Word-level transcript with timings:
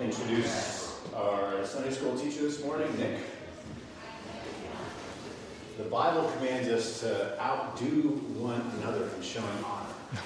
introduce 0.00 1.00
our 1.14 1.64
Sunday 1.66 1.90
school 1.90 2.16
teacher 2.16 2.42
this 2.42 2.62
morning, 2.64 2.88
Nick. 2.98 3.18
The 5.76 5.84
Bible 5.84 6.30
commands 6.36 6.68
us 6.68 7.00
to 7.00 7.40
outdo 7.40 8.10
one 8.38 8.60
another 8.78 9.08
in 9.16 9.22
showing 9.22 9.46
honor. 9.64 10.20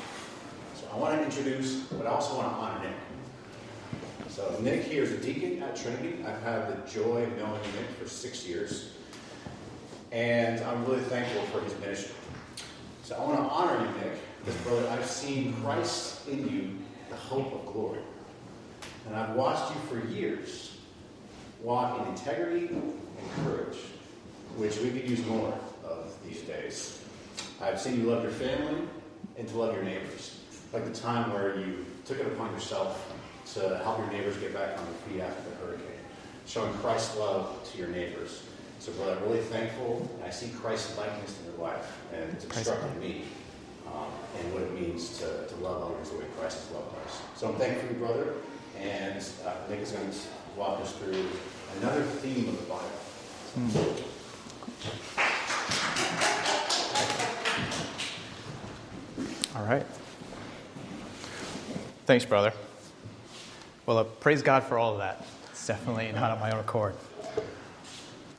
So 0.74 0.88
I 0.92 0.96
want 0.96 1.18
to 1.18 1.24
introduce, 1.24 1.84
but 1.84 2.06
I 2.06 2.10
also 2.10 2.36
want 2.36 2.48
to 2.48 2.54
honor 2.54 2.84
Nick. 2.84 4.28
So 4.28 4.58
Nick 4.60 4.84
here 4.84 5.02
is 5.02 5.12
a 5.12 5.18
deacon 5.18 5.62
at 5.62 5.74
Trinity. 5.74 6.22
I've 6.26 6.42
had 6.42 6.68
the 6.68 6.90
joy 6.90 7.22
of 7.22 7.36
knowing 7.38 7.60
Nick 7.62 7.88
for 7.98 8.06
six 8.06 8.46
years, 8.46 8.92
and 10.10 10.60
I'm 10.60 10.84
really 10.84 11.00
thankful 11.00 11.42
for 11.46 11.64
his 11.64 11.78
ministry. 11.80 12.14
So 13.04 13.16
I 13.16 13.24
want 13.24 13.36
to 13.36 13.44
honor 13.44 13.86
you, 13.86 14.04
Nick, 14.04 14.18
because 14.44 14.60
brother, 14.62 14.86
I've 14.90 15.06
seen 15.06 15.54
Christ 15.62 16.28
in 16.28 16.48
you, 16.48 16.78
the 17.08 17.16
hope 17.16 17.54
of 17.54 17.72
glory. 17.72 18.00
And 19.06 19.16
I've 19.16 19.34
watched 19.34 19.74
you 19.74 19.80
for 19.88 20.06
years 20.08 20.72
walk 21.62 22.00
in 22.00 22.08
integrity 22.08 22.66
and 22.66 23.44
courage, 23.44 23.78
which 24.56 24.78
we 24.78 24.90
could 24.90 25.08
use 25.08 25.24
more 25.26 25.56
of 25.84 26.12
these 26.26 26.42
days. 26.42 27.00
I've 27.60 27.80
seen 27.80 28.00
you 28.00 28.10
love 28.10 28.22
your 28.22 28.32
family 28.32 28.82
and 29.38 29.48
to 29.48 29.56
love 29.56 29.74
your 29.74 29.84
neighbors. 29.84 30.40
Like 30.72 30.84
the 30.84 30.92
time 30.92 31.32
where 31.32 31.58
you 31.58 31.86
took 32.04 32.18
it 32.18 32.26
upon 32.26 32.52
yourself 32.52 33.12
to 33.54 33.78
help 33.78 33.98
your 33.98 34.10
neighbors 34.10 34.36
get 34.38 34.52
back 34.52 34.78
on 34.78 34.84
their 34.84 34.94
feet 35.08 35.20
after 35.20 35.50
the 35.50 35.56
hurricane, 35.56 36.00
showing 36.46 36.72
Christ's 36.74 37.16
love 37.16 37.68
to 37.70 37.78
your 37.78 37.88
neighbors. 37.88 38.42
So, 38.78 38.90
brother, 38.92 39.16
I'm 39.16 39.22
really 39.22 39.42
thankful, 39.42 40.10
I 40.24 40.30
see 40.30 40.48
Christ's 40.48 40.98
likeness 40.98 41.38
in 41.38 41.52
your 41.52 41.62
life, 41.62 41.98
and 42.12 42.32
it's 42.32 42.44
instructed 42.44 43.00
me 43.00 43.22
um, 43.86 44.06
and 44.40 44.52
what 44.52 44.62
it 44.62 44.74
means 44.74 45.18
to, 45.18 45.46
to 45.46 45.54
love 45.56 45.92
others 45.92 46.10
the 46.10 46.18
way 46.18 46.24
Christ 46.38 46.58
has 46.64 46.70
loved 46.72 46.96
us. 47.06 47.20
So 47.36 47.48
I'm 47.48 47.54
thankful 47.56 47.86
for 47.86 47.94
you, 47.94 48.00
brother. 48.00 48.34
And 48.82 49.24
uh, 49.46 49.54
Nick 49.70 49.80
is 49.80 49.92
going 49.92 50.10
to 50.10 50.18
walk 50.56 50.80
us 50.80 50.92
through 50.96 51.28
another 51.78 52.02
theme 52.02 52.48
of 52.48 52.58
the 52.58 52.66
Bible. 52.66 52.90
All 59.54 59.64
right. 59.64 59.86
Thanks, 62.06 62.24
brother. 62.24 62.52
Well, 63.86 63.98
uh, 63.98 64.04
praise 64.04 64.42
God 64.42 64.64
for 64.64 64.78
all 64.78 64.92
of 64.92 64.98
that. 64.98 65.24
It's 65.50 65.66
definitely 65.66 66.10
not 66.12 66.32
on 66.32 66.40
my 66.40 66.50
own 66.50 66.60
accord. 66.60 66.94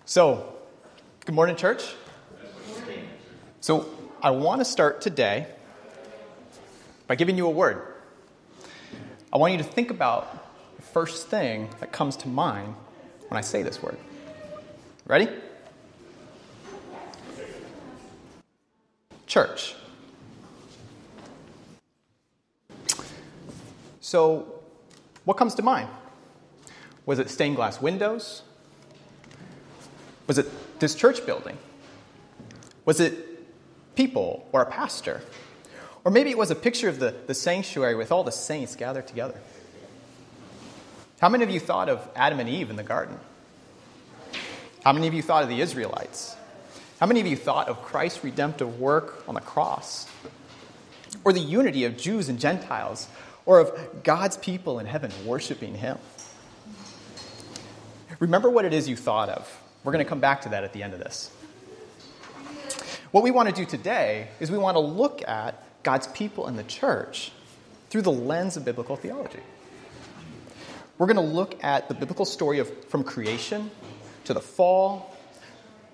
So, 0.06 0.56
good 1.26 1.36
morning, 1.36 1.56
church. 1.56 1.94
So, 3.62 3.90
I 4.22 4.32
want 4.32 4.60
to 4.60 4.66
start 4.66 5.00
today 5.00 5.48
by 7.08 7.16
giving 7.16 7.38
you 7.38 7.48
a 7.48 7.52
word. 7.52 7.93
I 9.34 9.38
want 9.38 9.52
you 9.52 9.58
to 9.58 9.64
think 9.64 9.90
about 9.90 10.76
the 10.76 10.84
first 10.84 11.28
thing 11.28 11.68
that 11.80 11.92
comes 11.92 12.16
to 12.18 12.28
mind 12.28 12.76
when 13.30 13.38
I 13.40 13.42
say 13.42 13.64
this 13.64 13.82
word. 13.82 13.98
Ready? 15.08 15.28
Church. 19.26 19.74
So, 24.02 24.62
what 25.26 25.38
comes 25.38 25.56
to 25.56 25.64
mind? 25.64 25.90
Was 27.08 27.18
it 27.18 27.28
stained 27.32 27.56
glass 27.56 27.82
windows? 27.82 28.44
Was 30.28 30.38
it 30.38 30.80
this 30.80 30.94
church 30.94 31.26
building? 31.26 31.58
Was 32.86 33.00
it 33.00 33.96
people 33.96 34.48
or 34.52 34.62
a 34.62 34.68
pastor? 34.68 35.24
Or 36.06 36.12
maybe 36.12 36.30
it 36.30 36.38
was 36.38 36.52
a 36.52 36.56
picture 36.56 36.90
of 36.90 37.00
the, 37.00 37.16
the 37.28 37.34
sanctuary 37.34 37.96
with 37.96 38.12
all 38.12 38.24
the 38.24 38.32
saints 38.32 38.76
gathered 38.76 39.08
together. 39.08 39.40
How 41.20 41.30
many 41.30 41.44
of 41.44 41.50
you 41.50 41.60
thought 41.60 41.88
of 41.88 42.06
Adam 42.16 42.40
and 42.40 42.50
Eve 42.50 42.70
in 42.70 42.76
the 42.76 42.84
garden? 42.84 43.18
How 44.84 44.92
many 44.92 45.08
of 45.08 45.14
you 45.14 45.22
thought 45.22 45.44
of 45.44 45.50
the 45.50 45.62
Israelites? 45.62 46.36
How 47.00 47.06
many 47.06 47.22
of 47.22 47.28
you 47.28 47.38
thought 47.38 47.70
of 47.70 47.82
Christ's 47.82 48.24
redemptive 48.24 48.80
work 48.80 49.24
on 49.28 49.36
the 49.36 49.42
cross? 49.42 50.08
Or 51.24 51.32
the 51.32 51.40
unity 51.40 51.86
of 51.86 51.98
Jews 51.98 52.28
and 52.28 52.38
Gentiles? 52.38 53.08
Or 53.46 53.60
of 53.60 54.04
God's 54.04 54.36
people 54.36 54.80
in 54.80 54.86
heaven 54.86 55.12
worshiping 55.26 55.76
Him? 55.76 55.98
Remember 58.20 58.50
what 58.50 58.66
it 58.66 58.74
is 58.74 58.90
you 58.90 58.98
thought 58.98 59.30
of. 59.30 59.62
We're 59.86 59.94
going 59.94 60.04
to 60.04 60.10
come 60.10 60.20
back 60.20 60.42
to 60.42 60.50
that 60.50 60.66
at 60.66 60.74
the 60.74 60.84
end 60.84 60.94
of 60.94 61.00
this. 61.00 61.32
What 63.12 63.24
we 63.24 63.32
want 63.32 63.48
to 63.48 63.56
do 63.56 63.66
today 63.66 64.28
is 64.40 64.52
we 64.52 64.58
want 64.58 64.76
to 64.76 64.80
look 64.80 65.26
at 65.28 65.63
God's 65.84 66.08
people 66.08 66.48
and 66.48 66.58
the 66.58 66.64
church 66.64 67.32
through 67.90 68.02
the 68.02 68.12
lens 68.12 68.58
of 68.58 68.66
biblical 68.66 68.96
theology. 68.96 69.40
We're 70.98 71.08
going 71.08 71.18
to 71.18 71.34
look 71.34 71.64
at 71.64 71.88
the 71.88 71.94
biblical 71.94 72.26
story 72.26 72.60
of 72.60 72.86
from 72.86 73.04
creation 73.04 73.70
to 74.26 74.34
the 74.34 74.40
fall, 74.40 75.16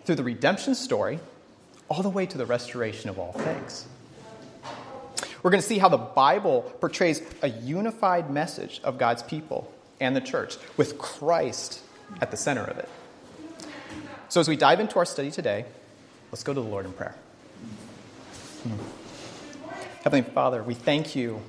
through 0.05 0.16
the 0.16 0.23
redemption 0.23 0.75
story, 0.75 1.19
all 1.88 2.03
the 2.03 2.09
way 2.09 2.25
to 2.25 2.38
the 2.38 2.45
restoration 2.45 3.09
of 3.09 3.17
all 3.17 3.33
things. 3.33 3.88
We're 5.41 5.51
going 5.51 5.61
to 5.61 5.67
see 5.67 5.78
how 5.78 5.89
the 5.89 5.97
Bible 5.97 6.61
portrays 6.79 7.22
a 7.41 7.49
unified 7.49 8.29
message 8.29 8.81
of 8.83 8.97
God's 8.97 9.23
people 9.23 9.72
and 9.99 10.16
the 10.16 10.22
church, 10.22 10.57
with 10.78 10.97
Christ 10.97 11.81
at 12.22 12.31
the 12.31 12.38
center 12.38 12.63
of 12.63 12.78
it. 12.78 12.89
So, 14.29 14.39
as 14.39 14.47
we 14.47 14.55
dive 14.55 14.79
into 14.79 14.99
our 14.99 15.05
study 15.05 15.31
today, 15.31 15.66
let's 16.31 16.44
go 16.44 16.53
to 16.53 16.61
the 16.61 16.67
Lord 16.67 16.85
in 16.85 16.94
prayer. 16.94 17.16
Hmm. 18.63 19.09
Heavenly 20.01 20.31
Father, 20.31 20.63
we 20.63 20.75
thank 20.75 21.13
you 21.13 21.41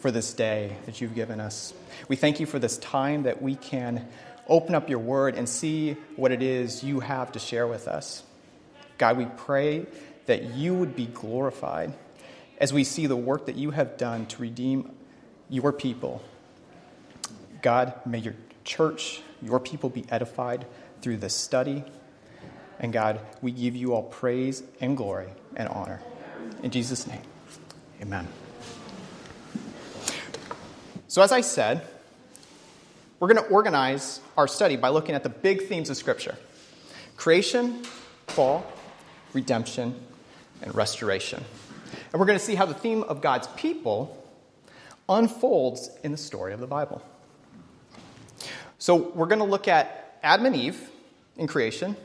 for 0.00 0.10
this 0.10 0.34
day 0.34 0.76
that 0.84 1.00
you've 1.00 1.14
given 1.14 1.40
us. 1.40 1.72
We 2.08 2.16
thank 2.16 2.40
you 2.40 2.44
for 2.44 2.58
this 2.58 2.76
time 2.76 3.22
that 3.22 3.40
we 3.40 3.54
can 3.54 4.06
open 4.46 4.74
up 4.74 4.90
your 4.90 4.98
word 4.98 5.34
and 5.34 5.48
see 5.48 5.94
what 6.14 6.30
it 6.30 6.42
is 6.42 6.84
you 6.84 7.00
have 7.00 7.32
to 7.32 7.38
share 7.38 7.66
with 7.66 7.88
us. 7.88 8.22
God, 8.98 9.16
we 9.16 9.24
pray 9.24 9.86
that 10.26 10.44
you 10.50 10.74
would 10.74 10.94
be 10.94 11.06
glorified 11.06 11.94
as 12.58 12.70
we 12.70 12.84
see 12.84 13.06
the 13.06 13.16
work 13.16 13.46
that 13.46 13.56
you 13.56 13.70
have 13.70 13.96
done 13.96 14.26
to 14.26 14.42
redeem 14.42 14.94
your 15.48 15.72
people. 15.72 16.22
God, 17.62 17.94
may 18.04 18.18
your 18.18 18.34
church, 18.62 19.22
your 19.40 19.58
people 19.58 19.88
be 19.88 20.04
edified 20.10 20.66
through 21.00 21.16
this 21.16 21.34
study. 21.34 21.82
And 22.78 22.92
God, 22.92 23.20
we 23.40 23.52
give 23.52 23.74
you 23.74 23.94
all 23.94 24.02
praise 24.02 24.62
and 24.82 24.98
glory 24.98 25.30
and 25.56 25.66
honor. 25.70 26.02
In 26.62 26.70
Jesus' 26.70 27.06
name. 27.06 27.22
Amen. 28.02 28.28
So, 31.08 31.22
as 31.22 31.32
I 31.32 31.40
said, 31.40 31.86
we're 33.18 33.32
going 33.32 33.42
to 33.42 33.50
organize 33.50 34.20
our 34.36 34.46
study 34.46 34.76
by 34.76 34.90
looking 34.90 35.14
at 35.14 35.22
the 35.22 35.30
big 35.30 35.62
themes 35.62 35.88
of 35.88 35.96
Scripture 35.96 36.36
creation, 37.16 37.82
fall, 38.26 38.70
redemption, 39.32 39.94
and 40.60 40.74
restoration. 40.74 41.42
And 42.12 42.20
we're 42.20 42.26
going 42.26 42.38
to 42.38 42.44
see 42.44 42.54
how 42.54 42.66
the 42.66 42.74
theme 42.74 43.02
of 43.02 43.22
God's 43.22 43.48
people 43.56 44.22
unfolds 45.08 45.88
in 46.02 46.12
the 46.12 46.18
story 46.18 46.52
of 46.52 46.60
the 46.60 46.66
Bible. 46.66 47.00
So, 48.78 48.96
we're 48.96 49.26
going 49.26 49.38
to 49.38 49.46
look 49.46 49.68
at 49.68 50.18
Adam 50.22 50.44
and 50.44 50.56
Eve 50.56 50.90
in 51.38 51.46
creation. 51.46 51.96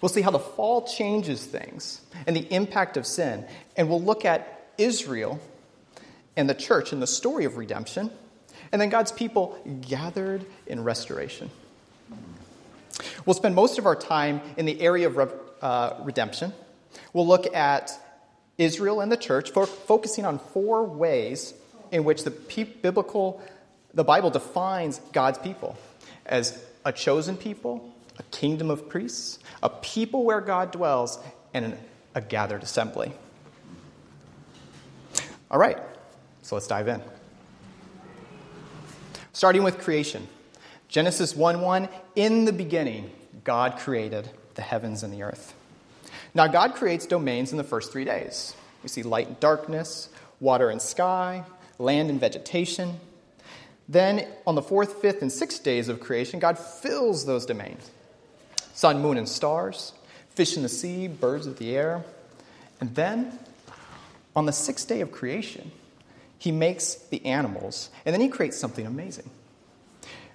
We'll 0.00 0.08
see 0.08 0.22
how 0.22 0.30
the 0.30 0.38
fall 0.38 0.86
changes 0.86 1.44
things 1.44 2.00
and 2.26 2.34
the 2.34 2.50
impact 2.52 2.96
of 2.96 3.06
sin. 3.06 3.44
And 3.76 3.90
we'll 3.90 4.02
look 4.02 4.24
at 4.24 4.57
Israel 4.78 5.40
and 6.36 6.48
the 6.48 6.54
church 6.54 6.92
in 6.92 7.00
the 7.00 7.06
story 7.06 7.44
of 7.44 7.56
redemption, 7.56 8.10
and 8.72 8.80
then 8.80 8.88
God's 8.88 9.12
people 9.12 9.58
gathered 9.82 10.46
in 10.66 10.82
restoration. 10.84 11.50
We'll 13.26 13.34
spend 13.34 13.54
most 13.54 13.78
of 13.78 13.86
our 13.86 13.96
time 13.96 14.40
in 14.56 14.64
the 14.64 14.80
area 14.80 15.08
of 15.08 15.32
uh, 15.60 15.94
redemption. 16.02 16.52
We'll 17.12 17.26
look 17.26 17.52
at 17.54 17.92
Israel 18.56 19.00
and 19.00 19.10
the 19.10 19.16
church, 19.16 19.50
fo- 19.50 19.66
focusing 19.66 20.24
on 20.24 20.38
four 20.38 20.84
ways 20.84 21.54
in 21.90 22.04
which 22.04 22.24
the 22.24 22.30
pe- 22.30 22.64
biblical, 22.64 23.42
the 23.94 24.04
Bible 24.04 24.30
defines 24.30 25.00
God's 25.12 25.38
people 25.38 25.76
as 26.26 26.62
a 26.84 26.92
chosen 26.92 27.36
people, 27.36 27.92
a 28.18 28.22
kingdom 28.24 28.70
of 28.70 28.88
priests, 28.88 29.38
a 29.62 29.68
people 29.68 30.24
where 30.24 30.40
God 30.40 30.72
dwells, 30.72 31.18
and 31.54 31.64
an, 31.64 31.78
a 32.14 32.20
gathered 32.20 32.62
assembly. 32.62 33.12
All 35.50 35.58
right, 35.58 35.78
so 36.42 36.56
let's 36.56 36.66
dive 36.66 36.88
in. 36.88 37.02
Starting 39.32 39.62
with 39.62 39.78
creation. 39.78 40.28
Genesis 40.88 41.34
1 41.34 41.60
1, 41.60 41.88
in 42.16 42.44
the 42.44 42.52
beginning, 42.52 43.10
God 43.44 43.78
created 43.78 44.28
the 44.54 44.62
heavens 44.62 45.02
and 45.02 45.12
the 45.12 45.22
earth. 45.22 45.54
Now, 46.34 46.46
God 46.46 46.74
creates 46.74 47.06
domains 47.06 47.52
in 47.52 47.58
the 47.58 47.64
first 47.64 47.92
three 47.92 48.04
days. 48.04 48.54
We 48.82 48.88
see 48.88 49.02
light 49.02 49.28
and 49.28 49.40
darkness, 49.40 50.08
water 50.40 50.70
and 50.70 50.80
sky, 50.80 51.44
land 51.78 52.10
and 52.10 52.20
vegetation. 52.20 53.00
Then, 53.88 54.26
on 54.46 54.54
the 54.54 54.62
fourth, 54.62 55.00
fifth, 55.00 55.22
and 55.22 55.32
sixth 55.32 55.62
days 55.62 55.88
of 55.88 56.00
creation, 56.00 56.40
God 56.40 56.58
fills 56.58 57.24
those 57.24 57.46
domains 57.46 57.90
sun, 58.74 59.00
moon, 59.00 59.16
and 59.16 59.28
stars, 59.28 59.92
fish 60.30 60.56
in 60.56 60.62
the 60.62 60.68
sea, 60.68 61.08
birds 61.08 61.46
of 61.46 61.58
the 61.58 61.74
air. 61.74 62.04
And 62.80 62.94
then, 62.94 63.36
on 64.38 64.46
the 64.46 64.52
sixth 64.52 64.86
day 64.86 65.00
of 65.00 65.10
creation, 65.10 65.72
he 66.38 66.52
makes 66.52 66.94
the 66.94 67.26
animals, 67.26 67.90
and 68.06 68.14
then 68.14 68.20
he 68.20 68.28
creates 68.28 68.56
something 68.56 68.86
amazing. 68.86 69.28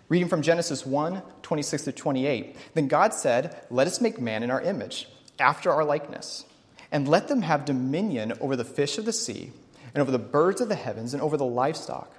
Reading 0.10 0.28
from 0.28 0.42
Genesis 0.42 0.86
1 0.86 1.22
26 1.42 1.84
to 1.86 1.92
28. 1.94 2.58
Then 2.74 2.90
God 2.90 3.14
said, 3.14 3.66
Let 3.70 3.88
us 3.88 4.02
make 4.02 4.20
man 4.20 4.44
in 4.44 4.52
our 4.52 4.62
image, 4.62 5.08
after 5.40 5.72
our 5.72 5.86
likeness, 5.86 6.44
and 6.92 7.08
let 7.08 7.30
them 7.30 7.44
have 7.44 7.64
dominion 7.64 8.34
over 8.42 8.58
the 8.58 8.66
fish 8.66 8.98
of 8.98 9.06
the 9.06 9.14
sea, 9.14 9.54
and 9.94 10.02
over 10.02 10.12
the 10.12 10.20
birds 10.20 10.60
of 10.60 10.68
the 10.68 10.76
heavens, 10.76 11.14
and 11.14 11.24
over 11.24 11.38
the 11.38 11.46
livestock, 11.46 12.14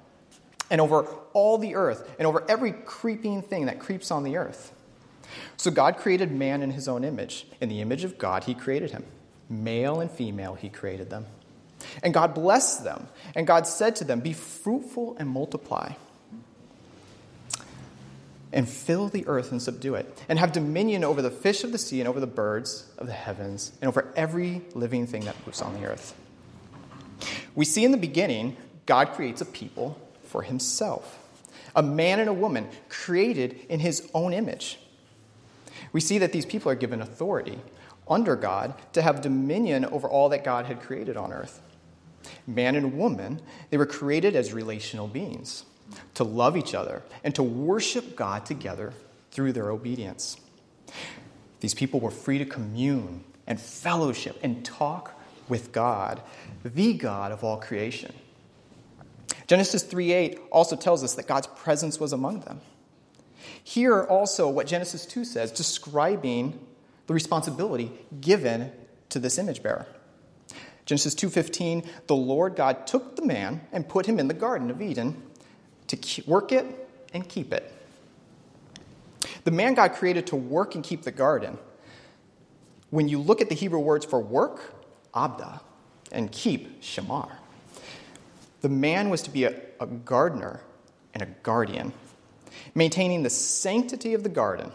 and 0.71 0.81
over 0.81 1.03
all 1.35 1.59
the 1.59 1.75
earth, 1.75 2.11
and 2.19 2.27
over 2.27 2.43
every 2.49 2.73
creeping 2.73 3.43
thing 3.43 3.67
that 3.67 3.79
creeps 3.79 4.11
on 4.11 4.25
the 4.25 4.39
earth. 4.39 4.73
So 5.59 5.71
God 5.71 5.99
created 5.99 6.33
man 6.33 6.63
in 6.63 6.71
his 6.71 6.89
own 6.89 7.05
image. 7.05 7.47
In 7.61 7.69
the 7.69 7.83
image 7.83 8.05
of 8.05 8.17
God, 8.17 8.45
he 8.45 8.55
created 8.55 8.93
him. 8.93 9.05
Male 9.51 10.01
and 10.01 10.11
female, 10.11 10.55
he 10.55 10.71
created 10.71 11.11
them. 11.11 11.27
And 12.03 12.13
God 12.13 12.35
blessed 12.35 12.85
them. 12.85 13.09
And 13.35 13.47
God 13.47 13.67
said 13.67 13.97
to 13.97 14.05
them, 14.05 14.21
Be 14.21 14.33
fruitful 14.33 15.17
and 15.19 15.29
multiply 15.29 15.95
and 18.55 18.69
fill 18.69 19.09
the 19.09 19.27
earth 19.27 19.51
and 19.51 19.61
subdue 19.61 19.97
it, 19.97 20.23
and 20.29 20.39
have 20.39 20.53
dominion 20.53 21.03
over 21.03 21.21
the 21.21 21.31
fish 21.31 21.65
of 21.65 21.73
the 21.73 21.79
sea 21.79 22.01
and 22.01 22.09
over 22.09 22.21
the 22.21 22.27
birds 22.27 22.87
of 22.99 23.09
the 23.09 23.13
heavens 23.13 23.73
and 23.83 23.89
over 23.89 24.07
every 24.15 24.63
living 24.75 25.07
thing 25.09 25.25
that 25.25 25.35
moves 25.45 25.61
on 25.61 25.75
the 25.75 25.85
earth. 25.85 26.15
We 27.55 27.65
see 27.65 27.85
in 27.85 27.91
the 27.91 27.99
beginning, 27.99 28.57
God 28.87 29.11
creates 29.11 29.41
a 29.41 29.45
people 29.45 30.01
for 30.23 30.43
himself, 30.43 31.19
a 31.75 31.83
man 31.83 32.21
and 32.21 32.29
a 32.29 32.33
woman 32.33 32.69
created 32.89 33.59
in 33.69 33.81
his 33.81 34.09
own 34.15 34.33
image. 34.33 34.79
We 35.93 36.01
see 36.01 36.19
that 36.19 36.33
these 36.33 36.47
people 36.47 36.71
are 36.71 36.77
given 36.77 37.03
authority 37.03 37.59
under 38.09 38.37
God 38.37 38.75
to 38.93 39.03
have 39.03 39.21
dominion 39.21 39.85
over 39.85 40.09
all 40.09 40.29
that 40.29 40.45
God 40.45 40.67
had 40.67 40.81
created 40.81 41.17
on 41.17 41.33
earth. 41.33 41.61
Man 42.47 42.77
and 42.77 42.97
woman, 42.99 43.41
they 43.71 43.77
were 43.77 43.87
created 43.87 44.37
as 44.37 44.53
relational 44.53 45.09
beings 45.09 45.65
to 46.15 46.25
love 46.25 46.57
each 46.57 46.75
other, 46.75 47.03
and 47.23 47.35
to 47.35 47.43
worship 47.43 48.17
God 48.17 48.47
together 48.47 48.93
through 49.31 49.53
their 49.53 49.71
obedience. 49.71 50.39
These 51.61 51.75
people 51.75 52.01
were 52.01 52.11
free 52.11 52.39
to 52.39 52.45
commune 52.45 53.25
and 53.47 53.61
fellowship 53.61 54.39
and 54.43 54.65
talk 54.65 55.19
with 55.49 55.73
God, 55.73 56.23
the 56.63 56.95
God 56.95 57.33
of 57.33 57.45
all 57.45 57.59
creation. 57.59 58.15
Genesis 59.47 59.83
3:8 59.83 60.39
also 60.51 60.75
tells 60.75 61.05
us 61.05 61.15
that 61.15 61.27
God's 61.27 61.49
presence 61.49 62.01
was 62.01 62.13
among 62.13 62.41
them. 62.41 62.61
Here 63.63 64.03
also 64.03 64.49
what 64.49 64.67
Genesis 64.67 65.05
2 65.05 65.25
says 65.25 65.53
describing 65.53 66.59
the 67.07 67.15
responsibility 67.15 67.93
given 68.21 68.73
to 69.11 69.19
this 69.19 69.37
image 69.37 69.63
bearer. 69.63 69.87
Genesis 70.87 71.15
2:15 71.15 71.87
The 72.07 72.17
Lord 72.17 72.57
God 72.57 72.87
took 72.87 73.17
the 73.17 73.25
man 73.25 73.61
and 73.73 73.89
put 73.89 74.07
him 74.07 74.19
in 74.19 74.29
the 74.29 74.35
garden 74.35 74.71
of 74.71 74.83
Eden 74.83 75.23
to 75.89 76.23
work 76.27 76.53
it 76.53 76.67
and 77.13 77.29
keep 77.29 77.53
it. 77.53 77.73
The 79.45 79.51
man 79.51 79.75
God 79.75 79.93
created 79.93 80.27
to 80.29 80.37
work 80.37 80.75
and 80.75 80.83
keep 80.83 81.03
the 81.03 81.11
garden. 81.11 81.59
When 82.91 83.09
you 83.09 83.19
look 83.19 83.41
at 83.41 83.49
the 83.49 83.55
Hebrew 83.55 83.81
words 83.81 84.05
for 84.05 84.21
work, 84.21 84.75
abda, 85.15 85.61
and 86.13 86.31
keep, 86.31 86.81
shamar, 86.83 87.31
the 88.61 88.69
man 88.69 89.11
was 89.11 89.23
to 89.23 89.31
be 89.31 89.45
a, 89.45 89.61
a 89.81 89.87
gardener 89.87 90.61
and 91.13 91.23
a 91.23 91.27
guardian, 91.43 91.93
maintaining 92.75 93.23
the 93.23 93.31
sanctity 93.31 94.15
of 94.15 94.23
the 94.23 94.29
garden. 94.29 94.73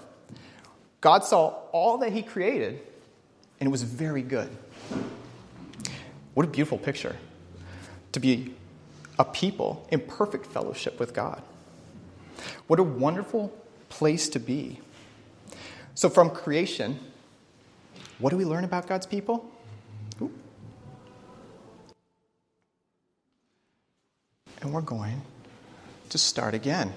God 1.02 1.24
saw 1.24 1.48
all 1.72 1.98
that 2.00 2.12
he 2.12 2.22
created, 2.22 2.82
and 3.60 3.68
it 3.68 3.72
was 3.72 3.84
very 3.84 4.22
good. 4.22 4.50
What 6.40 6.48
a 6.48 6.52
beautiful 6.52 6.78
picture 6.78 7.18
to 8.14 8.20
be 8.22 8.54
a 9.18 9.26
people 9.26 9.86
in 9.92 10.00
perfect 10.00 10.46
fellowship 10.46 10.98
with 10.98 11.14
God. 11.14 11.42
What 12.68 12.80
a 12.80 12.84
wonderful 12.84 13.54
place 13.90 14.30
to 14.30 14.40
be. 14.40 14.80
So, 15.96 16.08
from 16.08 16.30
creation, 16.30 16.98
what 18.20 18.30
do 18.30 18.38
we 18.38 18.46
learn 18.46 18.64
about 18.64 18.88
God's 18.88 19.06
people? 19.06 19.52
And 24.62 24.72
we're 24.72 24.80
going 24.80 25.22
to 26.08 26.18
start 26.18 26.54
again. 26.54 26.94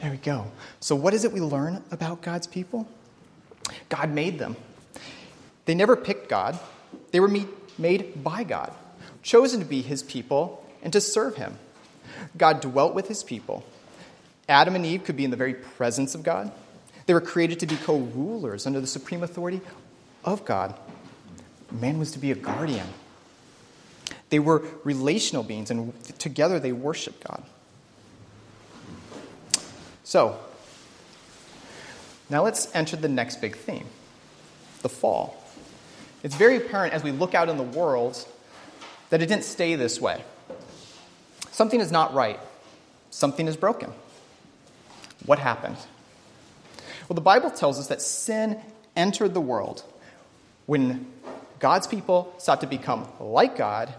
There 0.00 0.10
we 0.10 0.16
go. 0.16 0.46
So, 0.80 0.94
what 0.94 1.14
is 1.14 1.24
it 1.24 1.32
we 1.32 1.40
learn 1.40 1.82
about 1.90 2.22
God's 2.22 2.46
people? 2.46 2.88
God 3.88 4.10
made 4.10 4.38
them. 4.38 4.56
They 5.64 5.74
never 5.74 5.96
picked 5.96 6.28
God, 6.28 6.58
they 7.10 7.20
were 7.20 7.30
made 7.76 8.24
by 8.24 8.44
God, 8.44 8.72
chosen 9.22 9.60
to 9.60 9.66
be 9.66 9.82
his 9.82 10.02
people 10.02 10.64
and 10.82 10.92
to 10.92 11.00
serve 11.00 11.36
him. 11.36 11.58
God 12.36 12.60
dwelt 12.60 12.94
with 12.94 13.08
his 13.08 13.22
people. 13.22 13.64
Adam 14.48 14.74
and 14.74 14.86
Eve 14.86 15.04
could 15.04 15.16
be 15.16 15.24
in 15.24 15.30
the 15.30 15.36
very 15.36 15.54
presence 15.54 16.14
of 16.14 16.22
God. 16.22 16.50
They 17.06 17.14
were 17.14 17.20
created 17.20 17.60
to 17.60 17.66
be 17.66 17.76
co 17.76 17.98
rulers 17.98 18.66
under 18.66 18.80
the 18.80 18.86
supreme 18.86 19.22
authority 19.22 19.60
of 20.24 20.44
God. 20.44 20.74
Man 21.70 21.98
was 21.98 22.12
to 22.12 22.18
be 22.18 22.30
a 22.30 22.34
guardian. 22.34 22.86
They 24.30 24.38
were 24.38 24.64
relational 24.84 25.42
beings, 25.42 25.70
and 25.70 25.92
together 26.18 26.58
they 26.58 26.72
worshiped 26.72 27.24
God. 27.24 27.42
So, 30.08 30.38
now 32.30 32.42
let's 32.42 32.74
enter 32.74 32.96
the 32.96 33.10
next 33.10 33.42
big 33.42 33.54
theme 33.54 33.84
the 34.80 34.88
fall. 34.88 35.36
It's 36.22 36.34
very 36.34 36.56
apparent 36.56 36.94
as 36.94 37.02
we 37.02 37.10
look 37.10 37.34
out 37.34 37.50
in 37.50 37.58
the 37.58 37.62
world 37.62 38.26
that 39.10 39.20
it 39.20 39.26
didn't 39.26 39.44
stay 39.44 39.74
this 39.74 40.00
way. 40.00 40.24
Something 41.50 41.80
is 41.80 41.92
not 41.92 42.14
right, 42.14 42.40
something 43.10 43.46
is 43.46 43.54
broken. 43.54 43.92
What 45.26 45.40
happened? 45.40 45.76
Well, 47.06 47.14
the 47.14 47.20
Bible 47.20 47.50
tells 47.50 47.78
us 47.78 47.88
that 47.88 48.00
sin 48.00 48.58
entered 48.96 49.34
the 49.34 49.42
world. 49.42 49.84
When 50.64 51.06
God's 51.58 51.86
people 51.86 52.32
sought 52.38 52.62
to 52.62 52.66
become 52.66 53.06
like 53.20 53.58
God, 53.58 53.92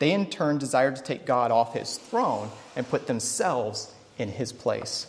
they 0.00 0.12
in 0.12 0.26
turn 0.26 0.58
desired 0.58 0.96
to 0.96 1.02
take 1.02 1.24
God 1.24 1.50
off 1.50 1.72
his 1.72 1.96
throne 1.96 2.50
and 2.76 2.86
put 2.86 3.06
themselves 3.06 3.90
in 4.18 4.28
his 4.28 4.52
place. 4.52 5.06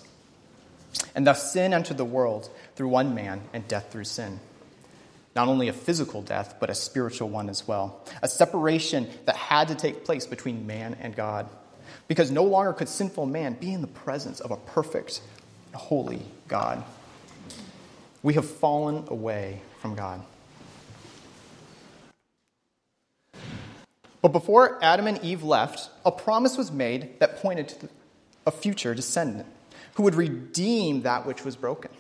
And 1.16 1.28
thus 1.28 1.52
sin 1.52 1.74
entered 1.74 1.98
the 1.98 2.06
world 2.06 2.50
through 2.76 2.90
one 2.90 3.14
man, 3.14 3.42
and 3.54 3.68
death 3.68 3.92
through 3.92 4.06
sin. 4.06 4.40
Not 5.36 5.48
only 5.48 5.68
a 5.68 5.74
physical 5.74 6.22
death, 6.22 6.56
but 6.60 6.70
a 6.70 6.76
spiritual 6.76 7.30
one 7.30 7.50
as 7.50 7.68
well. 7.68 8.02
A 8.22 8.28
separation 8.28 9.08
that 9.26 9.36
had 9.36 9.70
to 9.70 9.76
take 9.76 10.04
place 10.04 10.26
between 10.26 10.68
man 10.68 10.98
and 11.00 11.16
God. 11.16 11.48
Because 12.08 12.32
no 12.32 12.44
longer 12.44 12.74
could 12.74 12.90
sinful 12.90 13.26
man 13.26 13.54
be 13.54 13.72
in 13.72 13.82
the 13.82 13.88
presence 13.88 14.40
of 14.40 14.52
a 14.52 14.58
perfect, 14.58 15.22
holy 15.74 16.22
God. 16.48 16.84
We 18.24 18.34
have 18.34 18.50
fallen 18.50 19.06
away 19.08 19.62
from 19.80 19.96
God. 19.96 20.22
But 24.22 24.30
before 24.34 24.78
Adam 24.84 25.08
and 25.08 25.20
Eve 25.24 25.44
left, 25.44 25.90
a 26.06 26.12
promise 26.12 26.58
was 26.58 26.72
made 26.72 27.20
that 27.20 27.38
pointed 27.38 27.70
to 27.70 27.90
a 28.46 28.52
future 28.52 28.94
descendant 28.94 29.48
who 29.96 30.04
would 30.04 30.16
redeem 30.16 31.02
that 31.02 31.26
which 31.26 31.44
was 31.44 31.56
broken. 31.56 31.92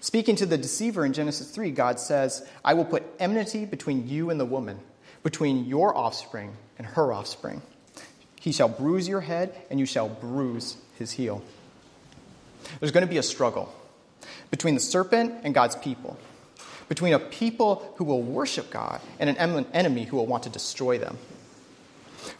Speaking 0.00 0.36
to 0.36 0.46
the 0.46 0.58
deceiver 0.58 1.04
in 1.04 1.12
Genesis 1.12 1.50
3, 1.50 1.70
God 1.70 1.98
says, 1.98 2.46
I 2.64 2.74
will 2.74 2.84
put 2.84 3.02
enmity 3.18 3.64
between 3.64 4.08
you 4.08 4.30
and 4.30 4.38
the 4.38 4.44
woman, 4.44 4.78
between 5.22 5.64
your 5.64 5.96
offspring 5.96 6.56
and 6.78 6.86
her 6.86 7.12
offspring. 7.12 7.62
He 8.40 8.52
shall 8.52 8.68
bruise 8.68 9.08
your 9.08 9.22
head, 9.22 9.54
and 9.70 9.80
you 9.80 9.86
shall 9.86 10.08
bruise 10.08 10.76
his 10.98 11.12
heel. 11.12 11.42
There's 12.78 12.92
going 12.92 13.06
to 13.06 13.10
be 13.10 13.18
a 13.18 13.22
struggle 13.22 13.74
between 14.50 14.74
the 14.74 14.80
serpent 14.80 15.34
and 15.42 15.54
God's 15.54 15.74
people, 15.76 16.16
between 16.88 17.14
a 17.14 17.18
people 17.18 17.92
who 17.96 18.04
will 18.04 18.22
worship 18.22 18.70
God 18.70 19.00
and 19.18 19.28
an 19.30 19.66
enemy 19.72 20.04
who 20.04 20.16
will 20.16 20.26
want 20.26 20.44
to 20.44 20.50
destroy 20.50 20.98
them. 20.98 21.18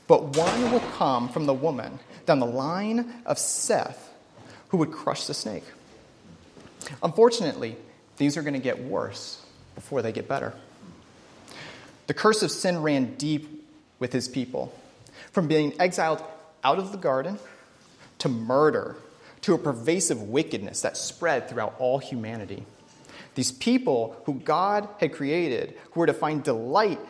But 0.07 0.37
one 0.37 0.71
will 0.71 0.81
come 0.81 1.29
from 1.29 1.47
the 1.47 1.55
woman 1.55 1.99
down 2.27 2.39
the 2.39 2.47
line 2.47 3.23
of 3.25 3.39
Seth 3.39 4.06
who 4.69 4.77
would 4.79 4.93
crush 4.93 5.27
the 5.27 5.35
snake. 5.35 5.65
Unfortunately, 7.03 7.77
things 8.17 8.37
are 8.37 8.43
going 8.43 8.55
to 8.55 8.61
get 8.61 8.83
worse 8.83 9.45
before 9.75 10.03
they 10.03 10.13
get 10.13 10.29
better. 10.29 10.55
The 12.07 12.15
curse 12.15 12.43
of 12.43 12.51
sin 12.51 12.83
ran 12.83 13.17
deep 13.17 13.69
with 13.99 14.13
his 14.13 14.29
people, 14.29 14.73
from 15.33 15.49
being 15.49 15.75
exiled 15.81 16.23
out 16.63 16.79
of 16.79 16.93
the 16.93 16.99
garden 16.99 17.39
to 18.19 18.29
murder 18.29 18.97
to 19.43 19.55
a 19.55 19.59
pervasive 19.59 20.23
wickedness 20.23 20.83
that 20.83 20.97
spread 20.97 21.49
throughout 21.49 21.75
all 21.79 21.99
humanity. 21.99 22.65
These 23.35 23.53
people 23.53 24.17
who 24.25 24.35
God 24.35 24.89
had 24.99 25.13
created, 25.13 25.75
who 25.93 26.01
were 26.01 26.07
to 26.07 26.15
find 26.15 26.43
delight 26.43 27.01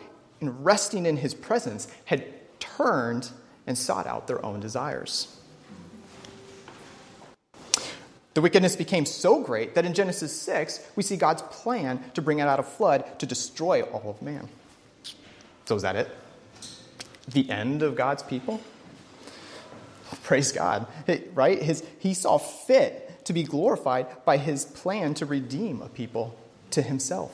in 0.41 0.63
resting 0.63 1.05
in 1.05 1.17
his 1.17 1.33
presence, 1.33 1.87
had 2.05 2.25
turned 2.59 3.29
and 3.65 3.77
sought 3.77 4.07
out 4.07 4.27
their 4.27 4.43
own 4.45 4.59
desires. 4.59 5.36
The 8.37 8.41
wickedness 8.41 8.75
became 8.75 9.07
so 9.07 9.41
great 9.41 9.73
that 9.73 9.83
in 9.83 9.95
Genesis 9.95 10.31
6, 10.43 10.91
we 10.95 11.01
see 11.01 11.17
God's 11.17 11.41
plan 11.41 12.03
to 12.13 12.21
bring 12.21 12.37
it 12.37 12.43
out 12.43 12.59
a 12.59 12.63
flood 12.63 13.03
to 13.17 13.25
destroy 13.25 13.81
all 13.81 14.11
of 14.11 14.21
man. 14.21 14.47
So, 15.65 15.75
is 15.75 15.81
that 15.81 15.95
it? 15.95 16.07
The 17.29 17.49
end 17.49 17.81
of 17.81 17.95
God's 17.95 18.21
people? 18.21 18.61
Praise 20.21 20.51
God, 20.51 20.85
right? 21.33 21.59
His, 21.59 21.83
he 21.97 22.13
saw 22.13 22.37
fit 22.37 23.25
to 23.25 23.33
be 23.33 23.41
glorified 23.41 24.05
by 24.23 24.37
his 24.37 24.65
plan 24.65 25.15
to 25.15 25.25
redeem 25.25 25.81
a 25.81 25.89
people 25.89 26.37
to 26.69 26.83
himself. 26.83 27.31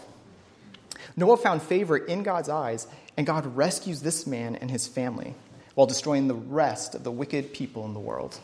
Noah 1.17 1.36
found 1.36 1.63
favor 1.63 1.98
in 1.98 2.24
God's 2.24 2.48
eyes, 2.48 2.88
and 3.17 3.27
God 3.27 3.57
rescues 3.57 4.03
this 4.03 4.25
man 4.25 4.55
and 4.55 4.72
his 4.72 4.88
family 4.88 5.36
while 5.75 5.86
destroying 5.86 6.29
the 6.29 6.33
rest 6.33 6.95
of 6.95 7.03
the 7.03 7.12
wicked 7.12 7.51
people 7.53 7.83
in 7.83 7.93
the 7.93 8.00
world. 8.00 8.39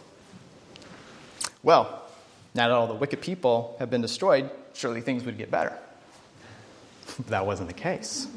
Well, 1.63 2.07
now 2.53 2.67
that 2.67 2.73
all 2.73 2.87
the 2.87 2.95
wicked 2.95 3.21
people 3.21 3.75
have 3.79 3.89
been 3.89 4.01
destroyed, 4.01 4.49
surely 4.73 5.01
things 5.01 5.23
would 5.23 5.37
get 5.37 5.51
better. 5.51 5.77
That 7.27 7.45
wasn't 7.45 7.67
the 7.67 7.73
case. 7.73 8.27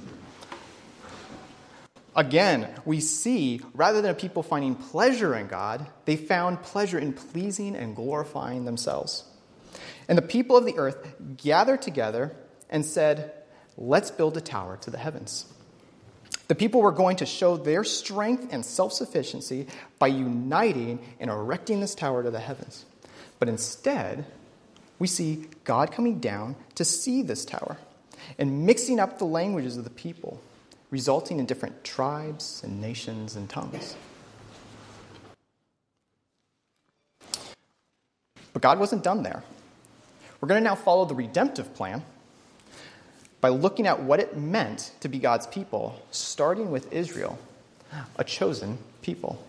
Again, 2.14 2.68
we 2.84 3.00
see 3.00 3.60
rather 3.74 4.02
than 4.02 4.14
people 4.16 4.42
finding 4.42 4.74
pleasure 4.74 5.34
in 5.34 5.46
God, 5.46 5.86
they 6.04 6.16
found 6.16 6.62
pleasure 6.62 6.98
in 6.98 7.12
pleasing 7.12 7.74
and 7.76 7.96
glorifying 7.96 8.64
themselves. 8.64 9.24
And 10.08 10.18
the 10.18 10.22
people 10.22 10.56
of 10.56 10.66
the 10.66 10.76
earth 10.76 11.14
gathered 11.36 11.80
together 11.80 12.34
and 12.68 12.84
said, 12.84 13.32
Let's 13.78 14.10
build 14.10 14.36
a 14.36 14.40
tower 14.42 14.76
to 14.82 14.90
the 14.90 14.98
heavens. 14.98 15.46
The 16.48 16.54
people 16.54 16.82
were 16.82 16.92
going 16.92 17.16
to 17.16 17.26
show 17.26 17.56
their 17.56 17.84
strength 17.84 18.52
and 18.52 18.64
self 18.64 18.92
sufficiency 18.92 19.68
by 19.98 20.08
uniting 20.08 20.98
and 21.18 21.30
erecting 21.30 21.80
this 21.80 21.94
tower 21.94 22.22
to 22.22 22.30
the 22.30 22.40
heavens. 22.40 22.84
But 23.42 23.48
instead, 23.48 24.24
we 25.00 25.08
see 25.08 25.48
God 25.64 25.90
coming 25.90 26.20
down 26.20 26.54
to 26.76 26.84
see 26.84 27.22
this 27.22 27.44
tower 27.44 27.76
and 28.38 28.66
mixing 28.66 29.00
up 29.00 29.18
the 29.18 29.24
languages 29.24 29.76
of 29.76 29.82
the 29.82 29.90
people, 29.90 30.40
resulting 30.92 31.40
in 31.40 31.46
different 31.46 31.82
tribes 31.82 32.62
and 32.62 32.80
nations 32.80 33.34
and 33.34 33.50
tongues. 33.50 33.96
But 38.52 38.62
God 38.62 38.78
wasn't 38.78 39.02
done 39.02 39.24
there. 39.24 39.42
We're 40.40 40.46
going 40.46 40.62
to 40.62 40.64
now 40.64 40.76
follow 40.76 41.04
the 41.04 41.16
redemptive 41.16 41.74
plan 41.74 42.04
by 43.40 43.48
looking 43.48 43.88
at 43.88 44.00
what 44.00 44.20
it 44.20 44.36
meant 44.36 44.92
to 45.00 45.08
be 45.08 45.18
God's 45.18 45.48
people, 45.48 46.00
starting 46.12 46.70
with 46.70 46.92
Israel, 46.92 47.40
a 48.14 48.22
chosen 48.22 48.78
people. 49.02 49.44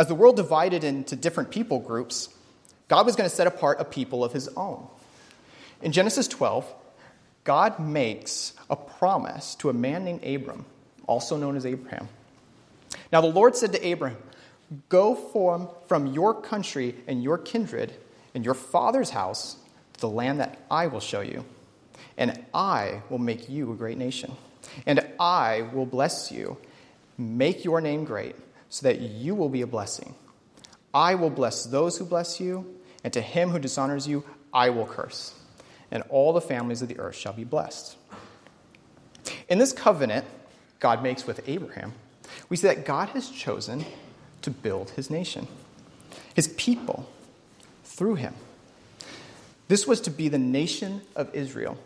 As 0.00 0.06
the 0.06 0.14
world 0.14 0.36
divided 0.36 0.82
into 0.82 1.14
different 1.14 1.50
people 1.50 1.78
groups, 1.78 2.30
God 2.88 3.04
was 3.04 3.16
going 3.16 3.28
to 3.28 3.36
set 3.36 3.46
apart 3.46 3.82
a 3.82 3.84
people 3.84 4.24
of 4.24 4.32
his 4.32 4.48
own. 4.56 4.88
In 5.82 5.92
Genesis 5.92 6.26
12, 6.26 6.64
God 7.44 7.78
makes 7.78 8.54
a 8.70 8.76
promise 8.76 9.54
to 9.56 9.68
a 9.68 9.74
man 9.74 10.06
named 10.06 10.24
Abram, 10.24 10.64
also 11.06 11.36
known 11.36 11.54
as 11.54 11.66
Abraham. 11.66 12.08
Now, 13.12 13.20
the 13.20 13.26
Lord 13.26 13.54
said 13.54 13.74
to 13.74 13.92
Abram, 13.92 14.16
Go 14.88 15.14
from, 15.14 15.68
from 15.86 16.06
your 16.06 16.32
country 16.32 16.94
and 17.06 17.22
your 17.22 17.36
kindred 17.36 17.92
and 18.34 18.42
your 18.42 18.54
father's 18.54 19.10
house 19.10 19.58
to 19.92 20.00
the 20.00 20.08
land 20.08 20.40
that 20.40 20.58
I 20.70 20.86
will 20.86 21.00
show 21.00 21.20
you, 21.20 21.44
and 22.16 22.42
I 22.54 23.02
will 23.10 23.18
make 23.18 23.50
you 23.50 23.70
a 23.70 23.76
great 23.76 23.98
nation. 23.98 24.32
And 24.86 25.06
I 25.20 25.68
will 25.74 25.84
bless 25.84 26.32
you, 26.32 26.56
make 27.18 27.66
your 27.66 27.82
name 27.82 28.06
great 28.06 28.34
so 28.70 28.86
that 28.86 29.00
you 29.00 29.34
will 29.34 29.50
be 29.50 29.60
a 29.60 29.66
blessing. 29.66 30.14
I 30.94 31.14
will 31.16 31.30
bless 31.30 31.64
those 31.64 31.98
who 31.98 32.04
bless 32.04 32.40
you, 32.40 32.80
and 33.04 33.12
to 33.12 33.20
him 33.20 33.50
who 33.50 33.58
dishonors 33.58 34.08
you, 34.08 34.24
I 34.52 34.70
will 34.70 34.86
curse. 34.86 35.34
And 35.90 36.02
all 36.08 36.32
the 36.32 36.40
families 36.40 36.80
of 36.80 36.88
the 36.88 36.98
earth 36.98 37.16
shall 37.16 37.32
be 37.32 37.44
blessed. 37.44 37.96
In 39.48 39.58
this 39.58 39.72
covenant 39.72 40.24
God 40.78 41.02
makes 41.02 41.26
with 41.26 41.46
Abraham, 41.46 41.92
we 42.48 42.56
see 42.56 42.68
that 42.68 42.84
God 42.84 43.10
has 43.10 43.28
chosen 43.28 43.84
to 44.42 44.50
build 44.50 44.90
his 44.90 45.10
nation, 45.10 45.46
his 46.34 46.48
people, 46.48 47.08
through 47.84 48.14
him. 48.14 48.34
This 49.68 49.86
was 49.86 50.00
to 50.02 50.10
be 50.10 50.28
the 50.28 50.38
nation 50.38 51.02
of 51.14 51.34
Israel. 51.34 51.76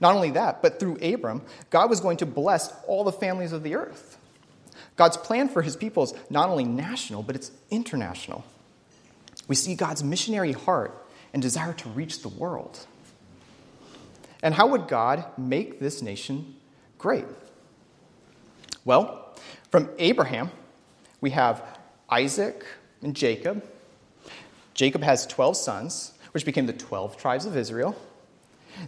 Not 0.00 0.14
only 0.14 0.30
that, 0.32 0.60
but 0.60 0.78
through 0.78 0.98
Abram, 1.02 1.42
God 1.70 1.88
was 1.88 2.00
going 2.00 2.18
to 2.18 2.26
bless 2.26 2.72
all 2.86 3.04
the 3.04 3.12
families 3.12 3.52
of 3.52 3.62
the 3.62 3.74
earth. 3.74 4.17
God's 4.98 5.16
plan 5.16 5.48
for 5.48 5.62
his 5.62 5.76
people 5.76 6.02
is 6.02 6.12
not 6.28 6.50
only 6.50 6.64
national, 6.64 7.22
but 7.22 7.36
it's 7.36 7.50
international. 7.70 8.44
We 9.46 9.54
see 9.54 9.74
God's 9.74 10.04
missionary 10.04 10.52
heart 10.52 11.06
and 11.32 11.40
desire 11.40 11.72
to 11.72 11.88
reach 11.88 12.20
the 12.20 12.28
world. 12.28 12.78
And 14.42 14.52
how 14.54 14.66
would 14.66 14.88
God 14.88 15.24
make 15.38 15.80
this 15.80 16.02
nation 16.02 16.56
great? 16.98 17.24
Well, 18.84 19.34
from 19.70 19.88
Abraham, 19.98 20.50
we 21.20 21.30
have 21.30 21.62
Isaac 22.10 22.66
and 23.00 23.14
Jacob. 23.14 23.64
Jacob 24.74 25.02
has 25.02 25.26
12 25.26 25.56
sons, 25.56 26.12
which 26.32 26.44
became 26.44 26.66
the 26.66 26.72
12 26.72 27.16
tribes 27.16 27.46
of 27.46 27.56
Israel. 27.56 27.96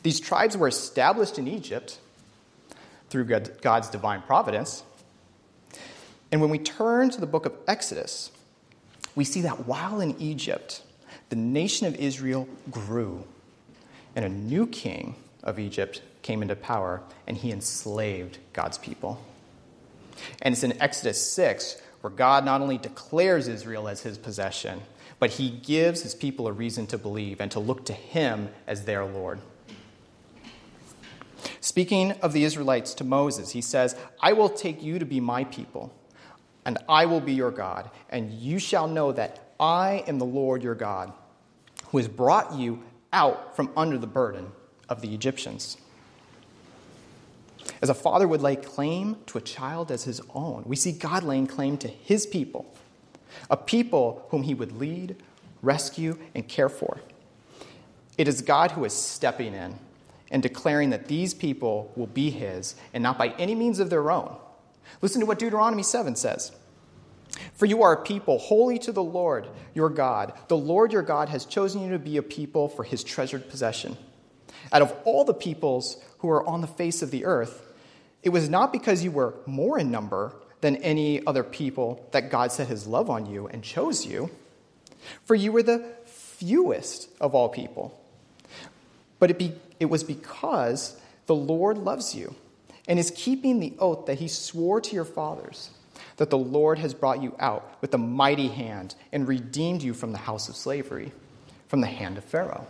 These 0.03 0.21
tribes 0.21 0.57
were 0.57 0.69
established 0.69 1.39
in 1.39 1.47
Egypt 1.47 1.99
through 3.11 3.25
God's 3.25 3.91
divine 3.91 4.23
providence. 4.23 4.83
And 6.33 6.41
when 6.41 6.51
we 6.51 6.59
turn 6.59 7.11
to 7.11 7.21
the 7.21 7.27
book 7.27 7.47
of 7.47 7.55
Exodus, 7.67 8.31
we 9.15 9.25
see 9.25 9.41
that 9.43 9.67
while 9.67 10.01
in 10.01 10.21
Egypt, 10.21 10.83
the 11.29 11.37
nation 11.37 11.87
of 11.87 11.97
Israel 11.97 12.49
grew, 12.71 13.25
and 14.15 14.25
a 14.25 14.29
new 14.29 14.67
king 14.67 15.17
of 15.43 15.59
Egypt 15.59 16.03
came 16.23 16.43
into 16.43 16.57
power, 16.57 17.03
and 17.27 17.37
he 17.37 17.51
enslaved 17.51 18.39
God's 18.53 18.79
people. 18.79 19.23
And 20.43 20.53
it's 20.53 20.63
in 20.63 20.81
Exodus 20.81 21.33
6 21.33 21.81
where 22.01 22.11
God 22.11 22.45
not 22.45 22.61
only 22.61 22.79
declares 22.79 23.47
Israel 23.47 23.89
as 23.89 24.03
his 24.03 24.17
possession, 24.17 24.81
but 25.19 25.31
he 25.33 25.51
gives 25.51 26.03
his 26.03 26.15
people 26.15 26.49
a 26.49 26.53
reason 26.53 26.87
to 26.87 26.99
believe 26.99 27.41
and 27.41 27.51
to 27.51 27.61
look 27.61 27.85
to 27.87 27.93
him 27.93 28.49
as 28.67 28.85
their 28.85 29.05
Lord. 29.05 29.41
Speaking 31.61 32.13
of 32.23 32.33
the 32.33 32.45
Israelites 32.45 32.95
to 32.95 33.05
Moses, 33.05 33.51
he 33.51 33.61
says, 33.61 33.97
I 34.21 34.33
will 34.33 34.49
take 34.49 34.83
you 34.83 34.99
to 34.99 35.05
be 35.05 35.21
my 35.21 35.45
people 35.45 35.95
and 36.71 36.79
I 36.89 37.07
will 37.07 37.21
be 37.21 37.33
your 37.33 37.51
God, 37.51 37.91
and 38.11 38.33
you 38.33 38.61
shall 38.61 38.87
know 38.87 39.11
that 39.11 39.55
I 39.59 40.05
am 40.07 40.21
the 40.21 40.25
Lord 40.25 40.63
your 40.63 40.77
God, 40.77 41.13
who 41.87 41.99
has 41.99 42.07
brought 42.07 42.55
you 42.55 42.85
out 43.13 43.57
from 43.57 43.73
under 43.77 43.99
the 43.99 44.07
burden 44.07 44.53
of 44.89 45.01
the 45.01 45.13
Egyptians. 45.13 45.79
As 47.83 47.89
a 47.89 47.95
father 47.95 48.29
would 48.29 48.41
lay 48.41 48.55
claim 48.55 49.17
to 49.27 49.39
a 49.39 49.41
child 49.41 49.91
as 49.91 50.05
his 50.05 50.21
own, 50.33 50.63
we 50.65 50.77
see 50.77 50.93
God 50.93 51.25
laying 51.25 51.49
claim 51.49 51.77
to 51.79 51.89
his 51.89 52.25
people, 52.25 52.73
a 53.51 53.57
people 53.57 54.25
whom 54.29 54.45
he 54.45 54.55
would 54.55 54.79
lead, 54.79 55.17
rescue, 55.63 56.19
and 56.37 56.47
care 56.47 56.69
for. 56.69 57.01
It 58.17 58.29
is 58.29 58.43
God 58.43 58.71
who 58.71 58.85
is 58.85 58.93
stepping 58.93 59.55
in 59.55 59.75
and 60.31 60.41
declaring 60.41 60.91
that 60.91 61.09
these 61.09 61.35
people 61.35 61.91
will 61.97 62.07
be 62.07 62.31
his 62.31 62.77
and 62.95 63.03
not 63.03 63.19
by 63.19 63.31
any 63.41 63.57
means 63.57 63.81
of 63.81 63.91
their 63.91 64.09
own 64.13 64.37
Listen 65.03 65.21
to 65.21 65.27
what 65.27 65.39
Deuteronomy 65.39 65.83
7 65.83 66.17
says. 66.17 66.53
For 67.55 67.67
you 67.67 67.83
are 67.83 67.93
a 67.93 68.03
people 68.03 68.39
holy 68.39 68.79
to 68.81 68.93
the 68.93 69.03
Lord 69.03 69.47
your 69.75 69.91
God. 69.91 70.33
The 70.49 70.57
Lord 70.57 70.93
your 70.93 71.03
God 71.03 71.29
has 71.29 71.45
chosen 71.45 71.83
you 71.83 71.91
to 71.91 71.99
be 71.99 72.17
a 72.17 72.23
people 72.23 72.69
for 72.69 72.85
his 72.85 73.05
treasured 73.05 73.49
possession. 73.49 73.97
Out 74.73 74.83
of 74.83 74.95
all 75.05 75.25
the 75.25 75.35
peoples 75.35 76.03
who 76.19 76.31
are 76.31 76.47
on 76.47 76.61
the 76.61 76.67
face 76.67 77.03
of 77.03 77.11
the 77.11 77.25
earth, 77.25 77.63
it 78.23 78.31
was 78.31 78.49
not 78.49 78.73
because 78.73 79.03
you 79.03 79.11
were 79.11 79.35
more 79.47 79.79
in 79.79 79.91
number 79.91 80.35
than 80.61 80.77
any 80.77 81.25
other 81.27 81.43
people 81.43 82.07
that 82.13 82.31
God 82.31 82.53
set 82.53 82.69
his 82.69 82.87
love 82.87 83.09
on 83.09 83.27
you 83.27 83.47
and 83.49 83.63
chose 83.63 84.05
you, 84.05 84.31
for 85.25 85.35
you 85.35 85.53
were 85.53 85.63
the 85.63 85.87
fewest 86.07 87.09
of 87.21 87.35
all 87.35 87.49
people. 87.49 87.99
But 89.19 89.31
it, 89.31 89.39
be, 89.39 89.53
it 89.79 89.87
was 89.87 90.05
because 90.05 91.01
the 91.27 91.35
Lord 91.35 91.79
loves 91.79 92.15
you 92.15 92.35
and 92.89 92.99
is 92.99 93.13
keeping 93.15 93.61
the 93.61 93.75
oath 93.79 94.07
that 94.07 94.19
he 94.19 94.29
swore 94.29 94.81
to 94.81 94.95
your 94.95 95.05
fathers 95.05 95.71
that 96.21 96.29
the 96.29 96.37
Lord 96.37 96.79
has 96.79 96.93
brought 96.93 97.23
you 97.23 97.35
out 97.39 97.79
with 97.81 97.95
a 97.95 97.99
mighty 97.99 98.49
hand 98.49 98.95
and 99.11 99.27
redeemed 99.27 99.83
you 99.83 99.95
from 99.95 100.13
the 100.13 100.19
house 100.19 100.51
of 100.51 100.55
slavery, 100.55 101.13
from 101.67 101.81
the 101.81 101.87
hand 101.87 102.19
of 102.19 102.25
Pharaoh. 102.25 102.67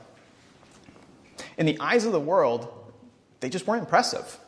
In 1.58 1.66
the 1.66 1.76
eyes 1.80 2.04
of 2.04 2.12
the 2.12 2.20
world, 2.20 2.72
they 3.40 3.48
just 3.48 3.66
weren't 3.66 3.80
impressive. 3.80 4.38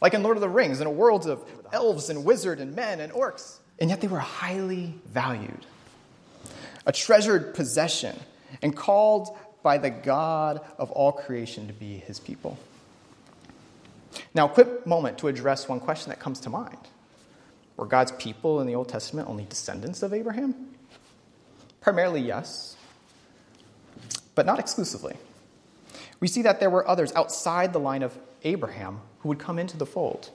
Like 0.00 0.12
in 0.12 0.24
Lord 0.24 0.36
of 0.36 0.40
the 0.40 0.48
Rings, 0.48 0.80
in 0.80 0.88
a 0.88 0.90
world 0.90 1.28
of 1.28 1.44
elves 1.72 2.10
and 2.10 2.24
wizards 2.24 2.60
and 2.60 2.74
men 2.74 2.98
and 2.98 3.12
orcs. 3.12 3.60
And 3.78 3.90
yet 3.90 4.00
they 4.00 4.08
were 4.08 4.18
highly 4.18 4.92
valued, 5.06 5.64
a 6.84 6.90
treasured 6.90 7.54
possession, 7.54 8.18
and 8.60 8.74
called 8.74 9.38
by 9.62 9.78
the 9.78 9.90
God 9.90 10.62
of 10.78 10.90
all 10.90 11.12
creation 11.12 11.68
to 11.68 11.72
be 11.72 11.98
his 11.98 12.18
people. 12.18 12.58
Now, 14.34 14.46
a 14.46 14.48
quick 14.48 14.84
moment 14.84 15.18
to 15.18 15.28
address 15.28 15.68
one 15.68 15.78
question 15.78 16.10
that 16.10 16.18
comes 16.18 16.40
to 16.40 16.50
mind. 16.50 16.88
Were 17.82 17.88
God's 17.88 18.12
people 18.12 18.60
in 18.60 18.68
the 18.68 18.76
Old 18.76 18.88
Testament 18.88 19.28
only 19.28 19.44
descendants 19.44 20.04
of 20.04 20.14
Abraham? 20.14 20.54
Primarily, 21.80 22.20
yes, 22.20 22.76
but 24.36 24.46
not 24.46 24.60
exclusively. 24.60 25.16
We 26.20 26.28
see 26.28 26.42
that 26.42 26.60
there 26.60 26.70
were 26.70 26.86
others 26.86 27.12
outside 27.14 27.72
the 27.72 27.80
line 27.80 28.04
of 28.04 28.16
Abraham 28.44 29.00
who 29.18 29.30
would 29.30 29.40
come 29.40 29.58
into 29.58 29.76
the 29.76 29.84
fold. 29.84 30.30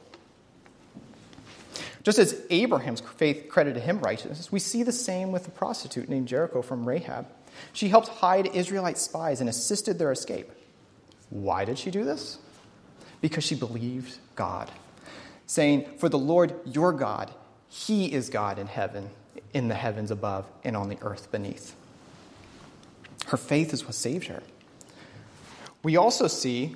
Just 2.04 2.20
as 2.20 2.42
Abraham's 2.50 3.00
faith 3.00 3.48
credited 3.48 3.82
him 3.82 4.00
righteousness, 4.00 4.52
we 4.52 4.60
see 4.60 4.84
the 4.84 4.92
same 4.92 5.32
with 5.32 5.46
the 5.46 5.52
prostitute 5.52 6.10
named 6.10 6.28
Jericho 6.28 6.62
from 6.62 6.86
Rahab. 6.86 7.28
She 7.72 7.88
helped 7.88 8.10
hide 8.10 8.48
Israelite 8.48 8.98
spies 8.98 9.40
and 9.40 9.50
assisted 9.50 9.98
their 9.98 10.12
escape. 10.12 10.52
Why 11.30 11.64
did 11.64 11.80
she 11.80 11.92
do 11.92 12.04
this? 12.04 12.40
Because 13.22 13.46
she 13.46 13.56
believed 13.56 14.18
God, 14.36 14.70
saying, 15.48 15.86
For 15.98 16.10
the 16.10 16.20
Lord 16.20 16.54
your 16.66 16.94
God, 16.94 17.32
He 17.68 18.14
is 18.14 18.30
God 18.30 18.60
in 18.60 18.68
heaven, 18.68 19.10
in 19.54 19.68
the 19.70 19.76
heavens 19.76 20.12
above, 20.12 20.46
and 20.64 20.78
on 20.78 20.90
the 20.90 21.00
earth 21.02 21.32
beneath. 21.32 21.76
Her 23.28 23.38
faith 23.38 23.74
is 23.74 23.84
what 23.86 23.96
saved 23.96 24.28
her. 24.28 24.44
We 25.84 25.98
also 25.98 26.28
see 26.28 26.76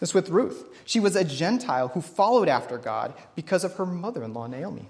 this 0.00 0.12
with 0.12 0.28
Ruth. 0.28 0.68
She 0.84 1.00
was 1.00 1.16
a 1.16 1.24
Gentile 1.24 1.88
who 1.88 2.00
followed 2.00 2.48
after 2.48 2.78
God 2.78 3.14
because 3.34 3.64
of 3.64 3.74
her 3.74 3.86
mother 3.86 4.22
in 4.22 4.34
law, 4.34 4.46
Naomi. 4.46 4.86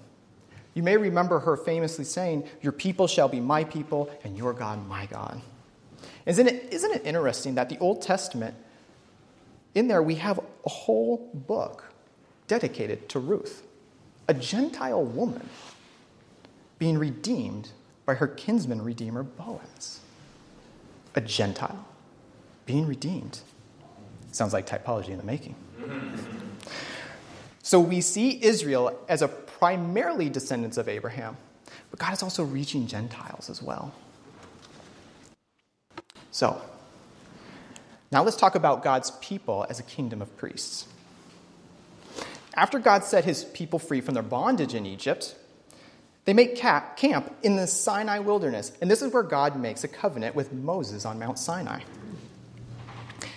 You 0.73 0.83
may 0.83 0.97
remember 0.97 1.39
her 1.39 1.57
famously 1.57 2.05
saying, 2.05 2.47
Your 2.61 2.71
people 2.71 3.07
shall 3.07 3.27
be 3.27 3.39
my 3.39 3.63
people, 3.63 4.09
and 4.23 4.37
your 4.37 4.53
God 4.53 4.87
my 4.87 5.07
God. 5.07 5.41
Isn't 6.25 6.47
it, 6.47 6.71
isn't 6.71 6.91
it 6.91 7.01
interesting 7.05 7.55
that 7.55 7.69
the 7.69 7.77
Old 7.79 8.01
Testament, 8.01 8.55
in 9.73 9.87
there, 9.87 10.01
we 10.01 10.15
have 10.15 10.39
a 10.65 10.69
whole 10.69 11.29
book 11.33 11.88
dedicated 12.49 13.07
to 13.07 13.19
Ruth, 13.19 13.63
a 14.27 14.33
Gentile 14.33 15.03
woman 15.05 15.47
being 16.79 16.97
redeemed 16.97 17.71
by 18.05 18.15
her 18.15 18.27
kinsman 18.27 18.83
redeemer, 18.83 19.23
Boaz. 19.23 19.99
A 21.15 21.21
Gentile 21.21 21.85
being 22.65 22.85
redeemed. 22.85 23.39
Sounds 24.31 24.51
like 24.51 24.67
typology 24.67 25.09
in 25.09 25.17
the 25.17 25.23
making. 25.23 25.55
So 27.61 27.79
we 27.79 28.01
see 28.01 28.43
Israel 28.43 28.99
as 29.07 29.21
a 29.21 29.27
primarily 29.27 30.29
descendants 30.29 30.77
of 30.77 30.89
Abraham, 30.89 31.37
but 31.91 31.99
God 31.99 32.13
is 32.13 32.23
also 32.23 32.43
reaching 32.43 32.87
Gentiles 32.87 33.49
as 33.49 33.61
well. 33.61 33.93
So, 36.31 36.61
now 38.11 38.23
let's 38.23 38.37
talk 38.37 38.55
about 38.55 38.83
God's 38.83 39.11
people 39.21 39.67
as 39.69 39.79
a 39.79 39.83
kingdom 39.83 40.21
of 40.21 40.35
priests. 40.35 40.87
After 42.59 42.77
God 42.77 43.05
set 43.05 43.23
his 43.23 43.45
people 43.45 43.79
free 43.79 44.01
from 44.01 44.15
their 44.15 44.21
bondage 44.21 44.75
in 44.75 44.85
Egypt, 44.85 45.33
they 46.25 46.33
make 46.33 46.57
camp 46.57 47.33
in 47.41 47.55
the 47.55 47.65
Sinai 47.65 48.19
wilderness, 48.19 48.73
and 48.81 48.91
this 48.91 49.01
is 49.01 49.13
where 49.13 49.23
God 49.23 49.57
makes 49.57 49.85
a 49.85 49.87
covenant 49.87 50.35
with 50.35 50.51
Moses 50.51 51.05
on 51.05 51.17
Mount 51.19 51.39
Sinai. 51.39 51.79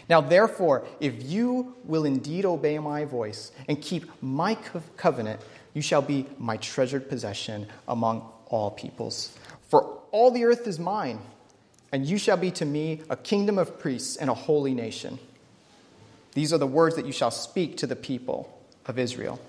Now, 0.09 0.23
therefore, 0.23 0.85
if 0.99 1.23
you 1.23 1.76
will 1.85 2.05
indeed 2.05 2.45
obey 2.45 2.81
my 2.81 3.05
voice 3.05 3.52
and 3.69 3.81
keep 3.81 4.11
my 4.21 4.57
covenant, 4.97 5.41
you 5.73 5.83
shall 5.83 6.02
be 6.02 6.26
my 6.37 6.57
treasured 6.57 7.09
possession 7.09 7.69
among 7.87 8.29
all 8.47 8.73
peoples. 8.73 9.38
For 9.69 10.00
all 10.11 10.33
the 10.33 10.47
earth 10.47 10.67
is 10.67 10.81
mine, 10.81 11.21
and 11.93 12.05
you 12.05 12.19
shall 12.19 12.37
be 12.37 12.50
to 12.50 12.64
me 12.64 13.02
a 13.09 13.14
kingdom 13.14 13.57
of 13.57 13.79
priests 13.79 14.17
and 14.17 14.29
a 14.29 14.35
holy 14.35 14.75
nation. 14.75 15.21
These 16.33 16.52
are 16.52 16.59
the 16.59 16.67
words 16.67 16.97
that 16.97 17.07
you 17.07 17.12
shall 17.12 17.31
speak 17.31 17.76
to 17.76 17.87
the 17.87 17.95
people 17.95 18.59
of 18.87 18.99
Israel. 18.99 19.41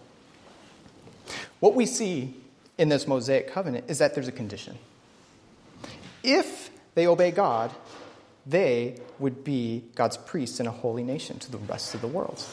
What 1.59 1.75
we 1.75 1.85
see 1.85 2.35
in 2.77 2.89
this 2.89 3.07
Mosaic 3.07 3.51
covenant 3.51 3.85
is 3.87 3.99
that 3.99 4.13
there's 4.13 4.27
a 4.27 4.33
condition. 4.33 4.77
If 6.23 6.69
they 6.95 7.07
obey 7.07 7.31
God, 7.31 7.71
they 8.45 8.97
would 9.19 9.43
be 9.43 9.83
God's 9.95 10.17
priests 10.17 10.59
in 10.59 10.67
a 10.67 10.71
holy 10.71 11.03
nation 11.03 11.39
to 11.39 11.51
the 11.51 11.57
rest 11.57 11.95
of 11.95 12.01
the 12.01 12.07
world. 12.07 12.43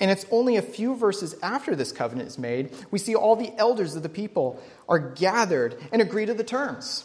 And 0.00 0.10
it's 0.10 0.26
only 0.30 0.56
a 0.56 0.62
few 0.62 0.96
verses 0.96 1.34
after 1.42 1.76
this 1.76 1.92
covenant 1.92 2.28
is 2.28 2.38
made, 2.38 2.74
we 2.90 2.98
see 2.98 3.14
all 3.14 3.36
the 3.36 3.52
elders 3.56 3.94
of 3.94 4.02
the 4.02 4.08
people 4.08 4.62
are 4.88 4.98
gathered 4.98 5.76
and 5.92 6.02
agree 6.02 6.26
to 6.26 6.34
the 6.34 6.44
terms. 6.44 7.04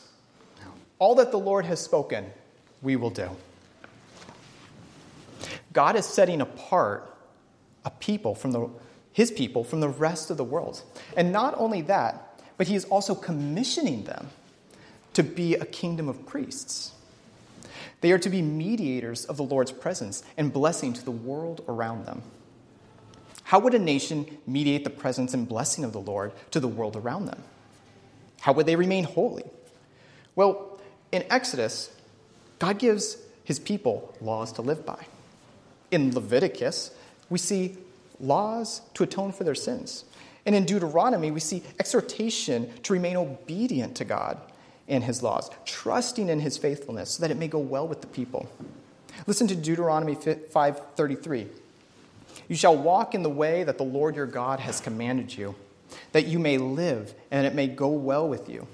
All 0.99 1.15
that 1.15 1.31
the 1.31 1.39
Lord 1.39 1.65
has 1.65 1.79
spoken, 1.79 2.25
we 2.81 2.95
will 2.95 3.11
do. 3.11 3.29
God 5.73 5.95
is 5.95 6.05
setting 6.05 6.41
apart 6.41 7.13
a 7.87 7.89
people 7.89 8.35
from 8.35 8.51
the, 8.51 8.69
his 9.13 9.31
people 9.31 9.63
from 9.63 9.79
the 9.79 9.87
rest 9.87 10.29
of 10.29 10.35
the 10.35 10.43
world. 10.43 10.83
And 11.15 11.31
not 11.31 11.55
only 11.57 11.81
that, 11.83 12.43
but 12.57 12.67
he 12.67 12.75
is 12.75 12.83
also 12.85 13.15
commissioning 13.15 14.03
them 14.03 14.27
to 15.13 15.23
be 15.23 15.55
a 15.55 15.65
kingdom 15.65 16.09
of 16.09 16.25
priests. 16.25 16.91
They 18.01 18.11
are 18.11 18.19
to 18.19 18.29
be 18.29 18.41
mediators 18.41 19.23
of 19.23 19.37
the 19.37 19.43
Lord's 19.43 19.71
presence 19.71 20.21
and 20.35 20.51
blessing 20.51 20.91
to 20.93 21.03
the 21.03 21.11
world 21.11 21.63
around 21.67 22.05
them. 22.05 22.23
How 23.43 23.59
would 23.59 23.73
a 23.73 23.79
nation 23.79 24.37
mediate 24.45 24.83
the 24.83 24.89
presence 24.89 25.33
and 25.33 25.47
blessing 25.47 25.85
of 25.85 25.93
the 25.93 26.01
Lord 26.01 26.33
to 26.51 26.59
the 26.59 26.67
world 26.67 26.97
around 26.97 27.27
them? 27.27 27.41
How 28.41 28.51
would 28.51 28.65
they 28.65 28.75
remain 28.75 29.05
holy? 29.05 29.45
Well, 30.35 30.79
in 31.13 31.23
Exodus, 31.29 31.89
God 32.59 32.79
gives 32.79 33.17
his 33.45 33.59
people 33.59 34.13
laws 34.19 34.51
to 34.53 34.61
live 34.61 34.85
by. 34.85 35.05
In 35.89 36.13
Leviticus, 36.13 36.91
we 37.29 37.37
see 37.37 37.77
laws 38.19 38.81
to 38.93 39.03
atone 39.03 39.31
for 39.31 39.43
their 39.43 39.55
sins. 39.55 40.05
And 40.45 40.55
in 40.55 40.65
Deuteronomy, 40.65 41.29
we 41.31 41.39
see 41.39 41.63
exhortation 41.79 42.71
to 42.83 42.93
remain 42.93 43.17
obedient 43.17 43.95
to 43.97 44.05
God 44.05 44.39
and 44.87 45.03
his 45.03 45.21
laws, 45.21 45.49
trusting 45.65 46.29
in 46.29 46.39
his 46.39 46.57
faithfulness 46.57 47.11
so 47.11 47.21
that 47.21 47.31
it 47.31 47.37
may 47.37 47.47
go 47.47 47.59
well 47.59 47.87
with 47.87 48.01
the 48.01 48.07
people. 48.07 48.49
Listen 49.25 49.47
to 49.47 49.55
Deuteronomy 49.55 50.15
5:33. 50.15 51.47
You 52.47 52.55
shall 52.55 52.77
walk 52.77 53.13
in 53.13 53.23
the 53.23 53.29
way 53.29 53.63
that 53.63 53.77
the 53.77 53.83
Lord 53.83 54.15
your 54.15 54.25
God 54.25 54.59
has 54.61 54.79
commanded 54.79 55.35
you, 55.37 55.55
that 56.13 56.27
you 56.27 56.39
may 56.39 56.57
live 56.57 57.13
and 57.29 57.45
it 57.45 57.53
may 57.53 57.67
go 57.67 57.89
well 57.89 58.27
with 58.27 58.47
you, 58.47 58.67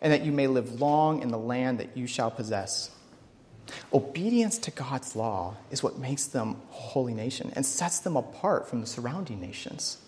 and 0.00 0.12
that 0.12 0.24
you 0.24 0.30
may 0.30 0.46
live 0.46 0.80
long 0.80 1.20
in 1.20 1.30
the 1.30 1.38
land 1.38 1.78
that 1.80 1.96
you 1.96 2.06
shall 2.06 2.30
possess. 2.30 2.90
Obedience 3.92 4.58
to 4.58 4.70
God's 4.70 5.14
law 5.16 5.56
is 5.70 5.82
what 5.82 5.98
makes 5.98 6.26
them 6.26 6.56
a 6.70 6.74
holy 6.74 7.14
nation 7.14 7.52
and 7.54 7.64
sets 7.64 8.00
them 8.00 8.16
apart 8.16 8.68
from 8.68 8.80
the 8.80 8.86
surrounding 8.86 9.40
nations. 9.40 9.98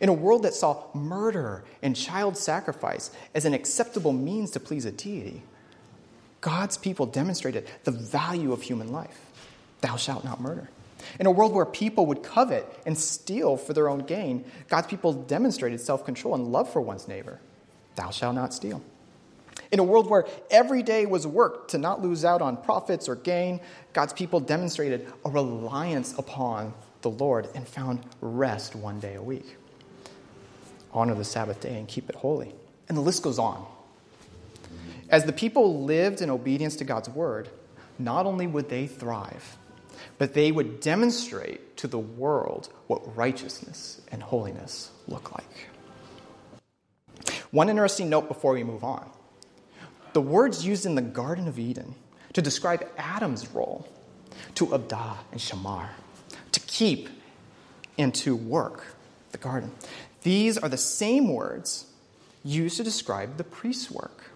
In 0.00 0.08
a 0.08 0.12
world 0.12 0.44
that 0.44 0.54
saw 0.54 0.84
murder 0.94 1.64
and 1.82 1.96
child 1.96 2.36
sacrifice 2.36 3.10
as 3.34 3.44
an 3.44 3.54
acceptable 3.54 4.12
means 4.12 4.50
to 4.52 4.60
please 4.60 4.84
a 4.84 4.92
deity, 4.92 5.42
God's 6.40 6.76
people 6.76 7.06
demonstrated 7.06 7.68
the 7.84 7.90
value 7.90 8.52
of 8.52 8.62
human 8.62 8.92
life. 8.92 9.20
Thou 9.80 9.96
shalt 9.96 10.24
not 10.24 10.40
murder. 10.40 10.68
In 11.18 11.26
a 11.26 11.30
world 11.30 11.52
where 11.52 11.66
people 11.66 12.06
would 12.06 12.22
covet 12.22 12.66
and 12.86 12.96
steal 12.96 13.56
for 13.56 13.72
their 13.72 13.88
own 13.88 14.00
gain, 14.00 14.44
God's 14.68 14.86
people 14.86 15.12
demonstrated 15.12 15.80
self 15.80 16.04
control 16.04 16.34
and 16.34 16.52
love 16.52 16.72
for 16.72 16.80
one's 16.80 17.08
neighbor. 17.08 17.40
Thou 17.96 18.10
shalt 18.10 18.34
not 18.34 18.54
steal. 18.54 18.82
In 19.70 19.78
a 19.78 19.84
world 19.84 20.08
where 20.08 20.26
every 20.50 20.82
day 20.82 21.06
was 21.06 21.26
work 21.26 21.68
to 21.68 21.78
not 21.78 22.02
lose 22.02 22.24
out 22.24 22.42
on 22.42 22.56
profits 22.56 23.08
or 23.08 23.16
gain, 23.16 23.60
God's 23.92 24.12
people 24.12 24.40
demonstrated 24.40 25.10
a 25.24 25.30
reliance 25.30 26.16
upon 26.18 26.74
the 27.00 27.10
Lord 27.10 27.48
and 27.54 27.66
found 27.66 28.04
rest 28.20 28.74
one 28.74 29.00
day 29.00 29.14
a 29.14 29.22
week 29.22 29.56
honor 30.92 31.14
the 31.14 31.24
Sabbath 31.24 31.60
day 31.60 31.78
and 31.78 31.88
keep 31.88 32.08
it 32.08 32.16
holy. 32.16 32.54
And 32.88 32.96
the 32.96 33.02
list 33.02 33.22
goes 33.22 33.38
on. 33.38 33.66
As 35.08 35.24
the 35.24 35.32
people 35.32 35.84
lived 35.84 36.20
in 36.20 36.30
obedience 36.30 36.76
to 36.76 36.84
God's 36.84 37.08
word, 37.08 37.48
not 37.98 38.26
only 38.26 38.46
would 38.46 38.68
they 38.68 38.86
thrive, 38.86 39.56
but 40.18 40.34
they 40.34 40.52
would 40.52 40.80
demonstrate 40.80 41.76
to 41.78 41.86
the 41.86 41.98
world 41.98 42.68
what 42.86 43.16
righteousness 43.16 44.00
and 44.10 44.22
holiness 44.22 44.90
look 45.06 45.32
like. 45.32 45.68
One 47.50 47.68
interesting 47.68 48.08
note 48.08 48.28
before 48.28 48.52
we 48.52 48.64
move 48.64 48.84
on 48.84 49.10
the 50.12 50.20
words 50.20 50.64
used 50.66 50.86
in 50.86 50.94
the 50.94 51.02
Garden 51.02 51.48
of 51.48 51.58
Eden 51.58 51.94
to 52.32 52.42
describe 52.42 52.86
Adam's 52.96 53.48
role 53.48 53.88
to 54.54 54.66
abdah 54.66 55.16
and 55.30 55.40
shamar, 55.40 55.88
to 56.52 56.60
keep 56.60 57.08
and 57.98 58.14
to 58.14 58.34
work 58.34 58.96
the 59.32 59.38
garden. 59.38 59.70
These 60.22 60.58
are 60.58 60.68
the 60.68 60.76
same 60.76 61.32
words 61.32 61.86
used 62.44 62.76
to 62.76 62.84
describe 62.84 63.36
the 63.36 63.44
priest's 63.44 63.90
work 63.90 64.30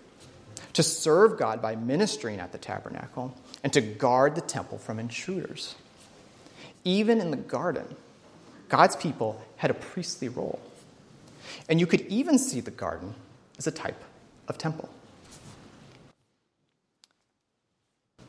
to 0.73 0.83
serve 0.83 1.39
God 1.39 1.63
by 1.63 1.75
ministering 1.75 2.39
at 2.39 2.53
the 2.53 2.59
tabernacle 2.59 3.35
and 3.65 3.73
to 3.73 3.81
guard 3.81 4.35
the 4.35 4.43
temple 4.43 4.79
from 4.79 4.99
intruders. 4.99 5.75
Even 6.85 7.21
in 7.21 7.31
the 7.31 7.37
garden, 7.37 7.97
God's 8.69 8.95
people 8.95 9.43
had 9.57 9.71
a 9.71 9.75
priestly 9.75 10.29
role. 10.29 10.61
And 11.69 11.81
you 11.81 11.87
could 11.87 12.03
even 12.03 12.39
see 12.39 12.61
the 12.61 12.71
garden 12.71 13.15
as 13.59 13.67
a 13.67 13.71
type 13.71 14.03
of 14.49 14.59
temple. 14.59 14.89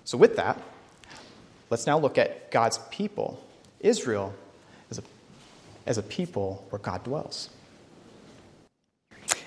So, 0.07 0.17
with 0.17 0.37
that, 0.37 0.57
let's 1.69 1.85
now 1.85 1.99
look 1.99 2.17
at 2.17 2.49
God's 2.49 2.77
people, 2.91 3.43
Israel, 3.81 4.33
as 5.85 5.97
a 5.97 6.01
people 6.01 6.65
where 6.69 6.79
God 6.79 7.03
dwells. 7.03 7.49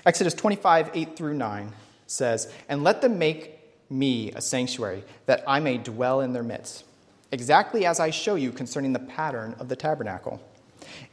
Exodus 0.05 0.35
25, 0.35 0.91
8 0.93 1.15
through 1.15 1.33
9 1.33 1.71
says, 2.05 2.53
And 2.69 2.83
let 2.83 3.01
them 3.01 3.17
make 3.17 3.57
me 3.89 4.33
a 4.33 4.39
sanctuary, 4.39 5.03
that 5.25 5.43
I 5.47 5.59
may 5.59 5.79
dwell 5.79 6.21
in 6.21 6.31
their 6.31 6.43
midst, 6.43 6.85
exactly 7.31 7.87
as 7.87 7.99
I 7.99 8.11
show 8.11 8.35
you 8.35 8.51
concerning 8.51 8.93
the 8.93 8.99
pattern 8.99 9.55
of 9.57 9.67
the 9.67 9.75
tabernacle 9.75 10.39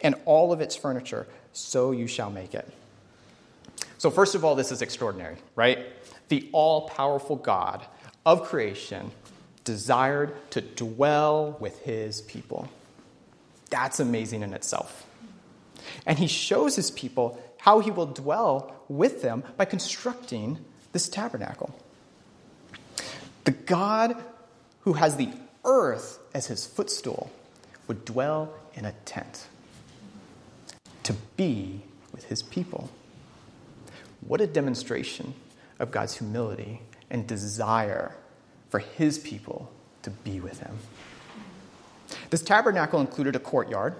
and 0.02 0.14
all 0.26 0.52
of 0.52 0.60
its 0.60 0.76
furniture, 0.76 1.26
so 1.54 1.92
you 1.92 2.06
shall 2.06 2.28
make 2.28 2.54
it. 2.54 2.70
So, 3.96 4.10
first 4.10 4.34
of 4.34 4.44
all, 4.44 4.54
this 4.54 4.70
is 4.70 4.82
extraordinary, 4.82 5.36
right? 5.56 5.86
The 6.28 6.50
all 6.52 6.86
powerful 6.90 7.36
God 7.36 7.86
of 8.26 8.44
creation 8.44 9.10
desired 9.68 10.34
to 10.50 10.62
dwell 10.62 11.54
with 11.60 11.78
his 11.80 12.22
people. 12.22 12.70
That's 13.68 14.00
amazing 14.00 14.40
in 14.40 14.54
itself. 14.54 15.06
And 16.06 16.18
he 16.18 16.26
shows 16.26 16.74
his 16.74 16.90
people 16.90 17.38
how 17.58 17.80
he 17.80 17.90
will 17.90 18.06
dwell 18.06 18.74
with 18.88 19.20
them 19.20 19.44
by 19.58 19.66
constructing 19.66 20.56
this 20.92 21.06
tabernacle. 21.06 21.78
The 23.44 23.50
God 23.50 24.16
who 24.80 24.94
has 24.94 25.16
the 25.16 25.28
earth 25.66 26.18
as 26.32 26.46
his 26.46 26.66
footstool 26.66 27.30
would 27.88 28.06
dwell 28.06 28.54
in 28.72 28.86
a 28.86 28.92
tent 29.04 29.48
to 31.02 31.12
be 31.36 31.82
with 32.10 32.24
his 32.24 32.42
people. 32.42 32.88
What 34.22 34.40
a 34.40 34.46
demonstration 34.46 35.34
of 35.78 35.90
God's 35.90 36.16
humility 36.16 36.80
and 37.10 37.26
desire 37.26 38.14
for 38.70 38.78
his 38.78 39.18
people 39.18 39.70
to 40.02 40.10
be 40.10 40.40
with 40.40 40.60
him. 40.60 40.76
This 42.30 42.42
tabernacle 42.42 43.00
included 43.00 43.36
a 43.36 43.38
courtyard, 43.38 43.94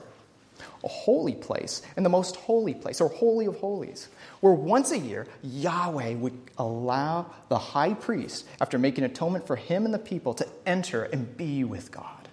a 0.84 0.88
holy 0.88 1.34
place, 1.34 1.82
and 1.96 2.04
the 2.04 2.10
most 2.10 2.36
holy 2.36 2.74
place, 2.74 3.00
or 3.00 3.08
Holy 3.08 3.46
of 3.46 3.56
Holies, 3.56 4.08
where 4.40 4.52
once 4.52 4.90
a 4.90 4.98
year 4.98 5.26
Yahweh 5.42 6.14
would 6.14 6.38
allow 6.56 7.26
the 7.48 7.58
high 7.58 7.94
priest, 7.94 8.46
after 8.60 8.78
making 8.78 9.04
atonement 9.04 9.46
for 9.46 9.56
him 9.56 9.84
and 9.84 9.94
the 9.94 9.98
people, 9.98 10.34
to 10.34 10.46
enter 10.66 11.04
and 11.04 11.36
be 11.36 11.64
with 11.64 11.90
God. 11.90 12.28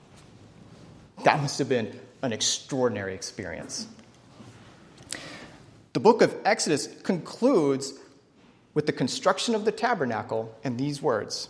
That 1.24 1.42
must 1.42 1.60
have 1.60 1.70
been 1.70 1.98
an 2.22 2.34
extraordinary 2.34 3.14
experience. 3.14 3.88
The 5.94 6.00
book 6.00 6.22
of 6.22 6.36
Exodus 6.44 6.88
concludes 7.04 7.94
with 8.74 8.86
the 8.86 8.92
construction 8.92 9.56
of 9.56 9.64
the 9.64 9.72
tabernacle 9.72 10.54
and 10.64 10.78
these 10.78 11.02
words 11.02 11.50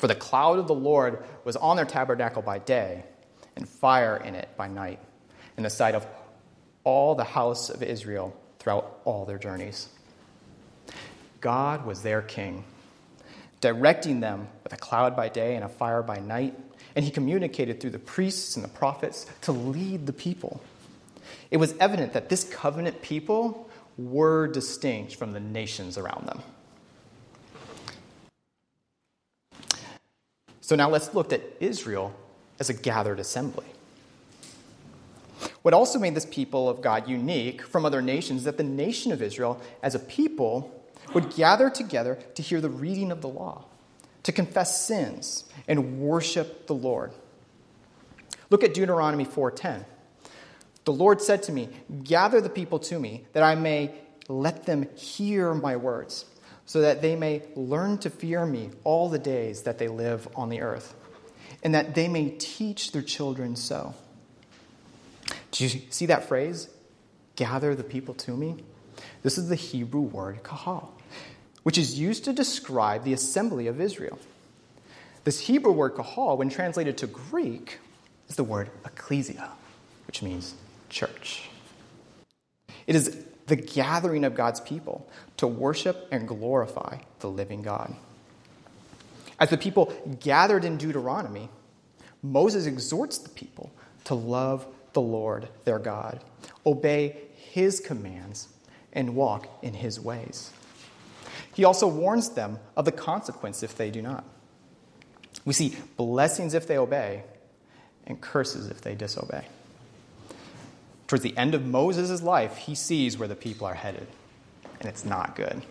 For 0.00 0.06
the 0.06 0.14
cloud 0.14 0.58
of 0.58 0.66
the 0.66 0.74
Lord 0.74 1.22
was 1.44 1.56
on 1.56 1.76
their 1.76 1.84
tabernacle 1.84 2.40
by 2.40 2.58
day, 2.58 3.04
and 3.54 3.68
fire 3.68 4.16
in 4.16 4.34
it 4.34 4.48
by 4.56 4.66
night, 4.66 4.98
in 5.58 5.62
the 5.62 5.68
sight 5.68 5.94
of 5.94 6.06
all 6.84 7.14
the 7.14 7.22
house 7.22 7.68
of 7.68 7.82
Israel 7.82 8.34
throughout 8.58 8.98
all 9.04 9.26
their 9.26 9.36
journeys. 9.36 9.90
God 11.42 11.84
was 11.84 12.00
their 12.00 12.22
king, 12.22 12.64
directing 13.60 14.20
them 14.20 14.48
with 14.64 14.72
a 14.72 14.78
cloud 14.78 15.14
by 15.14 15.28
day 15.28 15.54
and 15.54 15.66
a 15.66 15.68
fire 15.68 16.02
by 16.02 16.16
night, 16.16 16.58
and 16.96 17.04
he 17.04 17.10
communicated 17.10 17.78
through 17.78 17.90
the 17.90 17.98
priests 17.98 18.56
and 18.56 18.64
the 18.64 18.68
prophets 18.68 19.26
to 19.42 19.52
lead 19.52 20.06
the 20.06 20.14
people. 20.14 20.62
It 21.50 21.58
was 21.58 21.74
evident 21.78 22.14
that 22.14 22.30
this 22.30 22.44
covenant 22.44 23.02
people 23.02 23.68
were 23.98 24.46
distinct 24.46 25.16
from 25.16 25.32
the 25.32 25.40
nations 25.40 25.98
around 25.98 26.26
them. 26.26 26.40
So 30.70 30.76
now 30.76 30.88
let's 30.88 31.14
look 31.14 31.32
at 31.32 31.42
Israel 31.58 32.14
as 32.60 32.70
a 32.70 32.72
gathered 32.72 33.18
assembly. 33.18 33.66
What 35.62 35.74
also 35.74 35.98
made 35.98 36.14
this 36.14 36.26
people 36.26 36.68
of 36.68 36.80
God 36.80 37.08
unique 37.08 37.60
from 37.62 37.84
other 37.84 38.00
nations 38.00 38.42
is 38.42 38.44
that 38.44 38.56
the 38.56 38.62
nation 38.62 39.10
of 39.10 39.20
Israel, 39.20 39.60
as 39.82 39.96
a 39.96 39.98
people, 39.98 40.72
would 41.12 41.34
gather 41.34 41.70
together 41.70 42.20
to 42.36 42.42
hear 42.42 42.60
the 42.60 42.70
reading 42.70 43.10
of 43.10 43.20
the 43.20 43.28
law, 43.28 43.64
to 44.22 44.30
confess 44.30 44.86
sins, 44.86 45.42
and 45.66 45.98
worship 45.98 46.68
the 46.68 46.74
Lord. 46.74 47.10
Look 48.48 48.62
at 48.62 48.72
Deuteronomy 48.72 49.24
4:10. 49.24 49.84
The 50.84 50.92
Lord 50.92 51.20
said 51.20 51.42
to 51.42 51.52
me, 51.52 51.68
Gather 52.04 52.40
the 52.40 52.48
people 52.48 52.78
to 52.78 53.00
me, 53.00 53.24
that 53.32 53.42
I 53.42 53.56
may 53.56 53.92
let 54.28 54.66
them 54.66 54.88
hear 54.94 55.52
my 55.52 55.74
words, 55.74 56.26
so 56.70 56.82
that 56.82 57.02
they 57.02 57.16
may 57.16 57.42
learn 57.56 57.98
to 57.98 58.08
fear 58.08 58.46
me 58.46 58.70
all 58.84 59.08
the 59.08 59.18
days 59.18 59.62
that 59.62 59.78
they 59.78 59.88
live 59.88 60.28
on 60.36 60.50
the 60.50 60.60
earth, 60.60 60.94
and 61.64 61.74
that 61.74 61.96
they 61.96 62.06
may 62.06 62.30
teach 62.38 62.92
their 62.92 63.02
children 63.02 63.56
so. 63.56 63.92
Do 65.50 65.64
you 65.64 65.80
see 65.90 66.06
that 66.06 66.28
phrase? 66.28 66.68
Gather 67.34 67.74
the 67.74 67.82
people 67.82 68.14
to 68.14 68.36
me? 68.36 68.62
This 69.24 69.36
is 69.36 69.48
the 69.48 69.56
Hebrew 69.56 70.02
word 70.02 70.44
kahal, 70.44 70.96
which 71.64 71.76
is 71.76 71.98
used 71.98 72.26
to 72.26 72.32
describe 72.32 73.02
the 73.02 73.14
assembly 73.14 73.66
of 73.66 73.80
Israel. 73.80 74.20
This 75.24 75.40
Hebrew 75.40 75.72
word 75.72 75.96
kahal, 75.96 76.36
when 76.36 76.50
translated 76.50 76.98
to 76.98 77.08
Greek, 77.08 77.80
is 78.28 78.36
the 78.36 78.44
word 78.44 78.70
ecclesia, 78.84 79.50
which 80.06 80.22
means 80.22 80.54
church. 80.88 81.48
It 82.86 82.94
is 82.94 83.24
the 83.48 83.56
gathering 83.56 84.22
of 84.24 84.36
God's 84.36 84.60
people 84.60 85.10
to 85.40 85.46
worship 85.46 86.06
and 86.10 86.28
glorify 86.28 86.98
the 87.20 87.28
living 87.30 87.62
God. 87.62 87.94
As 89.38 89.48
the 89.48 89.56
people 89.56 89.90
gathered 90.20 90.66
in 90.66 90.76
Deuteronomy, 90.76 91.48
Moses 92.22 92.66
exhorts 92.66 93.16
the 93.16 93.30
people 93.30 93.72
to 94.04 94.14
love 94.14 94.66
the 94.92 95.00
Lord 95.00 95.48
their 95.64 95.78
God, 95.78 96.22
obey 96.66 97.16
his 97.34 97.80
commands, 97.80 98.48
and 98.92 99.16
walk 99.16 99.48
in 99.62 99.72
his 99.72 99.98
ways. 99.98 100.50
He 101.54 101.64
also 101.64 101.88
warns 101.88 102.28
them 102.28 102.58
of 102.76 102.84
the 102.84 102.92
consequence 102.92 103.62
if 103.62 103.74
they 103.78 103.90
do 103.90 104.02
not. 104.02 104.24
We 105.46 105.54
see 105.54 105.74
blessings 105.96 106.52
if 106.52 106.66
they 106.66 106.76
obey, 106.76 107.22
and 108.06 108.20
curses 108.20 108.68
if 108.68 108.82
they 108.82 108.94
disobey. 108.94 109.46
Towards 111.06 111.22
the 111.22 111.34
end 111.38 111.54
of 111.54 111.64
Moses' 111.64 112.20
life, 112.20 112.58
he 112.58 112.74
sees 112.74 113.16
where 113.16 113.28
the 113.28 113.34
people 113.34 113.66
are 113.66 113.72
headed, 113.74 114.06
and 114.80 114.88
it's 114.88 115.04
not 115.04 115.36
good. 115.36 115.62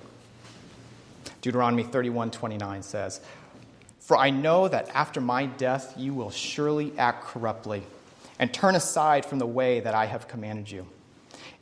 Deuteronomy 1.41 1.83
31:29 1.83 2.83
says, 2.83 3.21
For 3.99 4.17
I 4.17 4.29
know 4.29 4.67
that 4.67 4.89
after 4.93 5.19
my 5.19 5.45
death 5.45 5.93
you 5.97 6.13
will 6.13 6.31
surely 6.31 6.97
act 6.97 7.25
corruptly 7.25 7.83
and 8.39 8.53
turn 8.53 8.75
aside 8.75 9.25
from 9.25 9.39
the 9.39 9.47
way 9.47 9.79
that 9.79 9.93
I 9.93 10.05
have 10.05 10.27
commanded 10.27 10.71
you. 10.71 10.87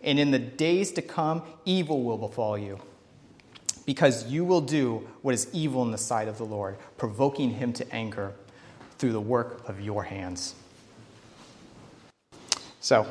And 0.04 0.20
in 0.20 0.32
the 0.32 0.40
days 0.40 0.92
to 0.94 1.02
come, 1.02 1.42
evil 1.66 2.04
will 2.04 2.20
befall 2.20 2.58
you, 2.58 2.80
because 3.86 4.28
you 4.28 4.46
will 4.46 4.62
do 4.62 5.08
what 5.24 5.34
is 5.34 5.48
evil 5.54 5.82
in 5.84 5.92
the 5.92 5.98
sight 5.98 6.28
of 6.28 6.38
the 6.38 6.46
Lord, 6.46 6.78
provoking 6.98 7.52
him 7.52 7.74
to 7.74 7.92
anger 7.94 8.34
through 9.00 9.14
the 9.14 9.22
work 9.22 9.68
of 9.68 9.82
your 9.82 10.04
hands. 10.04 10.54
So, 12.80 13.08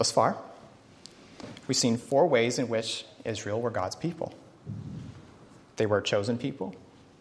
Thus 0.00 0.10
far, 0.10 0.38
we've 1.70 1.76
seen 1.76 1.96
four 1.96 2.26
ways 2.26 2.58
in 2.58 2.66
which 2.66 3.04
Israel 3.24 3.60
were 3.60 3.70
God's 3.70 3.94
people. 3.94 4.34
They 5.76 5.86
were 5.86 5.98
a 5.98 6.02
chosen 6.02 6.36
people, 6.36 6.74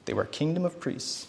they 0.06 0.14
were 0.16 0.24
a 0.24 0.28
kingdom 0.28 0.66
of 0.66 0.80
priests, 0.80 1.28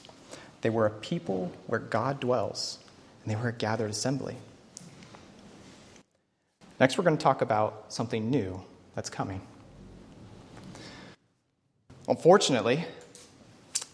they 0.63 0.71
were 0.71 0.87
a 0.87 0.91
people 0.91 1.53
where 1.67 1.81
God 1.81 2.19
dwells, 2.19 2.79
and 3.23 3.31
they 3.31 3.39
were 3.39 3.51
a 3.51 3.53
gathered 3.53 3.91
assembly. 3.91 4.37
Next, 6.81 6.97
we're 6.97 7.05
going 7.05 7.19
to 7.19 7.23
talk 7.23 7.43
about 7.43 7.93
something 7.93 8.31
new 8.31 8.63
that's 8.95 9.11
coming. 9.11 9.43
Unfortunately, 12.09 12.87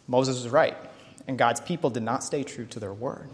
Moses 0.07 0.45
was 0.45 0.53
right, 0.53 0.77
and 1.27 1.37
God's 1.37 1.61
people 1.61 1.91
did 1.91 2.05
not 2.05 2.23
stay 2.23 2.45
true 2.45 2.67
to 2.67 2.79
their 2.79 2.95
word. 2.95 3.29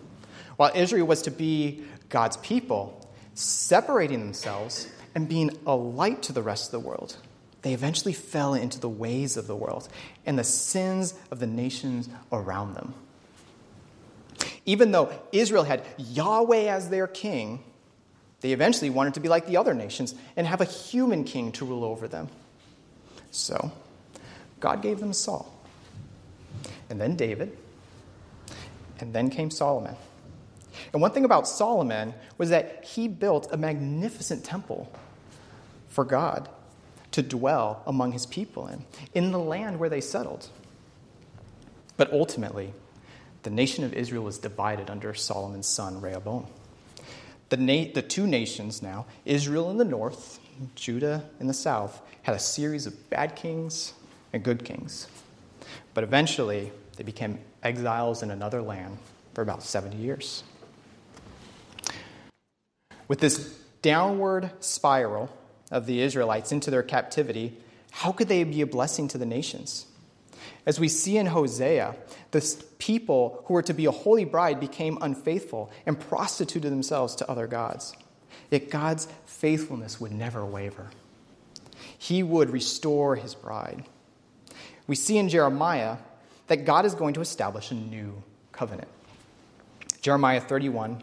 While 0.57 0.73
Israel 0.75 1.07
was 1.07 1.21
to 1.21 1.31
be 1.31 1.85
God's 2.09 2.39
people, 2.39 3.07
separating 3.35 4.21
themselves 4.21 4.89
and 5.15 5.29
being 5.29 5.51
a 5.67 5.77
light 5.77 6.23
to 6.25 6.33
the 6.33 6.43
rest 6.43 6.67
of 6.67 6.73
the 6.73 6.89
world. 6.89 7.17
They 7.63 7.75
eventually 7.75 8.13
fell 8.13 8.55
into 8.55 8.81
the 8.81 8.89
ways 8.89 9.37
of 9.37 9.47
the 9.47 9.55
world 9.55 9.89
and 10.27 10.39
the 10.39 10.45
sins 10.45 11.15
of 11.31 11.39
the 11.39 11.47
nations 11.47 12.09
around 12.33 12.75
them. 12.75 12.95
Even 14.67 14.93
though 14.93 15.13
Israel 15.33 15.65
had 15.65 15.85
Yahweh 15.97 16.65
as 16.65 16.89
their 16.89 17.07
king, 17.07 17.63
they 18.41 18.53
eventually 18.53 18.91
wanted 18.91 19.15
to 19.15 19.21
be 19.21 19.29
like 19.29 19.47
the 19.47 19.57
other 19.57 19.75
nations 19.75 20.15
and 20.37 20.47
have 20.47 20.61
a 20.61 20.65
human 20.65 21.23
king 21.25 21.53
to 21.53 21.65
rule 21.65 21.85
over 21.85 22.09
them. 22.09 22.29
So, 23.31 23.73
God 24.61 24.83
gave 24.83 25.01
them 25.01 25.13
Saul. 25.13 25.53
and 26.91 27.01
then 27.01 27.17
David, 27.17 27.57
and 29.01 29.15
then 29.15 29.31
came 29.31 29.51
Solomon. 29.51 29.97
And 30.93 31.03
one 31.03 31.11
thing 31.13 31.25
about 31.25 31.49
Solomon 31.49 32.15
was 32.39 32.51
that 32.51 32.85
he 32.85 33.09
built 33.09 33.53
a 33.53 33.57
magnificent 33.57 34.45
temple 34.45 34.93
for 35.89 36.05
God 36.05 36.49
to 37.13 37.23
dwell 37.23 37.83
among 37.87 38.13
his 38.13 38.27
people 38.27 38.67
in, 38.67 38.85
in 39.15 39.33
the 39.33 39.39
land 39.39 39.79
where 39.79 39.89
they 39.89 40.01
settled. 40.01 40.49
But 41.97 42.13
ultimately, 42.13 42.73
the 43.43 43.51
nation 43.51 43.85
of 43.85 43.93
Israel 43.93 44.25
was 44.25 44.39
divided 44.39 44.89
under 44.89 45.15
Solomon's 45.15 45.67
son, 45.67 46.01
Rehoboam. 46.01 46.47
The, 47.51 47.57
na- 47.59 47.93
the 47.93 48.03
two 48.03 48.27
nations 48.27 48.83
now, 48.83 49.07
Israel 49.25 49.71
in 49.71 49.77
the 49.77 49.85
north, 49.85 50.41
Judah 50.75 51.25
in 51.39 51.49
the 51.49 51.55
south, 51.55 52.01
had 52.23 52.35
a 52.35 52.39
series 52.39 52.87
of 52.87 53.11
bad 53.11 53.37
kings 53.37 53.93
and 54.33 54.43
good 54.43 54.65
kings. 54.65 55.07
But 55.93 56.05
eventually, 56.05 56.73
they 56.97 57.05
became 57.05 57.39
exiles 57.63 58.23
in 58.23 58.31
another 58.31 58.63
land 58.63 58.97
for 59.35 59.43
about 59.43 59.63
70 59.63 59.97
years. 59.97 60.45
With 63.13 63.21
this 63.21 63.55
downward 63.83 64.51
spiral 64.61 65.29
of 65.71 65.85
the 65.85 66.01
Israelites 66.01 66.51
into 66.51 66.71
their 66.71 66.83
captivity, 66.83 67.59
how 67.91 68.11
could 68.11 68.27
they 68.27 68.43
be 68.43 68.63
a 68.63 68.67
blessing 68.67 69.07
to 69.09 69.19
the 69.19 69.27
nations? 69.27 69.85
As 70.65 70.81
we 70.81 70.89
see 70.89 71.19
in 71.19 71.27
Hosea, 71.27 71.95
the 72.31 72.65
people 72.79 73.43
who 73.45 73.53
were 73.53 73.63
to 73.65 73.75
be 73.75 73.85
a 73.85 73.91
holy 73.91 74.25
bride 74.25 74.61
became 74.61 74.97
unfaithful 75.03 75.71
and 75.85 76.01
prostituted 76.01 76.73
themselves 76.73 77.15
to 77.17 77.31
other 77.31 77.47
gods. 77.47 77.95
Yet 78.51 78.71
God's 78.71 79.07
faithfulness 79.27 80.01
would 80.01 80.13
never 80.13 80.43
waver. 80.47 80.89
He 81.99 82.23
would 82.23 82.49
restore 82.49 83.17
his 83.17 83.35
bride. 83.35 83.85
We 84.87 84.97
see 84.97 85.19
in 85.19 85.29
Jeremiah 85.29 85.99
that 86.47 86.65
God 86.65 86.87
is 86.87 86.95
going 86.95 87.13
to 87.13 87.21
establish 87.21 87.73
a 87.73 87.75
new 87.75 88.23
covenant. 88.53 88.89
Jeremiah 90.01 90.41
31, 90.41 91.03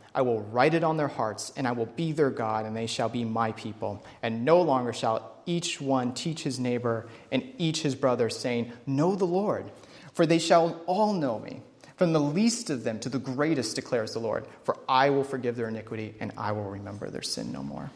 I 0.13 0.21
will 0.21 0.41
write 0.41 0.73
it 0.73 0.83
on 0.83 0.97
their 0.97 1.07
hearts, 1.07 1.53
and 1.55 1.67
I 1.67 1.71
will 1.71 1.85
be 1.85 2.11
their 2.11 2.29
God, 2.29 2.65
and 2.65 2.75
they 2.75 2.87
shall 2.87 3.09
be 3.09 3.23
my 3.23 3.53
people. 3.53 4.03
And 4.21 4.43
no 4.43 4.61
longer 4.61 4.91
shall 4.91 5.37
each 5.45 5.79
one 5.79 6.13
teach 6.13 6.43
his 6.43 6.59
neighbor 6.59 7.07
and 7.31 7.43
each 7.57 7.81
his 7.81 7.95
brother, 7.95 8.29
saying, 8.29 8.71
Know 8.85 9.15
the 9.15 9.25
Lord, 9.25 9.71
for 10.13 10.25
they 10.25 10.39
shall 10.39 10.81
all 10.85 11.13
know 11.13 11.39
me, 11.39 11.61
from 11.95 12.11
the 12.11 12.19
least 12.19 12.69
of 12.69 12.83
them 12.83 12.99
to 12.99 13.09
the 13.09 13.19
greatest, 13.19 13.75
declares 13.75 14.13
the 14.13 14.19
Lord. 14.19 14.45
For 14.63 14.77
I 14.89 15.09
will 15.09 15.23
forgive 15.23 15.55
their 15.55 15.69
iniquity, 15.69 16.13
and 16.19 16.33
I 16.37 16.51
will 16.51 16.69
remember 16.69 17.09
their 17.09 17.21
sin 17.21 17.51
no 17.51 17.63
more. 17.63 17.89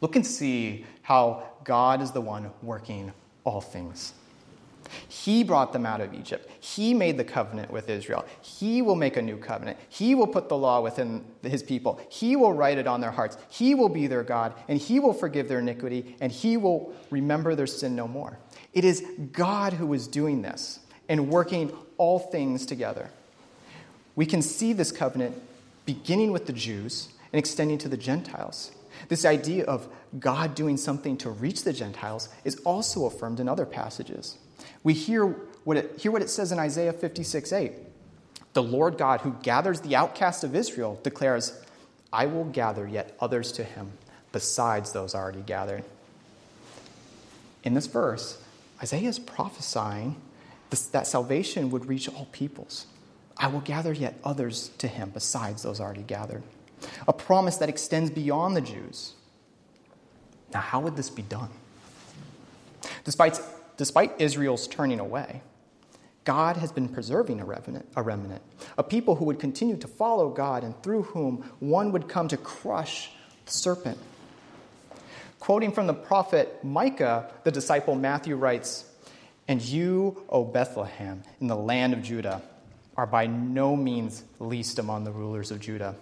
Look 0.00 0.16
and 0.16 0.26
see 0.26 0.84
how 1.02 1.44
God 1.64 2.02
is 2.02 2.10
the 2.10 2.20
one 2.20 2.50
working 2.62 3.12
all 3.44 3.60
things. 3.60 4.12
He 5.08 5.44
brought 5.44 5.72
them 5.72 5.86
out 5.86 6.00
of 6.00 6.14
Egypt. 6.14 6.50
He 6.60 6.94
made 6.94 7.16
the 7.16 7.24
covenant 7.24 7.70
with 7.70 7.88
Israel. 7.88 8.24
He 8.42 8.82
will 8.82 8.94
make 8.94 9.16
a 9.16 9.22
new 9.22 9.36
covenant. 9.36 9.78
He 9.88 10.14
will 10.14 10.26
put 10.26 10.48
the 10.48 10.56
law 10.56 10.80
within 10.80 11.24
his 11.42 11.62
people. 11.62 12.00
He 12.08 12.36
will 12.36 12.52
write 12.52 12.78
it 12.78 12.86
on 12.86 13.00
their 13.00 13.10
hearts. 13.10 13.38
He 13.48 13.74
will 13.74 13.88
be 13.88 14.06
their 14.06 14.22
God, 14.22 14.54
and 14.68 14.78
he 14.78 15.00
will 15.00 15.12
forgive 15.12 15.48
their 15.48 15.60
iniquity, 15.60 16.16
and 16.20 16.30
he 16.30 16.56
will 16.56 16.92
remember 17.10 17.54
their 17.54 17.66
sin 17.66 17.96
no 17.96 18.06
more. 18.06 18.38
It 18.72 18.84
is 18.84 19.04
God 19.32 19.72
who 19.72 19.92
is 19.94 20.06
doing 20.06 20.42
this 20.42 20.80
and 21.08 21.28
working 21.28 21.72
all 21.98 22.18
things 22.18 22.66
together. 22.66 23.10
We 24.14 24.26
can 24.26 24.42
see 24.42 24.72
this 24.72 24.92
covenant 24.92 25.40
beginning 25.84 26.32
with 26.32 26.46
the 26.46 26.52
Jews 26.52 27.08
and 27.32 27.38
extending 27.38 27.78
to 27.78 27.88
the 27.88 27.96
Gentiles. 27.96 28.72
This 29.08 29.24
idea 29.24 29.64
of 29.64 29.88
God 30.18 30.54
doing 30.54 30.76
something 30.76 31.16
to 31.18 31.30
reach 31.30 31.64
the 31.64 31.72
Gentiles 31.72 32.28
is 32.44 32.56
also 32.64 33.06
affirmed 33.06 33.40
in 33.40 33.48
other 33.48 33.66
passages. 33.66 34.38
We 34.86 34.94
hear 34.94 35.26
what 35.64 35.76
it, 35.78 35.98
hear 35.98 36.12
what 36.12 36.22
it 36.22 36.30
says 36.30 36.52
in 36.52 36.60
Isaiah 36.60 36.92
56 36.92 37.52
8. 37.52 37.72
The 38.52 38.62
Lord 38.62 38.96
God, 38.96 39.22
who 39.22 39.32
gathers 39.42 39.80
the 39.80 39.96
outcast 39.96 40.44
of 40.44 40.54
Israel, 40.54 41.00
declares, 41.02 41.60
I 42.12 42.26
will 42.26 42.44
gather 42.44 42.86
yet 42.86 43.16
others 43.18 43.50
to 43.52 43.64
him, 43.64 43.94
besides 44.30 44.92
those 44.92 45.12
already 45.12 45.40
gathered. 45.40 45.82
In 47.64 47.74
this 47.74 47.88
verse, 47.88 48.40
Isaiah 48.80 49.08
is 49.08 49.18
prophesying 49.18 50.22
that 50.92 51.08
salvation 51.08 51.70
would 51.70 51.86
reach 51.86 52.08
all 52.08 52.28
peoples. 52.30 52.86
I 53.36 53.48
will 53.48 53.62
gather 53.62 53.92
yet 53.92 54.20
others 54.22 54.70
to 54.78 54.86
him, 54.86 55.10
besides 55.12 55.64
those 55.64 55.80
already 55.80 56.02
gathered. 56.02 56.44
A 57.08 57.12
promise 57.12 57.56
that 57.56 57.68
extends 57.68 58.08
beyond 58.08 58.54
the 58.54 58.60
Jews. 58.60 59.14
Now, 60.54 60.60
how 60.60 60.78
would 60.78 60.94
this 60.94 61.10
be 61.10 61.22
done? 61.22 61.50
Despite 63.02 63.40
despite 63.76 64.20
Israel's 64.20 64.66
turning 64.66 65.00
away, 65.00 65.42
God 66.24 66.56
has 66.56 66.72
been 66.72 66.88
preserving 66.88 67.40
a 67.40 67.44
remnant, 67.44 67.88
a 67.94 68.02
remnant, 68.02 68.42
a 68.76 68.82
people 68.82 69.14
who 69.14 69.24
would 69.26 69.38
continue 69.38 69.76
to 69.76 69.86
follow 69.86 70.28
God 70.28 70.64
and 70.64 70.80
through 70.82 71.02
whom 71.04 71.48
one 71.60 71.92
would 71.92 72.08
come 72.08 72.26
to 72.28 72.36
crush 72.36 73.10
the 73.44 73.52
serpent. 73.52 73.98
Quoting 75.38 75.70
from 75.70 75.86
the 75.86 75.94
prophet 75.94 76.64
Micah, 76.64 77.30
the 77.44 77.52
disciple 77.52 77.94
Matthew 77.94 78.34
writes, 78.34 78.86
And 79.46 79.62
you, 79.62 80.24
O 80.28 80.44
Bethlehem, 80.44 81.22
in 81.40 81.46
the 81.46 81.56
land 81.56 81.92
of 81.92 82.02
Judah, 82.02 82.42
are 82.96 83.06
by 83.06 83.26
no 83.26 83.76
means 83.76 84.24
least 84.40 84.80
among 84.80 85.04
the 85.04 85.12
rulers 85.12 85.52
of 85.52 85.60
Judah. 85.60 85.94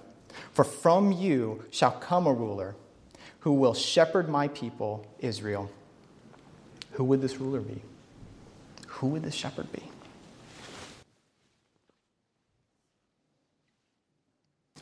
For 0.52 0.64
from 0.64 1.12
you 1.12 1.64
shall 1.70 1.90
come 1.90 2.26
a 2.26 2.32
ruler 2.32 2.76
who 3.40 3.52
will 3.52 3.74
shepherd 3.74 4.28
my 4.28 4.48
people, 4.48 5.06
Israel. 5.18 5.70
Who 6.94 7.04
would 7.04 7.20
this 7.20 7.38
ruler 7.38 7.60
be? 7.60 7.82
Who 8.86 9.08
would 9.08 9.22
this 9.22 9.34
shepherd 9.34 9.70
be? 9.72 9.82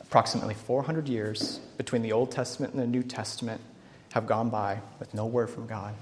Approximately 0.01 0.53
400 0.53 1.07
years 1.09 1.59
between 1.77 2.03
the 2.03 2.11
Old 2.11 2.31
Testament 2.31 2.73
and 2.73 2.81
the 2.81 2.87
New 2.87 3.01
Testament 3.01 3.61
have 4.13 4.27
gone 4.27 4.49
by 4.49 4.79
with 4.99 5.13
no 5.13 5.25
word 5.25 5.49
from 5.49 5.65
God. 5.65 5.95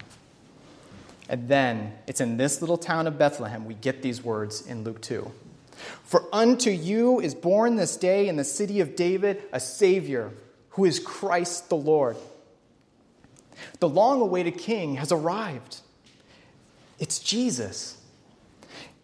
And 1.29 1.47
then 1.47 1.93
it's 2.07 2.19
in 2.19 2.35
this 2.35 2.59
little 2.59 2.77
town 2.77 3.07
of 3.07 3.17
Bethlehem 3.17 3.65
we 3.65 3.73
get 3.73 4.01
these 4.01 4.21
words 4.21 4.67
in 4.67 4.83
Luke 4.83 5.01
2. 5.01 5.31
For 6.03 6.25
unto 6.33 6.69
you 6.69 7.21
is 7.21 7.33
born 7.33 7.77
this 7.77 7.95
day 7.95 8.27
in 8.27 8.35
the 8.35 8.43
city 8.43 8.81
of 8.81 8.97
David 8.97 9.41
a 9.53 9.61
Savior, 9.61 10.31
who 10.71 10.83
is 10.83 10.99
Christ 10.99 11.69
the 11.69 11.77
Lord. 11.77 12.17
The 13.79 13.87
long 13.87 14.19
awaited 14.19 14.57
King 14.57 14.95
has 14.95 15.13
arrived. 15.13 15.79
It's 17.01 17.19
Jesus. 17.19 17.97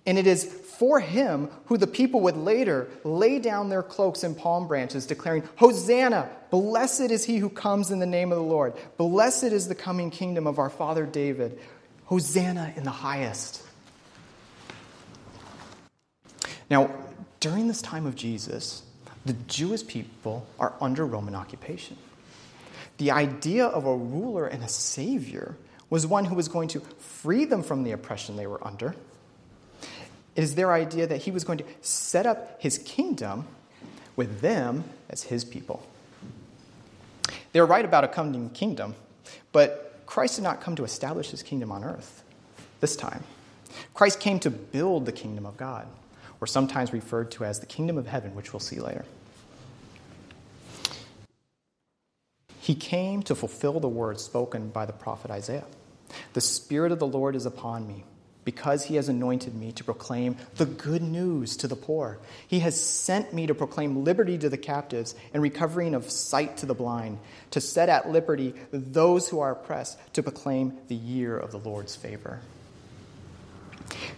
And 0.05 0.17
it 0.17 0.27
is 0.27 0.45
for 0.45 0.99
him 0.99 1.49
who 1.65 1.77
the 1.77 1.87
people 1.87 2.21
would 2.21 2.37
later 2.37 2.87
lay 3.03 3.39
down 3.39 3.67
their 3.67 3.83
cloaks 3.83 4.23
and 4.23 4.37
palm 4.37 4.67
branches, 4.67 5.07
declaring, 5.07 5.43
Hosanna! 5.57 6.29
Blessed 6.51 7.11
is 7.11 7.25
he 7.25 7.37
who 7.37 7.49
comes 7.49 7.91
in 7.91 7.99
the 7.99 8.05
name 8.05 8.31
of 8.31 8.37
the 8.37 8.43
Lord. 8.43 8.73
Blessed 8.95 9.45
is 9.45 9.67
the 9.67 9.75
coming 9.75 10.11
kingdom 10.11 10.47
of 10.47 10.59
our 10.59 10.69
father 10.69 11.05
David. 11.05 11.59
Hosanna 12.05 12.71
in 12.77 12.83
the 12.83 12.91
highest. 12.91 13.63
Now, 16.69 16.91
during 17.39 17.67
this 17.67 17.81
time 17.81 18.05
of 18.05 18.15
Jesus, 18.15 18.83
the 19.25 19.33
Jewish 19.33 19.85
people 19.85 20.45
are 20.59 20.73
under 20.79 21.05
Roman 21.05 21.35
occupation. 21.35 21.97
The 22.97 23.11
idea 23.11 23.65
of 23.65 23.85
a 23.85 23.95
ruler 23.95 24.45
and 24.45 24.63
a 24.63 24.69
savior 24.69 25.57
was 25.89 26.05
one 26.05 26.25
who 26.25 26.35
was 26.35 26.47
going 26.47 26.67
to 26.69 26.79
free 26.99 27.45
them 27.45 27.63
from 27.63 27.83
the 27.83 27.91
oppression 27.91 28.35
they 28.35 28.47
were 28.47 28.65
under. 28.65 28.95
It 30.35 30.43
is 30.43 30.55
their 30.55 30.71
idea 30.71 31.07
that 31.07 31.23
he 31.23 31.31
was 31.31 31.43
going 31.43 31.57
to 31.59 31.65
set 31.81 32.25
up 32.25 32.61
his 32.61 32.77
kingdom 32.79 33.45
with 34.15 34.41
them 34.41 34.83
as 35.09 35.23
his 35.23 35.45
people. 35.45 35.87
They're 37.53 37.65
right 37.65 37.85
about 37.85 38.03
a 38.03 38.07
coming 38.07 38.49
kingdom, 38.49 38.95
but 39.51 40.01
Christ 40.05 40.35
did 40.35 40.43
not 40.43 40.61
come 40.61 40.75
to 40.75 40.83
establish 40.83 41.31
his 41.31 41.41
kingdom 41.41 41.71
on 41.71 41.83
earth 41.83 42.23
this 42.81 42.95
time. 42.95 43.23
Christ 43.93 44.19
came 44.19 44.39
to 44.41 44.49
build 44.49 45.05
the 45.05 45.11
kingdom 45.11 45.45
of 45.45 45.57
God, 45.57 45.87
or 46.39 46.47
sometimes 46.47 46.93
referred 46.93 47.31
to 47.31 47.45
as 47.45 47.59
the 47.59 47.65
kingdom 47.65 47.97
of 47.97 48.07
heaven, 48.07 48.35
which 48.35 48.53
we'll 48.53 48.59
see 48.59 48.79
later. 48.79 49.05
He 52.59 52.75
came 52.75 53.23
to 53.23 53.33
fulfill 53.33 53.79
the 53.79 53.87
words 53.87 54.23
spoken 54.23 54.69
by 54.69 54.85
the 54.85 54.93
prophet 54.93 55.31
Isaiah. 55.31 55.65
The 56.33 56.41
Spirit 56.41 56.91
of 56.91 56.99
the 56.99 57.07
Lord 57.07 57.35
is 57.35 57.45
upon 57.45 57.87
me 57.87 58.03
because 58.47 58.85
he 58.85 58.95
has 58.95 59.09
anointed 59.09 59.53
me 59.53 59.73
to 59.73 59.83
proclaim 59.83 60.37
the 60.55 60.65
good 60.65 61.01
news 61.01 61.57
to 61.57 61.67
the 61.67 61.75
poor. 61.75 62.17
He 62.47 62.61
has 62.61 62.79
sent 62.79 63.33
me 63.33 63.45
to 63.47 63.53
proclaim 63.53 64.05
liberty 64.05 64.37
to 64.37 64.47
the 64.47 64.57
captives 64.57 65.15
and 65.33 65.43
recovering 65.43 65.93
of 65.93 66.09
sight 66.09 66.55
to 66.57 66.65
the 66.65 66.73
blind, 66.73 67.19
to 67.51 67.59
set 67.59 67.89
at 67.89 68.09
liberty 68.09 68.53
those 68.71 69.27
who 69.27 69.41
are 69.41 69.51
oppressed, 69.51 69.99
to 70.13 70.23
proclaim 70.23 70.77
the 70.87 70.95
year 70.95 71.37
of 71.37 71.51
the 71.51 71.59
Lord's 71.59 71.97
favor. 71.97 72.39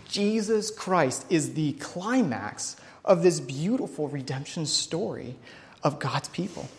Jesus 0.08 0.70
Christ 0.70 1.26
is 1.32 1.56
the 1.56 1.74
climax 1.74 2.76
of 3.04 3.24
this 3.24 3.40
beautiful 3.40 4.10
redemption 4.10 4.68
story 4.68 5.38
of 5.84 5.98
God's 5.98 6.30
people. 6.30 6.70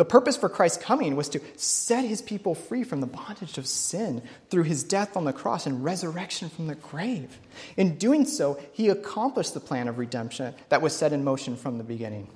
The 0.00 0.06
purpose 0.06 0.38
for 0.38 0.48
Christ's 0.48 0.82
coming 0.82 1.14
was 1.14 1.28
to 1.28 1.42
set 1.56 2.06
his 2.06 2.22
people 2.22 2.54
free 2.54 2.84
from 2.84 3.02
the 3.02 3.06
bondage 3.06 3.58
of 3.58 3.66
sin 3.66 4.22
through 4.48 4.62
his 4.62 4.82
death 4.82 5.14
on 5.14 5.24
the 5.24 5.32
cross 5.34 5.66
and 5.66 5.84
resurrection 5.84 6.48
from 6.48 6.68
the 6.68 6.74
grave. 6.74 7.38
In 7.76 7.98
doing 7.98 8.24
so, 8.24 8.58
he 8.72 8.88
accomplished 8.88 9.52
the 9.52 9.60
plan 9.60 9.88
of 9.88 9.98
redemption 9.98 10.54
that 10.70 10.80
was 10.80 10.96
set 10.96 11.12
in 11.12 11.22
motion 11.22 11.54
from 11.54 11.76
the 11.76 11.84
beginning. 11.84 12.28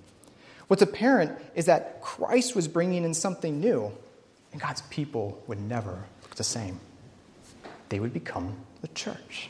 What's 0.69 0.83
apparent 0.83 1.41
is 1.55 1.65
that 1.65 2.03
Christ 2.03 2.55
was 2.55 2.69
bringing 2.69 3.03
in 3.03 3.15
something 3.15 3.61
new, 3.61 3.91
and 4.53 4.61
God's 4.61 4.83
people 4.83 5.43
would 5.47 5.63
never 5.63 6.05
look 6.21 6.35
the 6.35 6.45
same. 6.45 6.79
They 7.89 7.99
would 7.99 8.13
become 8.13 8.59
the 8.83 8.89
church. 8.89 9.49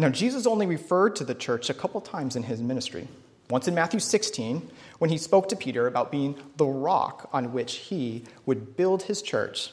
Now, 0.00 0.08
Jesus 0.08 0.48
only 0.48 0.66
referred 0.66 1.14
to 1.14 1.24
the 1.24 1.36
church 1.36 1.70
a 1.70 1.74
couple 1.74 2.00
times 2.00 2.34
in 2.34 2.42
his 2.42 2.60
ministry. 2.60 3.06
Once 3.50 3.68
in 3.68 3.74
Matthew 3.74 4.00
16, 4.00 4.68
when 5.02 5.10
he 5.10 5.18
spoke 5.18 5.48
to 5.48 5.56
Peter 5.56 5.88
about 5.88 6.12
being 6.12 6.36
the 6.58 6.64
rock 6.64 7.28
on 7.32 7.52
which 7.52 7.74
he 7.74 8.22
would 8.46 8.76
build 8.76 9.02
his 9.02 9.20
church. 9.20 9.72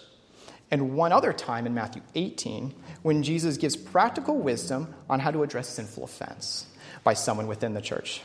And 0.72 0.96
one 0.96 1.12
other 1.12 1.34
time 1.34 1.68
in 1.68 1.76
Matthew 1.76 2.02
18, 2.16 2.74
when 3.04 3.22
Jesus 3.22 3.58
gives 3.58 3.76
practical 3.76 4.40
wisdom 4.40 4.92
on 5.08 5.20
how 5.20 5.30
to 5.30 5.44
address 5.44 5.70
sinful 5.70 6.06
offense 6.06 6.66
by 7.04 7.14
someone 7.14 7.46
within 7.46 7.76
the 7.76 7.80
church. 7.80 8.24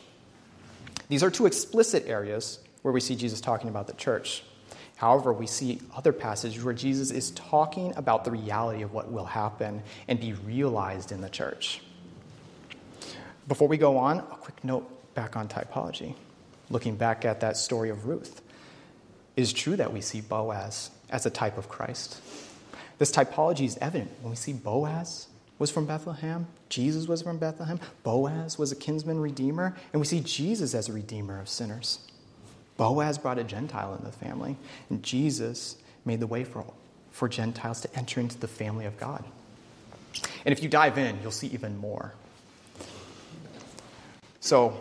These 1.11 1.23
are 1.23 1.31
two 1.31 1.45
explicit 1.45 2.07
areas 2.07 2.59
where 2.81 2.95
we 2.95 3.03
see 3.03 3.17
Jesus 3.17 3.43
talking 3.43 3.69
about 3.69 3.87
the 3.87 3.93
church. 3.93 4.43
However, 4.97 5.31
we 5.31 5.47
see 5.47 5.83
other 5.95 6.15
passages 6.15 6.65
where 6.65 6.73
Jesus 6.73 7.11
is 7.11 7.33
talking 7.33 7.95
about 7.97 8.25
the 8.25 8.31
reality 8.31 8.81
of 8.81 8.95
what 8.95 9.13
will 9.13 9.27
happen 9.27 9.83
and 10.09 10.19
be 10.19 10.33
realized 10.33 11.13
in 11.13 11.21
the 11.21 11.29
church. 11.29 11.83
Before 13.47 13.69
we 13.69 13.77
go 13.77 13.99
on, 13.99 14.21
a 14.21 14.23
quick 14.23 14.65
note 14.65 15.15
back 15.15 15.37
on 15.37 15.49
typology, 15.49 16.15
looking 16.71 16.97
back 16.97 17.25
at 17.25 17.41
that 17.41 17.57
story 17.57 17.91
of 17.91 18.07
Ruth, 18.07 18.41
it 19.37 19.43
is 19.43 19.53
true 19.53 19.77
that 19.77 19.93
we 19.93 20.01
see 20.01 20.21
Boaz 20.21 20.91
as 21.11 21.27
a 21.27 21.31
type 21.31 21.59
of 21.59 21.69
Christ. 21.69 22.21
This 22.99 23.11
typology 23.11 23.67
is 23.67 23.77
evident 23.79 24.11
when 24.23 24.31
we 24.31 24.37
see 24.37 24.53
Boaz 24.53 25.27
was 25.59 25.71
from 25.71 25.87
Bethlehem, 25.87 26.47
Jesus 26.69 27.07
was 27.07 27.23
from 27.23 27.39
Bethlehem, 27.39 27.79
Boaz 28.03 28.59
was 28.59 28.73
a 28.73 28.77
kinsman 28.77 29.21
redeemer, 29.21 29.77
and 29.93 30.01
we 30.01 30.07
see 30.07 30.21
Jesus 30.21 30.75
as 30.75 30.89
a 30.89 30.93
redeemer 30.93 31.41
of 31.41 31.49
sinners. 31.49 32.01
Boaz 32.77 33.19
brought 33.19 33.39
a 33.39 33.45
Gentile 33.45 33.93
into 33.93 34.05
the 34.05 34.13
family, 34.13 34.57
and 34.91 35.03
Jesus 35.03 35.77
made 36.05 36.21
the 36.21 36.27
way 36.27 36.45
for, 36.45 36.65
for 37.13 37.29
Gentiles 37.29 37.81
to 37.83 37.97
enter 37.97 38.21
into 38.21 38.39
the 38.39 38.49
family 38.49 38.85
of 38.85 38.99
God. 38.99 39.25
And 40.45 40.53
if 40.53 40.63
you 40.63 40.69
dive 40.69 40.99
in, 40.99 41.19
you'll 41.23 41.31
see 41.31 41.49
even 41.49 41.77
more. 41.79 42.13
So, 44.41 44.77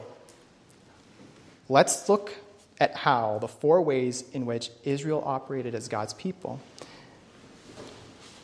Let's 1.74 2.08
look 2.08 2.32
at 2.80 2.96
how 2.96 3.40
the 3.40 3.48
four 3.48 3.82
ways 3.82 4.26
in 4.32 4.46
which 4.46 4.70
Israel 4.84 5.24
operated 5.26 5.74
as 5.74 5.88
God's 5.88 6.14
people 6.14 6.60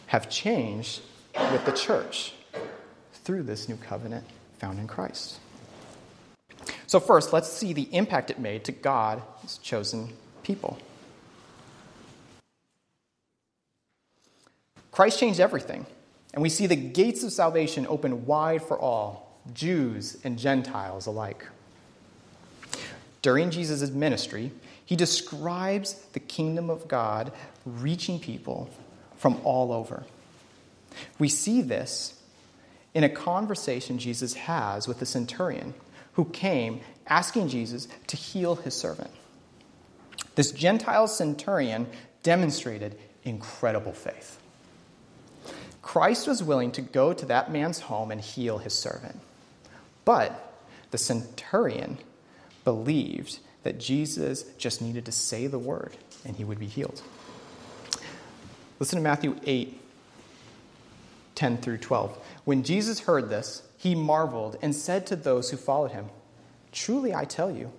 have 0.08 0.32
changed 0.32 1.02
with 1.36 1.64
the 1.64 1.72
church 1.72 2.34
through 3.14 3.44
this 3.44 3.70
new 3.70 3.76
covenant 3.76 4.26
found 4.58 4.80
in 4.80 4.88
Christ. 4.88 5.38
So, 6.88 7.00
first, 7.00 7.32
let's 7.32 7.54
see 7.54 7.72
the 7.72 7.88
impact 7.96 8.32
it 8.32 8.40
made 8.40 8.64
to 8.64 8.72
God's 8.72 9.60
chosen 9.60 10.12
people. 10.42 10.80
Christ 14.92 15.20
changed 15.20 15.40
everything, 15.40 15.86
and 16.34 16.42
we 16.42 16.50
see 16.50 16.66
the 16.66 16.76
gates 16.76 17.24
of 17.24 17.32
salvation 17.32 17.86
open 17.90 18.26
wide 18.26 18.64
for 18.64 18.80
all, 18.80 19.40
Jews 19.54 20.18
and 20.24 20.40
Gentiles 20.40 21.06
alike 21.06 21.46
during 23.22 23.52
Jesus' 23.52 23.92
ministry, 23.92 24.52
he 24.86 24.96
describes 24.96 25.94
the 26.14 26.20
kingdom 26.20 26.70
of 26.70 26.88
God 26.88 27.32
reaching 27.66 28.20
people 28.20 28.70
from 29.18 29.40
all 29.44 29.72
over. 29.72 30.04
We 31.18 31.30
see 31.30 31.62
this 31.62 32.20
in 32.94 33.04
a 33.04 33.10
conversation 33.10 34.00
Jesus 34.00 34.34
has 34.34 34.88
with 34.88 35.00
the 35.00 35.06
centurion 35.06 35.74
who 36.14 36.26
came 36.26 36.82
asking 37.08 37.50
Jesus 37.50 37.88
to 38.08 38.18
heal 38.18 38.56
his 38.56 38.74
servant. 38.74 39.12
This 40.36 40.52
Gentile 40.52 41.08
centurion 41.08 41.88
demonstrated 42.24 42.98
incredible 43.24 43.94
faith. 43.94 44.40
Christ 45.82 46.28
was 46.28 46.44
willing 46.44 46.72
to 46.74 46.82
go 46.82 47.14
to 47.14 47.26
that 47.26 47.52
man's 47.52 47.80
home 47.82 48.12
and 48.12 48.22
heal 48.22 48.58
his 48.58 48.74
servant. 48.74 49.20
But 50.06 50.54
the 50.92 50.98
centurion 50.98 51.98
believed 52.70 53.40
that 53.64 53.80
Jesus 53.80 54.44
just 54.60 54.80
needed 54.80 55.06
to 55.06 55.12
say 55.12 55.48
the 55.48 55.58
word 55.58 55.98
and 56.24 56.36
he 56.36 56.44
would 56.44 56.60
be 56.60 56.68
healed. 56.68 57.02
Listen 58.78 58.98
to 58.98 59.02
Matthew 59.02 59.36
8, 59.44 59.82
10 61.34 61.58
through 61.58 61.80
12. 61.80 62.16
When 62.46 62.62
Jesus 62.62 63.00
heard 63.00 63.28
this, 63.28 63.64
he 63.76 63.96
marveled 63.96 64.56
and 64.62 64.76
said 64.76 65.08
to 65.08 65.16
those 65.16 65.50
who 65.50 65.58
followed 65.58 65.94
him, 65.94 66.10
Truly 66.72 67.12
I 67.12 67.26
tell 67.26 67.50
you, 67.50 67.72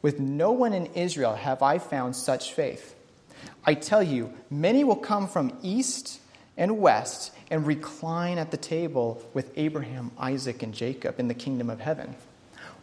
with 0.00 0.20
no 0.20 0.52
one 0.52 0.72
in 0.72 0.86
Israel 0.94 1.34
have 1.34 1.60
I 1.60 1.78
found 1.78 2.14
such 2.14 2.52
faith. 2.52 2.94
I 3.66 3.74
tell 3.74 4.00
you, 4.00 4.32
many 4.48 4.84
will 4.84 4.94
come 4.94 5.26
from 5.26 5.58
east 5.60 6.20
and 6.56 6.78
west 6.78 7.34
and 7.50 7.66
recline 7.66 8.38
at 8.38 8.52
the 8.52 8.58
table 8.58 9.20
with 9.34 9.50
Abraham, 9.56 10.12
Isaac, 10.16 10.62
and 10.62 10.72
Jacob 10.72 11.18
in 11.18 11.26
the 11.26 11.34
kingdom 11.34 11.68
of 11.68 11.80
heaven 11.80 12.14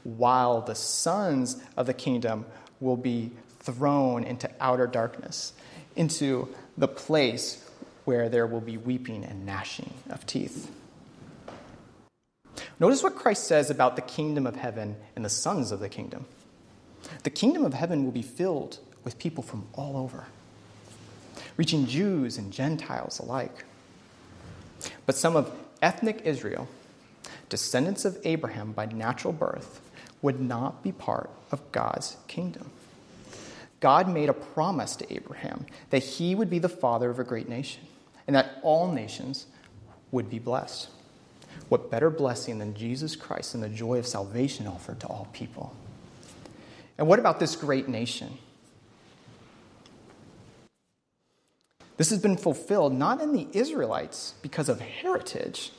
while 0.03 0.61
the 0.61 0.75
sons 0.75 1.61
of 1.77 1.85
the 1.85 1.93
kingdom 1.93 2.45
will 2.79 2.97
be 2.97 3.31
thrown 3.59 4.23
into 4.23 4.49
outer 4.59 4.87
darkness, 4.87 5.53
into 5.95 6.47
the 6.77 6.87
place 6.87 7.63
where 8.05 8.29
there 8.29 8.47
will 8.47 8.61
be 8.61 8.77
weeping 8.77 9.23
and 9.23 9.45
gnashing 9.45 9.93
of 10.09 10.25
teeth. 10.25 10.71
Notice 12.79 13.03
what 13.03 13.15
Christ 13.15 13.45
says 13.45 13.69
about 13.69 13.95
the 13.95 14.01
kingdom 14.01 14.47
of 14.47 14.55
heaven 14.55 14.95
and 15.15 15.23
the 15.23 15.29
sons 15.29 15.71
of 15.71 15.79
the 15.79 15.89
kingdom. 15.89 16.25
The 17.23 17.29
kingdom 17.29 17.63
of 17.63 17.73
heaven 17.73 18.03
will 18.03 18.11
be 18.11 18.23
filled 18.23 18.79
with 19.03 19.19
people 19.19 19.43
from 19.43 19.67
all 19.73 19.97
over, 19.97 20.25
reaching 21.57 21.85
Jews 21.85 22.37
and 22.37 22.51
Gentiles 22.51 23.19
alike. 23.19 23.65
But 25.05 25.15
some 25.15 25.35
of 25.35 25.51
ethnic 25.81 26.21
Israel, 26.25 26.67
descendants 27.49 28.05
of 28.05 28.17
Abraham 28.23 28.71
by 28.71 28.85
natural 28.85 29.33
birth, 29.33 29.81
would 30.21 30.39
not 30.39 30.83
be 30.83 30.91
part 30.91 31.29
of 31.51 31.71
God's 31.71 32.17
kingdom. 32.27 32.69
God 33.79 34.07
made 34.07 34.29
a 34.29 34.33
promise 34.33 34.95
to 34.97 35.13
Abraham 35.13 35.65
that 35.89 36.03
he 36.03 36.35
would 36.35 36.49
be 36.49 36.59
the 36.59 36.69
father 36.69 37.09
of 37.09 37.19
a 37.19 37.23
great 37.23 37.49
nation 37.49 37.83
and 38.27 38.35
that 38.35 38.59
all 38.61 38.91
nations 38.91 39.47
would 40.11 40.29
be 40.29 40.39
blessed. 40.39 40.89
What 41.69 41.89
better 41.89 42.09
blessing 42.09 42.59
than 42.59 42.75
Jesus 42.75 43.15
Christ 43.15 43.55
and 43.55 43.63
the 43.63 43.69
joy 43.69 43.97
of 43.97 44.05
salvation 44.05 44.67
offered 44.67 44.99
to 44.99 45.07
all 45.07 45.27
people? 45.33 45.75
And 46.97 47.07
what 47.07 47.17
about 47.17 47.39
this 47.39 47.55
great 47.55 47.87
nation? 47.87 48.37
This 51.97 52.09
has 52.09 52.19
been 52.19 52.37
fulfilled 52.37 52.93
not 52.93 53.21
in 53.21 53.31
the 53.31 53.47
Israelites 53.53 54.35
because 54.41 54.69
of 54.69 54.79
heritage, 54.79 55.71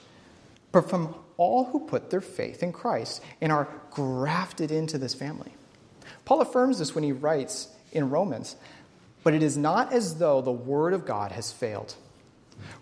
but 0.72 0.88
from 0.88 1.14
all 1.36 1.64
who 1.64 1.80
put 1.80 2.10
their 2.10 2.20
faith 2.20 2.62
in 2.62 2.72
Christ 2.72 3.22
and 3.40 3.52
are 3.52 3.68
grafted 3.90 4.70
into 4.70 4.98
this 4.98 5.14
family. 5.14 5.52
Paul 6.24 6.40
affirms 6.40 6.78
this 6.78 6.94
when 6.94 7.04
he 7.04 7.12
writes 7.12 7.68
in 7.92 8.10
Romans, 8.10 8.56
but 9.22 9.34
it 9.34 9.42
is 9.42 9.56
not 9.56 9.92
as 9.92 10.18
though 10.18 10.40
the 10.40 10.52
word 10.52 10.92
of 10.94 11.06
God 11.06 11.32
has 11.32 11.52
failed. 11.52 11.94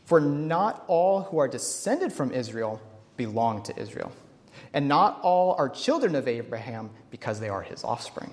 For 0.04 0.20
not 0.20 0.84
all 0.88 1.22
who 1.22 1.38
are 1.38 1.48
descended 1.48 2.12
from 2.12 2.32
Israel 2.32 2.80
belong 3.16 3.62
to 3.64 3.78
Israel, 3.78 4.12
and 4.72 4.88
not 4.88 5.20
all 5.22 5.54
are 5.54 5.68
children 5.68 6.14
of 6.14 6.28
Abraham 6.28 6.90
because 7.10 7.40
they 7.40 7.48
are 7.48 7.62
his 7.62 7.84
offspring. 7.84 8.32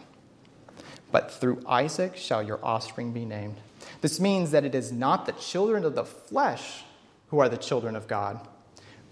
But 1.11 1.31
through 1.31 1.63
Isaac 1.67 2.17
shall 2.17 2.43
your 2.43 2.59
offspring 2.63 3.13
be 3.13 3.25
named. 3.25 3.57
This 4.01 4.19
means 4.19 4.51
that 4.51 4.65
it 4.65 4.75
is 4.75 4.91
not 4.91 5.25
the 5.25 5.31
children 5.33 5.85
of 5.85 5.95
the 5.95 6.03
flesh 6.03 6.83
who 7.29 7.39
are 7.39 7.49
the 7.49 7.57
children 7.57 7.95
of 7.95 8.07
God 8.07 8.45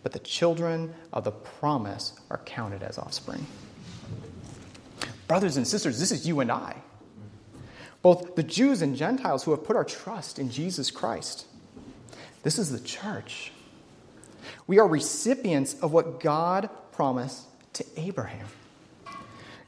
but 0.05 0.11
the 0.11 0.19
children 0.19 0.93
of 1.11 1.23
the 1.23 1.31
promise 1.31 2.13
are 2.29 2.37
counted 2.45 2.83
as 2.83 2.99
offspring. 2.99 3.43
Brothers 5.27 5.57
and 5.57 5.67
sisters, 5.67 5.99
this 5.99 6.11
is 6.11 6.27
you 6.27 6.41
and 6.41 6.51
I. 6.51 6.75
Both 8.03 8.35
the 8.35 8.43
Jews 8.43 8.83
and 8.83 8.95
Gentiles 8.95 9.43
who 9.43 9.49
have 9.49 9.63
put 9.63 9.75
our 9.75 9.83
trust 9.83 10.37
in 10.37 10.51
Jesus 10.51 10.91
Christ. 10.91 11.47
This 12.43 12.59
is 12.59 12.69
the 12.69 12.79
church. 12.81 13.51
We 14.67 14.77
are 14.77 14.87
recipients 14.87 15.73
of 15.81 15.91
what 15.91 16.19
God 16.19 16.69
promised 16.91 17.47
to 17.73 17.83
Abraham. 17.97 18.45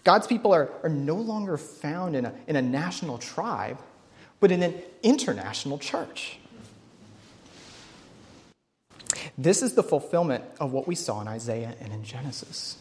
God's 0.03 0.27
people 0.27 0.53
are, 0.53 0.69
are 0.83 0.89
no 0.89 1.15
longer 1.15 1.57
found 1.57 2.15
in 2.15 2.25
a, 2.25 2.33
in 2.45 2.55
a 2.55 2.61
national 2.61 3.17
tribe, 3.17 3.79
but 4.39 4.51
in 4.51 4.61
an 4.61 4.75
international 5.01 5.79
church. 5.79 6.37
This 9.37 9.61
is 9.61 9.73
the 9.73 9.83
fulfillment 9.83 10.43
of 10.59 10.71
what 10.71 10.87
we 10.87 10.95
saw 10.95 11.21
in 11.21 11.27
Isaiah 11.27 11.75
and 11.79 11.93
in 11.93 12.03
Genesis. 12.03 12.77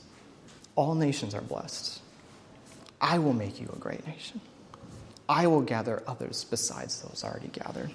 All 0.75 0.95
nations 0.95 1.35
are 1.35 1.41
blessed. 1.41 2.01
I 3.01 3.19
will 3.19 3.35
make 3.35 3.61
you 3.61 3.69
a 3.75 3.79
great 3.79 4.07
nation. 4.07 4.41
I 5.29 5.49
will 5.49 5.61
gather 5.61 6.03
others 6.07 6.45
besides 6.45 7.03
those 7.03 7.25
already 7.25 7.49
gathered. 7.49 7.91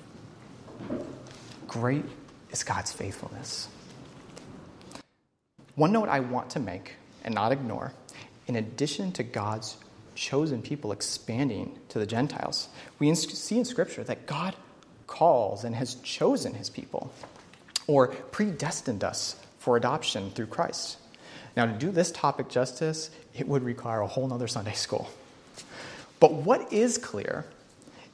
Great 1.68 2.06
is 2.52 2.64
God's 2.64 2.92
faithfulness. 2.92 3.68
One 5.76 5.92
note 5.92 6.10
I 6.10 6.20
want 6.20 6.52
to 6.52 6.60
make 6.60 6.96
and 7.24 7.34
not 7.34 7.52
ignore 7.52 7.94
in 8.52 8.58
addition 8.58 9.14
to 9.14 9.24
God's 9.24 9.78
chosen 10.14 10.62
people 10.62 10.92
expanding 10.92 11.80
to 11.88 12.00
the 12.00 12.06
Gentiles, 12.06 12.68
we 13.00 13.16
see 13.16 13.58
in 13.58 13.64
Scripture 13.64 14.04
that 14.04 14.26
God 14.26 14.58
calls 15.08 15.64
and 15.64 15.74
has 15.76 15.96
chosen 15.96 16.54
his 16.54 16.70
people 16.70 17.14
or 17.88 18.08
predestined 18.08 19.04
us 19.04 19.36
for 19.60 19.78
adoption 19.78 20.32
through 20.32 20.48
Christ. 20.48 20.98
Now, 21.56 21.66
to 21.66 21.74
do 21.74 21.92
this 21.92 22.12
topic 22.12 22.50
justice, 22.50 23.10
it 23.34 23.48
would 23.48 23.64
require 23.64 24.02
a 24.02 24.08
whole 24.08 24.32
other 24.34 24.48
Sunday 24.48 24.74
school. 24.74 25.10
But 26.20 26.34
what 26.34 26.72
is 26.72 26.98
clear 26.98 27.46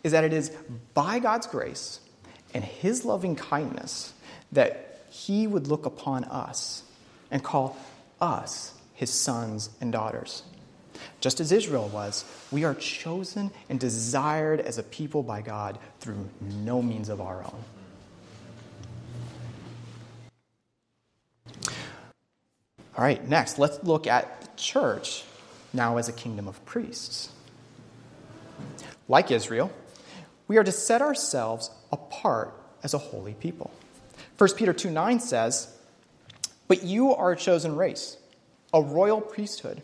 is 0.04 0.12
that 0.14 0.24
it 0.24 0.34
is 0.34 0.50
by 0.94 1.20
God's 1.20 1.48
grace 1.48 2.00
and 2.54 2.64
his 2.64 3.06
loving 3.06 3.36
kindness 3.36 4.14
that 4.52 5.02
he 5.10 5.48
would 5.48 5.68
look 5.68 5.86
upon 5.86 6.24
us 6.26 6.84
and 7.30 7.44
call 7.44 7.78
us 8.22 8.74
his 8.94 9.12
sons 9.12 9.70
and 9.82 9.92
daughters. 9.92 10.44
Just 11.20 11.40
as 11.40 11.52
Israel 11.52 11.90
was, 11.90 12.26
we 12.52 12.64
are 12.64 12.74
chosen 12.74 13.52
and 13.70 13.80
desired 13.80 14.60
as 14.60 14.78
a 14.78 14.84
people 14.84 15.24
by 15.24 15.42
God 15.42 15.78
through 16.00 16.30
no 16.42 16.82
means 16.82 17.10
of 17.10 17.22
our 17.22 17.44
own. 17.44 17.64
All 22.98 23.04
right, 23.04 23.26
next, 23.28 23.60
let's 23.60 23.84
look 23.84 24.08
at 24.08 24.42
the 24.42 24.48
church 24.56 25.24
now 25.72 25.98
as 25.98 26.10
a 26.10 26.14
kingdom 26.14 26.48
of 26.48 26.64
priests. 26.66 27.32
Like 29.08 29.30
Israel, 29.30 29.72
we 30.48 30.58
are 30.58 30.64
to 30.64 30.72
set 30.72 31.04
ourselves 31.04 31.70
apart 31.92 32.60
as 32.82 32.96
a 32.96 32.98
holy 32.98 33.36
people. 33.36 33.70
1 34.40 34.50
Peter 34.56 34.74
2 34.74 34.90
9 34.90 35.20
says, 35.20 35.72
But 36.68 36.84
you 36.84 37.14
are 37.14 37.32
a 37.34 37.38
chosen 37.38 37.76
race 37.76 38.18
a 38.74 38.82
royal 38.82 39.22
priesthood, 39.22 39.82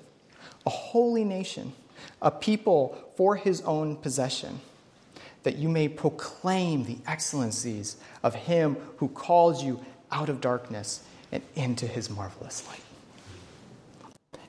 a 0.66 0.70
holy 0.70 1.24
nation, 1.24 1.74
a 2.22 2.32
people 2.32 2.98
for 3.16 3.36
his 3.36 3.62
own 3.62 3.96
possession, 3.96 4.60
that 5.44 5.58
you 5.58 5.70
may 5.70 5.88
proclaim 5.88 6.86
the 6.86 6.98
excellencies 7.08 7.96
of 8.24 8.34
him 8.34 8.76
who 8.98 9.08
calls 9.08 9.64
you 9.64 9.80
out 10.12 10.30
of 10.30 10.42
darkness 10.42 11.04
and 11.32 11.44
into 11.56 11.88
his 11.88 12.10
marvelous 12.10 12.68
light. 12.68 12.83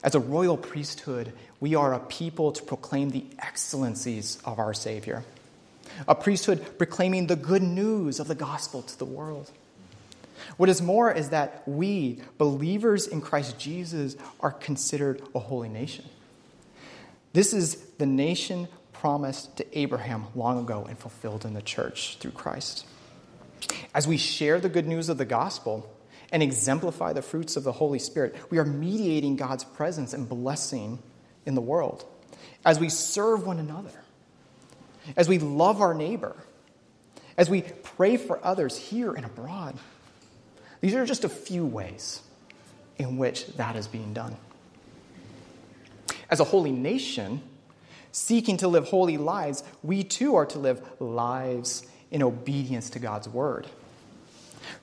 As 0.05 0.14
a 0.14 0.20
royal 0.20 0.59
priesthood, 0.59 1.32
we 1.61 1.74
are 1.74 1.94
a 1.94 1.98
people 1.98 2.52
to 2.52 2.62
proclaim 2.62 3.09
the 3.09 3.24
excellencies 3.38 4.38
of 4.44 4.59
our 4.59 4.74
Savior, 4.74 5.24
a 6.07 6.14
priesthood 6.14 6.76
proclaiming 6.76 7.26
the 7.26 7.36
good 7.36 7.62
news 7.62 8.20
of 8.20 8.28
the 8.28 8.34
gospel 8.34 8.82
to 8.82 8.98
the 8.98 9.07
world. 9.07 9.50
What 10.59 10.68
is 10.68 10.82
more 10.82 11.11
is 11.11 11.30
that 11.30 11.62
we, 11.66 12.20
believers 12.36 13.07
in 13.07 13.22
Christ 13.22 13.59
Jesus, 13.59 14.14
are 14.40 14.50
considered 14.50 15.22
a 15.34 15.38
holy 15.38 15.70
nation. 15.70 16.05
This 17.32 17.55
is 17.55 17.76
the 17.96 18.05
nation 18.05 18.68
promised 18.92 19.57
to 19.57 19.78
Abraham 19.78 20.26
long 20.34 20.59
ago 20.59 20.84
and 20.86 20.98
fulfilled 20.98 21.46
in 21.46 21.55
the 21.55 21.62
church 21.62 22.18
through 22.18 22.32
Christ. 22.32 22.84
As 23.94 24.07
we 24.07 24.18
share 24.18 24.61
the 24.61 24.68
good 24.68 24.86
news 24.86 25.09
of 25.09 25.16
the 25.16 25.24
gospel 25.24 25.90
and 26.35 26.43
exemplify 26.43 27.14
the 27.14 27.22
fruits 27.22 27.57
of 27.57 27.62
the 27.62 27.70
Holy 27.72 28.01
Spirit, 28.01 28.35
we 28.51 28.59
are 28.59 28.64
mediating 28.64 29.37
God's 29.37 29.62
presence 29.64 30.12
and 30.12 30.28
blessing 30.28 30.99
in 31.47 31.55
the 31.55 31.61
world. 31.61 32.05
As 32.66 32.78
we 32.78 32.89
serve 32.91 33.47
one 33.47 33.61
another, 33.61 34.03
as 35.16 35.28
we 35.28 35.39
love 35.39 35.80
our 35.80 35.95
neighbor, 35.95 36.35
as 37.39 37.49
we 37.49 37.62
pray 37.62 38.16
for 38.16 38.45
others 38.45 38.76
here 38.76 39.14
and 39.14 39.24
abroad 39.24 39.78
these 40.85 40.95
are 40.97 41.07
just 41.07 41.24
a 41.24 41.30
few 41.30 41.64
ways 41.64 42.20
in 42.99 43.16
which 43.16 43.47
that 43.57 43.74
is 43.74 43.87
being 43.87 44.12
done. 44.12 44.37
As 46.28 46.41
a 46.41 46.45
holy 46.45 46.72
nation, 46.72 47.41
seeking 48.12 48.59
to 48.59 48.68
live 48.68 48.89
holy 48.89 49.16
lives, 49.16 49.64
we 49.82 50.05
too 50.05 50.35
are 50.35 50.45
to 50.45 50.59
live 50.59 50.87
lives 51.01 51.87
in 52.11 52.22
obedience 52.22 52.91
to 52.91 52.99
God's 52.99 53.26
word. 53.26 53.66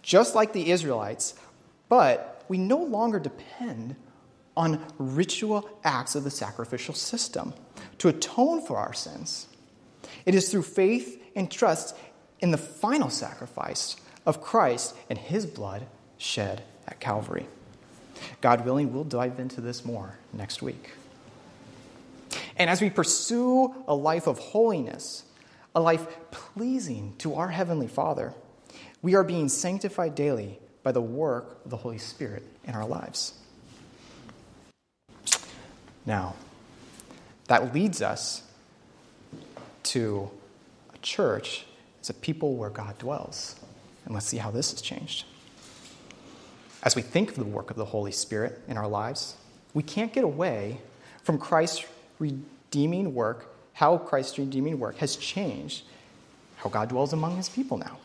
Just 0.01 0.36
like 0.36 0.53
the 0.53 0.71
Israelites, 0.71 1.36
but 1.89 2.43
we 2.47 2.57
no 2.57 2.77
longer 2.77 3.19
depend 3.19 3.95
on 4.55 4.86
ritual 4.97 5.69
acts 5.84 6.15
of 6.15 6.23
the 6.23 6.32
sacrificial 6.32 6.93
system 6.93 7.53
to 7.97 8.09
atone 8.09 8.61
for 8.61 8.77
our 8.77 8.93
sins. 8.93 9.47
It 10.25 10.36
is 10.36 10.49
through 10.49 10.63
faith 10.63 11.21
and 11.36 11.49
trust 11.49 11.95
in 12.39 12.51
the 12.51 12.57
final 12.57 13.09
sacrifice 13.09 13.95
of 14.25 14.41
Christ 14.41 14.95
and 15.09 15.17
his 15.17 15.45
blood 15.45 15.86
shed 16.17 16.63
at 16.88 16.99
Calvary. 16.99 17.47
God 18.41 18.65
willing, 18.65 18.93
we'll 18.93 19.03
dive 19.03 19.39
into 19.39 19.61
this 19.61 19.86
more 19.86 20.17
next 20.34 20.61
week. 20.61 20.91
And 22.57 22.69
as 22.69 22.82
we 22.82 22.89
pursue 22.89 23.73
a 23.88 23.95
life 23.95 24.27
of 24.27 24.38
holiness, 24.38 25.23
a 25.73 25.82
life 25.82 26.05
pleasing 26.32 27.15
to 27.19 27.36
our 27.36 27.47
Heavenly 27.47 27.88
Father, 27.88 28.34
we 29.02 29.16
are 29.16 29.24
being 29.24 29.49
sanctified 29.49 30.16
daily 30.16 30.60
by 30.84 30.91
the 30.91 31.02
work 31.02 31.62
of 31.64 31.72
the 31.72 31.78
Holy 31.78 31.97
Spirit 31.97 32.43
in 32.66 32.74
our 32.74 32.86
lives. 32.86 33.34
Now, 36.06 36.36
that 37.47 37.74
leads 37.74 38.02
us 38.02 38.43
to 39.84 40.30
a 40.93 40.97
church 40.99 41.66
as 42.02 42.10
a 42.10 42.14
people 42.14 42.56
where 42.56 42.70
God 42.70 42.97
dwells. 42.97 43.56
And 44.06 44.14
let's 44.14 44.26
see 44.26 44.38
how 44.38 44.52
this 44.52 44.72
has 44.72 44.82
changed. 44.82 45.26
As 46.84 46.95
we 46.95 47.04
think 47.04 47.30
of 47.30 47.36
the 47.36 47.43
work 47.43 47.70
of 47.70 47.78
the 47.78 47.86
Holy 47.86 48.12
Spirit 48.12 48.60
in 48.68 48.78
our 48.78 48.88
lives, 48.88 49.36
we 49.74 49.84
can't 49.84 50.12
get 50.12 50.24
away 50.24 50.80
from 51.24 51.38
Christ's 51.38 51.86
redeeming 52.18 53.14
work, 53.14 53.54
how 53.74 53.97
Christ's 53.97 54.39
redeeming 54.39 54.80
work 54.80 54.97
has 54.97 55.16
changed 55.16 55.84
how 56.56 56.70
God 56.70 56.89
dwells 56.89 57.12
among 57.12 57.38
his 57.38 57.49
people 57.49 57.78
now. 57.78 57.97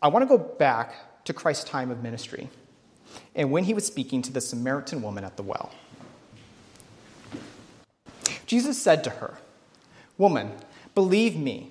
I 0.00 0.08
want 0.08 0.22
to 0.22 0.28
go 0.28 0.38
back 0.38 1.24
to 1.24 1.32
Christ's 1.32 1.64
time 1.64 1.90
of 1.90 2.02
ministry 2.02 2.48
and 3.34 3.50
when 3.50 3.64
he 3.64 3.74
was 3.74 3.86
speaking 3.86 4.22
to 4.22 4.32
the 4.32 4.40
Samaritan 4.40 5.02
woman 5.02 5.24
at 5.24 5.36
the 5.36 5.42
well. 5.42 5.72
Jesus 8.46 8.80
said 8.80 9.04
to 9.04 9.10
her, 9.10 9.38
Woman, 10.16 10.52
believe 10.94 11.36
me, 11.36 11.70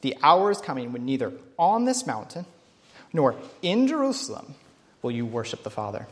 the 0.00 0.16
hour 0.22 0.50
is 0.50 0.60
coming 0.60 0.92
when 0.92 1.04
neither 1.04 1.32
on 1.58 1.84
this 1.84 2.06
mountain 2.06 2.46
nor 3.12 3.34
in 3.62 3.86
Jerusalem 3.86 4.54
will 5.02 5.10
you 5.10 5.26
worship 5.26 5.62
the 5.62 5.70
Father. 5.70 6.06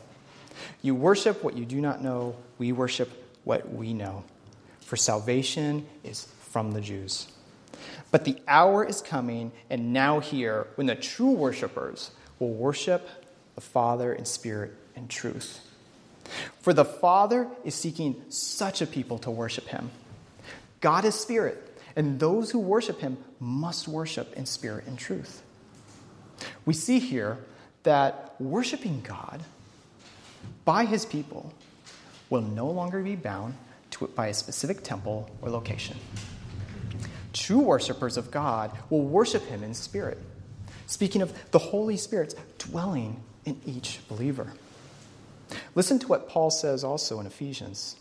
You 0.81 0.95
worship 0.95 1.43
what 1.43 1.57
you 1.57 1.65
do 1.65 1.79
not 1.79 2.01
know, 2.01 2.35
we 2.57 2.71
worship 2.71 3.09
what 3.43 3.71
we 3.71 3.93
know. 3.93 4.23
For 4.81 4.97
salvation 4.97 5.85
is 6.03 6.27
from 6.49 6.71
the 6.71 6.81
Jews. 6.81 7.27
But 8.11 8.25
the 8.25 8.37
hour 8.47 8.83
is 8.83 9.01
coming, 9.01 9.51
and 9.69 9.93
now 9.93 10.19
here, 10.19 10.67
when 10.75 10.87
the 10.87 10.95
true 10.95 11.31
worshippers 11.31 12.11
will 12.39 12.53
worship 12.53 13.07
the 13.55 13.61
Father 13.61 14.13
in 14.13 14.25
spirit 14.25 14.73
and 14.95 15.09
truth. 15.09 15.59
For 16.61 16.73
the 16.73 16.85
Father 16.85 17.47
is 17.63 17.75
seeking 17.75 18.23
such 18.29 18.81
a 18.81 18.87
people 18.87 19.19
to 19.19 19.31
worship 19.31 19.67
him. 19.67 19.91
God 20.81 21.05
is 21.05 21.15
spirit, 21.15 21.77
and 21.95 22.19
those 22.19 22.51
who 22.51 22.59
worship 22.59 22.99
him 22.99 23.17
must 23.39 23.87
worship 23.87 24.33
in 24.33 24.45
spirit 24.45 24.85
and 24.87 24.97
truth. 24.97 25.43
We 26.65 26.73
see 26.73 26.99
here 26.99 27.37
that 27.83 28.35
worshiping 28.39 29.01
God 29.01 29.41
by 30.65 30.85
his 30.85 31.05
people 31.05 31.53
will 32.29 32.41
no 32.41 32.69
longer 32.69 33.01
be 33.01 33.15
bound 33.15 33.55
to 33.91 34.05
it 34.05 34.15
by 34.15 34.27
a 34.27 34.33
specific 34.33 34.83
temple 34.83 35.29
or 35.41 35.49
location. 35.49 35.97
True 37.33 37.59
worshippers 37.59 38.17
of 38.17 38.31
God 38.31 38.71
will 38.89 39.03
worship 39.03 39.45
him 39.45 39.63
in 39.63 39.73
spirit, 39.73 40.17
speaking 40.87 41.21
of 41.21 41.51
the 41.51 41.59
Holy 41.59 41.97
Spirit's 41.97 42.35
dwelling 42.57 43.21
in 43.45 43.59
each 43.65 43.99
believer. 44.07 44.53
Listen 45.75 45.99
to 45.99 46.07
what 46.07 46.29
Paul 46.29 46.49
says 46.49 46.83
also 46.83 47.19
in 47.19 47.25
Ephesians. 47.25 47.95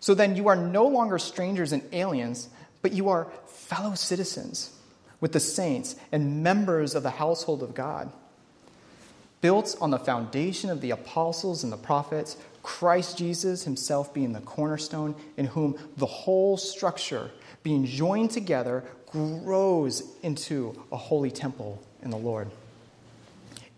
So 0.00 0.14
then 0.14 0.36
you 0.36 0.48
are 0.48 0.56
no 0.56 0.86
longer 0.86 1.18
strangers 1.18 1.72
and 1.72 1.82
aliens, 1.92 2.48
but 2.82 2.92
you 2.92 3.08
are 3.08 3.30
fellow 3.46 3.94
citizens 3.94 4.72
with 5.20 5.32
the 5.32 5.40
saints 5.40 5.96
and 6.12 6.42
members 6.42 6.94
of 6.94 7.02
the 7.02 7.10
household 7.10 7.62
of 7.62 7.74
God, 7.74 8.12
built 9.40 9.76
on 9.80 9.90
the 9.90 9.98
foundation 9.98 10.70
of 10.70 10.80
the 10.80 10.92
apostles 10.92 11.64
and 11.64 11.72
the 11.72 11.76
prophets, 11.76 12.36
Christ 12.68 13.16
Jesus 13.16 13.64
himself 13.64 14.12
being 14.12 14.34
the 14.34 14.40
cornerstone, 14.40 15.14
in 15.38 15.46
whom 15.46 15.78
the 15.96 16.04
whole 16.04 16.58
structure, 16.58 17.30
being 17.62 17.86
joined 17.86 18.30
together, 18.30 18.84
grows 19.06 20.02
into 20.22 20.78
a 20.92 20.96
holy 20.98 21.30
temple 21.30 21.82
in 22.02 22.10
the 22.10 22.18
Lord. 22.18 22.50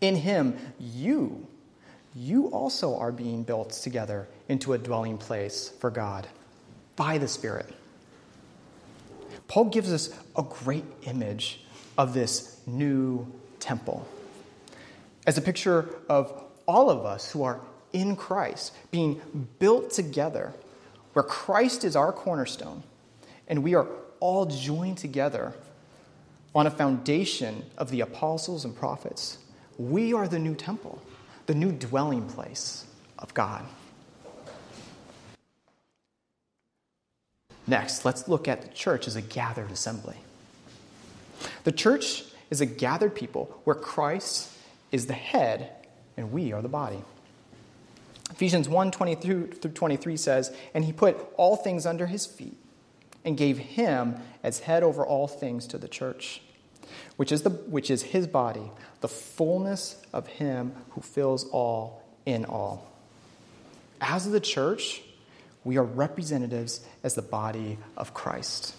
In 0.01 0.17
him, 0.17 0.59
you, 0.81 1.47
you 2.17 2.49
also 2.49 2.97
are 2.97 3.13
being 3.13 3.45
built 3.45 3.71
together 3.71 4.27
into 4.49 4.73
a 4.73 4.79
dwelling 4.79 5.19
place 5.19 5.69
for 5.79 5.91
God 5.91 6.27
by 6.97 7.17
the 7.17 7.29
Spirit. 7.29 7.73
Paul 9.47 9.67
gives 9.67 9.93
us 9.93 10.13
a 10.37 10.43
great 10.43 10.85
image 11.03 11.65
of 11.97 12.13
this 12.13 12.61
new 12.67 13.33
temple 13.61 14.05
as 15.29 15.39
a 15.39 15.43
picture 15.43 15.89
of 16.09 16.33
all 16.67 16.91
of 16.91 17.07
us 17.07 17.31
who 17.31 17.45
are 17.45 17.61
in 17.93 18.17
Christ 18.17 18.75
being 18.91 19.21
built 19.59 19.91
together, 19.91 20.53
where 21.13 21.23
Christ 21.23 21.85
is 21.85 21.97
our 21.97 22.13
cornerstone, 22.13 22.83
and 23.49 23.63
we 23.63 23.75
are 23.75 23.87
all 24.21 24.47
joined 24.47 24.99
together 24.99 25.55
on 26.55 26.67
a 26.67 26.71
foundation 26.71 27.65
of 27.79 27.91
the 27.91 28.01
apostles 28.01 28.65
and 28.65 28.77
prophets. 28.77 29.39
We 29.79 30.13
are 30.13 30.29
the 30.29 30.39
new 30.39 30.55
temple, 30.55 31.01
the 31.47 31.55
new 31.55 31.73
dwelling 31.73 32.29
place 32.29 32.85
of 33.19 33.33
God. 33.35 33.65
Next, 37.67 38.05
let's 38.05 38.27
look 38.27 38.49
at 38.49 38.63
the 38.63 38.69
church 38.69 39.07
as 39.07 39.15
a 39.15 39.23
gathered 39.23 39.71
assembly. 39.71 40.17
The 41.65 41.73
church 41.73 42.25
is 42.51 42.61
a 42.61 42.67
gathered 42.67 43.15
people 43.15 43.61
where 43.65 43.77
Christ 43.77 44.51
is 44.91 45.07
the 45.07 45.15
head 45.15 45.71
and 46.17 46.33
we 46.33 46.53
are 46.53 46.63
the 46.63 46.69
body. 46.69 47.03
Ephesians 48.31 48.69
1 48.69 48.91
22 48.91 49.47
through 49.49 49.71
23 49.73 50.17
says, 50.17 50.55
And 50.75 50.85
he 50.85 50.93
put 50.93 51.17
all 51.37 51.57
things 51.57 51.87
under 51.87 52.07
his 52.07 52.27
feet 52.27 52.57
and 53.25 53.37
gave 53.37 53.59
him 53.59 54.17
as 54.43 54.61
head 54.61 54.83
over 54.83 55.05
all 55.05 55.29
things 55.29 55.67
to 55.69 55.79
the 55.79 55.89
church, 55.89 56.43
which 57.17 57.33
is, 57.33 57.43
the, 57.43 57.51
which 57.51 57.91
is 57.91 58.03
his 58.03 58.27
body, 58.27 58.71
the 59.01 59.09
fullness 59.09 60.01
of 60.13 60.27
him 60.27 60.73
who 60.91 61.01
fills 61.01 61.45
all 61.51 62.03
in 62.25 62.45
all. 62.45 62.91
As 64.01 64.31
the 64.31 64.41
church, 64.41 65.03
we 65.65 65.77
are 65.77 65.85
representatives 65.85 66.81
as 67.03 67.15
the 67.15 67.23
body 67.23 67.79
of 67.97 68.15
Christ. 68.15 68.75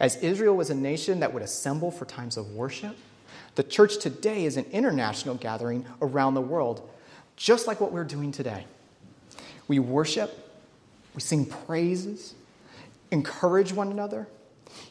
As 0.00 0.16
Israel 0.16 0.56
was 0.56 0.70
a 0.70 0.74
nation 0.74 1.20
that 1.20 1.32
would 1.32 1.42
assemble 1.42 1.90
for 1.90 2.04
times 2.04 2.36
of 2.36 2.50
worship, 2.50 2.96
the 3.54 3.62
church 3.62 3.98
today 3.98 4.44
is 4.44 4.56
an 4.56 4.66
international 4.72 5.34
gathering 5.34 5.84
around 6.00 6.34
the 6.34 6.40
world, 6.40 6.88
just 7.36 7.66
like 7.66 7.80
what 7.80 7.92
we're 7.92 8.04
doing 8.04 8.32
today. 8.32 8.66
We 9.68 9.78
worship, 9.78 10.30
we 11.14 11.20
sing 11.20 11.46
praises, 11.46 12.34
encourage 13.10 13.72
one 13.72 13.90
another, 13.90 14.28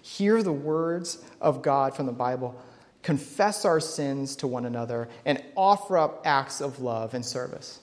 hear 0.02 0.44
the 0.44 0.52
words 0.52 1.24
of 1.40 1.62
God 1.62 1.96
from 1.96 2.06
the 2.06 2.12
Bible, 2.12 2.60
confess 3.04 3.66
our 3.66 3.80
sins 3.80 4.36
to 4.38 4.48
one 4.48 4.66
another, 4.66 5.10
and 5.26 5.44
offer 5.56 5.98
up 5.98 6.22
acts 6.26 6.62
of 6.62 6.80
love 6.80 7.14
and 7.14 7.26
service. 7.26 7.80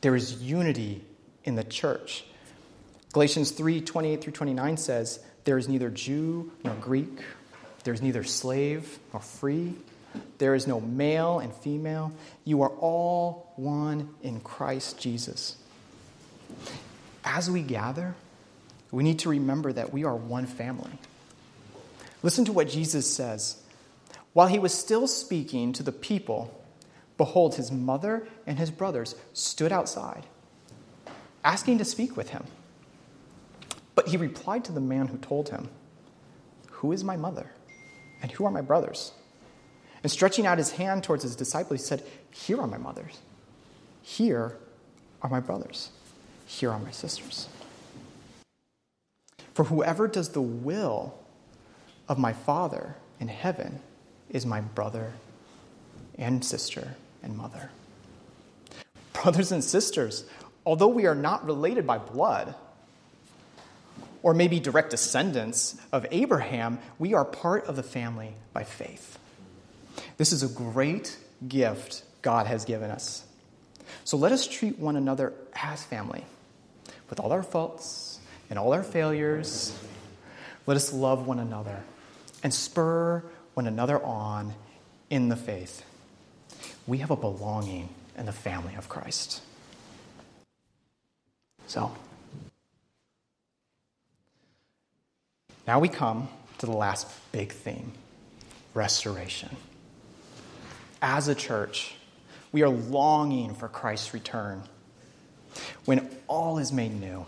There 0.00 0.14
is 0.14 0.42
unity 0.42 1.02
in 1.44 1.54
the 1.54 1.64
church. 1.64 2.24
Galatians 3.12 3.50
3 3.52 3.80
28 3.80 4.20
through 4.20 4.32
29 4.32 4.76
says, 4.76 5.20
There 5.44 5.56
is 5.56 5.68
neither 5.68 5.88
Jew 5.90 6.52
nor 6.64 6.74
Greek, 6.74 7.22
there 7.84 7.94
is 7.94 8.02
neither 8.02 8.24
slave 8.24 8.98
nor 9.12 9.22
free, 9.22 9.74
there 10.38 10.54
is 10.54 10.66
no 10.66 10.80
male 10.80 11.38
and 11.38 11.52
female. 11.52 12.12
You 12.44 12.62
are 12.62 12.70
all 12.70 13.52
one 13.56 14.14
in 14.22 14.40
Christ 14.40 14.98
Jesus. 14.98 15.56
As 17.24 17.50
we 17.50 17.62
gather, 17.62 18.14
we 18.90 19.02
need 19.02 19.18
to 19.20 19.28
remember 19.28 19.72
that 19.72 19.92
we 19.92 20.04
are 20.04 20.14
one 20.14 20.46
family. 20.46 20.92
Listen 22.22 22.44
to 22.44 22.52
what 22.52 22.68
Jesus 22.68 23.12
says. 23.12 23.62
While 24.32 24.48
he 24.48 24.58
was 24.58 24.72
still 24.72 25.06
speaking 25.06 25.72
to 25.72 25.82
the 25.82 25.92
people, 25.92 26.62
behold, 27.16 27.54
his 27.54 27.72
mother 27.72 28.28
and 28.46 28.58
his 28.58 28.70
brothers 28.70 29.14
stood 29.32 29.72
outside 29.72 30.24
asking 31.46 31.78
to 31.78 31.84
speak 31.84 32.16
with 32.16 32.30
him. 32.30 32.44
But 33.94 34.08
he 34.08 34.16
replied 34.16 34.64
to 34.64 34.72
the 34.72 34.80
man 34.80 35.06
who 35.06 35.16
told 35.16 35.48
him, 35.48 35.70
Who 36.72 36.92
is 36.92 37.04
my 37.04 37.16
mother? 37.16 37.52
And 38.20 38.32
who 38.32 38.44
are 38.44 38.50
my 38.50 38.60
brothers? 38.60 39.12
And 40.06 40.10
stretching 40.12 40.46
out 40.46 40.58
his 40.58 40.70
hand 40.70 41.02
towards 41.02 41.24
his 41.24 41.34
disciples, 41.34 41.80
he 41.80 41.84
said, 41.84 42.04
Here 42.30 42.60
are 42.60 42.68
my 42.68 42.78
mothers. 42.78 43.18
Here 44.02 44.56
are 45.20 45.28
my 45.28 45.40
brothers. 45.40 45.90
Here 46.46 46.70
are 46.70 46.78
my 46.78 46.92
sisters. 46.92 47.48
For 49.52 49.64
whoever 49.64 50.06
does 50.06 50.28
the 50.28 50.40
will 50.40 51.18
of 52.08 52.20
my 52.20 52.32
Father 52.32 52.94
in 53.18 53.26
heaven 53.26 53.80
is 54.30 54.46
my 54.46 54.60
brother 54.60 55.14
and 56.16 56.44
sister 56.44 56.94
and 57.20 57.36
mother. 57.36 57.72
Brothers 59.12 59.50
and 59.50 59.64
sisters, 59.64 60.24
although 60.64 60.86
we 60.86 61.06
are 61.06 61.16
not 61.16 61.44
related 61.44 61.84
by 61.84 61.98
blood, 61.98 62.54
or 64.22 64.34
maybe 64.34 64.60
direct 64.60 64.90
descendants 64.90 65.76
of 65.90 66.06
Abraham, 66.12 66.78
we 66.96 67.12
are 67.12 67.24
part 67.24 67.64
of 67.64 67.74
the 67.74 67.82
family 67.82 68.34
by 68.52 68.62
faith. 68.62 69.18
This 70.16 70.32
is 70.32 70.42
a 70.42 70.48
great 70.48 71.16
gift 71.46 72.02
God 72.22 72.46
has 72.46 72.64
given 72.64 72.90
us. 72.90 73.24
So 74.04 74.16
let 74.16 74.32
us 74.32 74.46
treat 74.46 74.78
one 74.78 74.96
another 74.96 75.32
as 75.54 75.82
family, 75.84 76.24
with 77.08 77.20
all 77.20 77.32
our 77.32 77.42
faults 77.42 78.18
and 78.50 78.58
all 78.58 78.72
our 78.72 78.82
failures. 78.82 79.76
Let 80.66 80.76
us 80.76 80.92
love 80.92 81.26
one 81.26 81.38
another 81.38 81.82
and 82.42 82.52
spur 82.52 83.22
one 83.54 83.66
another 83.66 84.02
on 84.02 84.54
in 85.10 85.28
the 85.28 85.36
faith. 85.36 85.84
We 86.86 86.98
have 86.98 87.10
a 87.10 87.16
belonging 87.16 87.88
in 88.16 88.26
the 88.26 88.32
family 88.32 88.74
of 88.74 88.88
Christ. 88.88 89.42
So, 91.66 91.92
now 95.66 95.80
we 95.80 95.88
come 95.88 96.28
to 96.58 96.66
the 96.66 96.76
last 96.76 97.08
big 97.32 97.52
theme 97.52 97.92
restoration. 98.74 99.56
As 101.02 101.28
a 101.28 101.34
church, 101.34 101.94
we 102.52 102.62
are 102.62 102.68
longing 102.68 103.54
for 103.54 103.68
Christ's 103.68 104.14
return 104.14 104.62
when 105.84 106.08
all 106.26 106.58
is 106.58 106.72
made 106.72 106.98
new. 107.00 107.26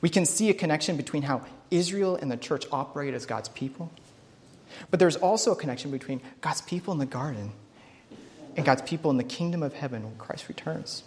We 0.00 0.08
can 0.08 0.26
see 0.26 0.50
a 0.50 0.54
connection 0.54 0.96
between 0.96 1.22
how 1.22 1.46
Israel 1.70 2.16
and 2.16 2.30
the 2.30 2.36
church 2.36 2.66
operate 2.70 3.14
as 3.14 3.24
God's 3.24 3.48
people, 3.48 3.90
but 4.90 5.00
there's 5.00 5.16
also 5.16 5.52
a 5.52 5.56
connection 5.56 5.90
between 5.90 6.20
God's 6.40 6.60
people 6.60 6.92
in 6.92 6.98
the 6.98 7.06
garden 7.06 7.52
and 8.56 8.66
God's 8.66 8.82
people 8.82 9.10
in 9.10 9.16
the 9.16 9.24
kingdom 9.24 9.62
of 9.62 9.72
heaven 9.72 10.02
when 10.04 10.16
Christ 10.16 10.48
returns 10.48 11.04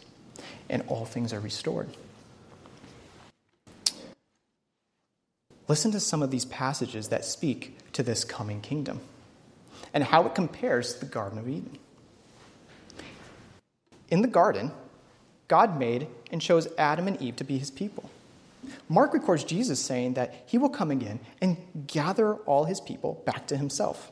and 0.70 0.84
all 0.88 1.06
things 1.06 1.34
are 1.34 1.40
restored. 1.40 1.90
Listen 5.68 5.92
to 5.92 6.00
some 6.00 6.22
of 6.22 6.32
these 6.32 6.46
passages 6.46 7.10
that 7.10 7.26
speak 7.26 7.78
to 7.94 8.04
this 8.04 8.24
coming 8.24 8.62
kingdom 8.62 9.00
and 9.96 10.04
how 10.04 10.28
it 10.28 10.36
compares 10.36 10.94
to 10.94 11.00
the 11.00 11.06
Garden 11.08 11.40
of 11.40 11.48
Eden. 11.50 11.80
In 14.10 14.22
the 14.22 14.28
garden, 14.28 14.72
God 15.48 15.80
made 15.80 16.08
and 16.32 16.42
chose 16.42 16.68
Adam 16.78 17.08
and 17.08 17.20
Eve 17.22 17.38
to 17.38 17.44
be 17.44 17.58
his 17.58 17.72
people. 17.72 18.10
Mark 18.90 19.14
records 19.14 19.44
Jesus 19.44 19.80
saying 19.80 20.16
that 20.16 20.44
he 20.48 20.58
will 20.58 20.70
come 20.70 20.92
again 20.92 21.20
and 21.42 21.58
gather 21.88 22.34
all 22.34 22.66
his 22.66 22.82
people 22.82 23.24
back 23.26 23.48
to 23.48 23.58
himself. 23.58 24.12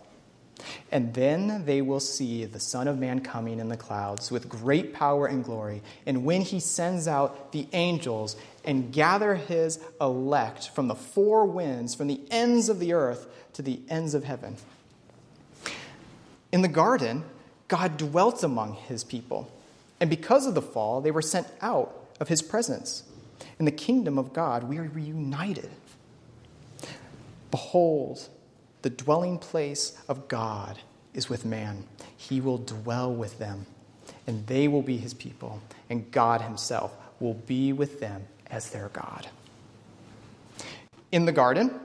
And 0.92 1.14
then 1.14 1.66
they 1.66 1.82
will 1.82 2.00
see 2.00 2.46
the 2.46 2.60
Son 2.60 2.88
of 2.88 2.98
Man 2.98 3.20
coming 3.20 3.60
in 3.60 3.68
the 3.68 3.76
clouds 3.76 4.32
with 4.32 4.48
great 4.48 4.94
power 4.94 5.26
and 5.26 5.44
glory. 5.44 5.82
And 6.06 6.24
when 6.24 6.42
he 6.42 6.60
sends 6.60 7.08
out 7.08 7.52
the 7.52 7.68
angels 7.74 8.38
and 8.64 8.94
gather 8.94 9.36
his 9.36 9.80
elect 10.00 10.70
from 10.70 10.88
the 10.88 10.96
four 10.96 11.46
winds, 11.46 11.94
from 11.94 12.08
the 12.08 12.22
ends 12.32 12.70
of 12.70 12.80
the 12.80 12.94
earth 12.94 13.28
to 13.54 13.62
the 13.62 13.82
ends 13.90 14.14
of 14.14 14.24
heaven. 14.24 14.56
In 16.54 16.62
the 16.62 16.68
garden, 16.68 17.26
God 17.68 17.98
dwelt 17.98 18.44
among 18.44 18.76
his 18.76 19.04
people. 19.04 19.52
And 20.00 20.08
because 20.08 20.46
of 20.46 20.54
the 20.54 20.62
fall, 20.62 21.02
they 21.02 21.10
were 21.10 21.24
sent 21.24 21.48
out 21.62 22.08
of 22.20 22.28
his 22.28 22.44
presence. 22.44 23.02
In 23.58 23.66
the 23.66 23.72
kingdom 23.72 24.20
of 24.20 24.34
God, 24.34 24.66
we 24.66 24.78
are 24.78 24.84
reunited. 24.84 25.72
Behold, 27.50 28.30
the 28.84 28.92
dwelling 28.92 29.40
place 29.40 29.98
of 30.08 30.28
God 30.28 30.78
is 31.16 31.28
with 31.28 31.44
man. 31.44 31.86
He 32.16 32.40
will 32.40 32.60
dwell 32.60 33.12
with 33.12 33.40
them, 33.40 33.66
and 34.28 34.46
they 34.46 34.68
will 34.68 34.84
be 34.84 34.98
his 34.98 35.16
people, 35.16 35.60
and 35.90 36.12
God 36.12 36.42
himself 36.42 36.96
will 37.20 37.34
be 37.34 37.74
with 37.74 38.00
them 38.00 38.28
as 38.52 38.70
their 38.70 38.90
God. 38.90 39.28
In 41.12 41.26
the 41.26 41.32
garden, 41.32 41.80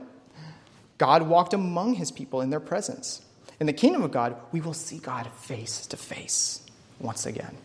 God 0.99 1.23
walked 1.23 1.55
among 1.55 1.95
his 1.95 2.11
people 2.11 2.41
in 2.41 2.51
their 2.51 2.59
presence. 2.59 3.23
In 3.59 3.67
the 3.67 3.73
kingdom 3.73 4.03
of 4.03 4.11
God, 4.11 4.35
we 4.51 4.61
will 4.61 4.73
see 4.73 4.99
God 4.99 5.27
face 5.41 5.85
to 5.87 5.97
face 5.97 6.61
once 6.99 7.25
again. 7.25 7.57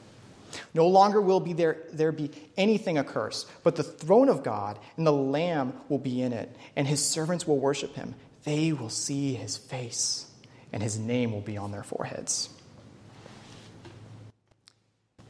No 0.72 0.86
longer 0.86 1.20
will 1.20 1.40
be 1.40 1.52
there, 1.52 1.78
there 1.92 2.12
be 2.12 2.30
anything 2.56 2.98
accursed, 2.98 3.48
but 3.62 3.76
the 3.76 3.82
throne 3.82 4.28
of 4.28 4.42
God 4.42 4.78
and 4.96 5.06
the 5.06 5.12
Lamb 5.12 5.72
will 5.88 5.98
be 5.98 6.20
in 6.20 6.32
it, 6.32 6.54
and 6.76 6.86
his 6.86 7.04
servants 7.04 7.46
will 7.46 7.58
worship 7.58 7.94
him. 7.94 8.14
They 8.44 8.72
will 8.72 8.90
see 8.90 9.34
his 9.34 9.56
face, 9.56 10.26
and 10.72 10.82
his 10.82 10.98
name 10.98 11.32
will 11.32 11.40
be 11.40 11.56
on 11.56 11.72
their 11.72 11.82
foreheads. 11.82 12.48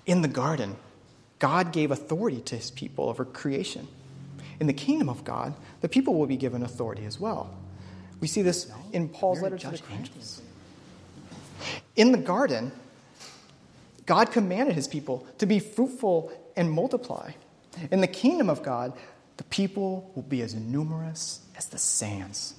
In 0.06 0.20
the 0.20 0.28
garden, 0.28 0.76
God 1.38 1.72
gave 1.72 1.90
authority 1.90 2.40
to 2.42 2.56
his 2.56 2.70
people 2.70 3.08
over 3.08 3.24
creation. 3.24 3.88
In 4.60 4.66
the 4.66 4.72
kingdom 4.72 5.08
of 5.08 5.24
God, 5.24 5.54
the 5.80 5.88
people 5.88 6.14
will 6.14 6.26
be 6.26 6.36
given 6.36 6.62
authority 6.62 7.04
as 7.04 7.18
well. 7.18 7.54
We 8.20 8.28
see 8.28 8.42
this 8.42 8.70
in 8.92 9.08
Paul's 9.08 9.40
letter 9.40 9.58
to 9.58 9.70
the 9.70 9.78
Corinthians. 9.78 10.40
In 11.96 12.12
the 12.12 12.18
garden, 12.18 12.72
God 14.07 14.32
commanded 14.32 14.74
his 14.74 14.88
people 14.88 15.26
to 15.38 15.46
be 15.46 15.59
fruitful 15.59 16.32
and 16.57 16.70
multiply. 16.70 17.32
In 17.90 18.00
the 18.00 18.07
kingdom 18.07 18.50
of 18.50 18.62
God, 18.62 18.92
the 19.36 19.44
people 19.44 20.11
will 20.14 20.22
be 20.22 20.42
as 20.42 20.55
numerous 20.55 21.40
as 21.57 21.66
the 21.66 21.78
sands. 21.78 22.55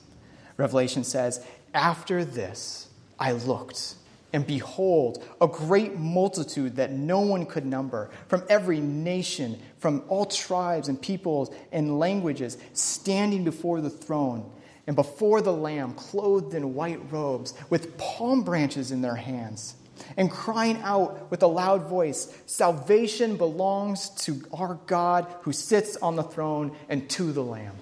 Revelation 0.57 1.03
says, 1.03 1.45
After 1.73 2.25
this 2.25 2.89
I 3.19 3.31
looked, 3.31 3.95
and 4.33 4.45
behold, 4.45 5.23
a 5.39 5.47
great 5.47 5.97
multitude 5.97 6.75
that 6.75 6.91
no 6.91 7.21
one 7.21 7.45
could 7.45 7.65
number, 7.65 8.09
from 8.27 8.43
every 8.49 8.79
nation, 8.79 9.59
from 9.79 10.03
all 10.09 10.25
tribes 10.25 10.89
and 10.89 11.01
peoples 11.01 11.53
and 11.71 11.99
languages, 11.99 12.57
standing 12.73 13.43
before 13.43 13.79
the 13.79 13.89
throne 13.89 14.49
and 14.87 14.95
before 14.95 15.41
the 15.41 15.53
Lamb, 15.53 15.93
clothed 15.93 16.53
in 16.53 16.75
white 16.75 17.11
robes, 17.11 17.53
with 17.69 17.97
palm 17.97 18.43
branches 18.43 18.91
in 18.91 19.01
their 19.01 19.15
hands 19.15 19.75
and 20.17 20.29
crying 20.29 20.77
out 20.83 21.31
with 21.31 21.41
a 21.41 21.47
loud 21.47 21.87
voice 21.87 22.31
Salvation 22.45 23.37
belongs 23.37 24.09
to 24.09 24.41
our 24.53 24.79
God 24.85 25.27
who 25.41 25.51
sits 25.51 25.97
on 25.97 26.15
the 26.15 26.23
throne 26.23 26.75
and 26.89 27.09
to 27.11 27.31
the 27.31 27.43
Lamb. 27.43 27.75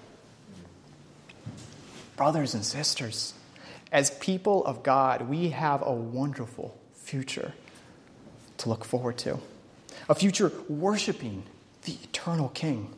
Brothers 2.15 2.53
and 2.53 2.63
sisters, 2.63 3.33
as 3.91 4.11
people 4.11 4.65
of 4.65 4.83
God, 4.83 5.23
we 5.23 5.49
have 5.49 5.85
a 5.85 5.91
wonderful 5.91 6.77
future 6.93 7.53
to 8.59 8.69
look 8.69 8.85
forward 8.85 9.17
to. 9.19 9.39
A 10.07 10.15
future 10.15 10.51
worshiping 10.69 11.43
the 11.83 11.97
eternal 12.03 12.49
King. 12.49 12.93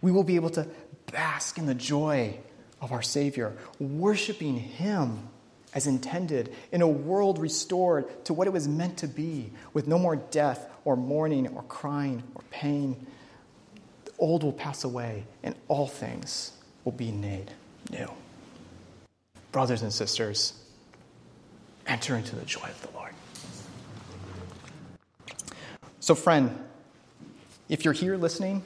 We 0.00 0.12
will 0.12 0.24
be 0.24 0.36
able 0.36 0.50
to 0.50 0.66
bask 1.10 1.58
in 1.58 1.66
the 1.66 1.74
joy 1.74 2.38
of 2.82 2.92
our 2.92 3.00
Savior, 3.00 3.56
worshiping 3.78 4.56
Him 4.58 5.28
as 5.72 5.86
intended 5.86 6.54
in 6.70 6.82
a 6.82 6.88
world 6.88 7.38
restored 7.38 8.24
to 8.26 8.34
what 8.34 8.46
it 8.46 8.52
was 8.52 8.68
meant 8.68 8.98
to 8.98 9.08
be, 9.08 9.50
with 9.72 9.86
no 9.86 9.98
more 9.98 10.16
death 10.16 10.68
or 10.84 10.96
mourning 10.96 11.48
or 11.48 11.62
crying 11.62 12.22
or 12.34 12.42
pain. 12.50 13.06
The 14.04 14.12
old 14.18 14.42
will 14.42 14.52
pass 14.52 14.84
away, 14.84 15.24
and 15.42 15.54
all 15.68 15.86
things 15.86 16.52
will 16.84 16.92
be 16.92 17.10
made 17.10 17.50
new. 17.90 18.10
Brothers 19.52 19.82
and 19.82 19.92
sisters, 19.92 20.52
enter 21.86 22.16
into 22.16 22.36
the 22.36 22.44
joy 22.44 22.64
of 22.64 22.82
the 22.82 22.90
Lord. 22.96 23.12
So, 26.00 26.14
friend, 26.14 26.58
if 27.68 27.84
you're 27.84 27.94
here 27.94 28.16
listening 28.16 28.64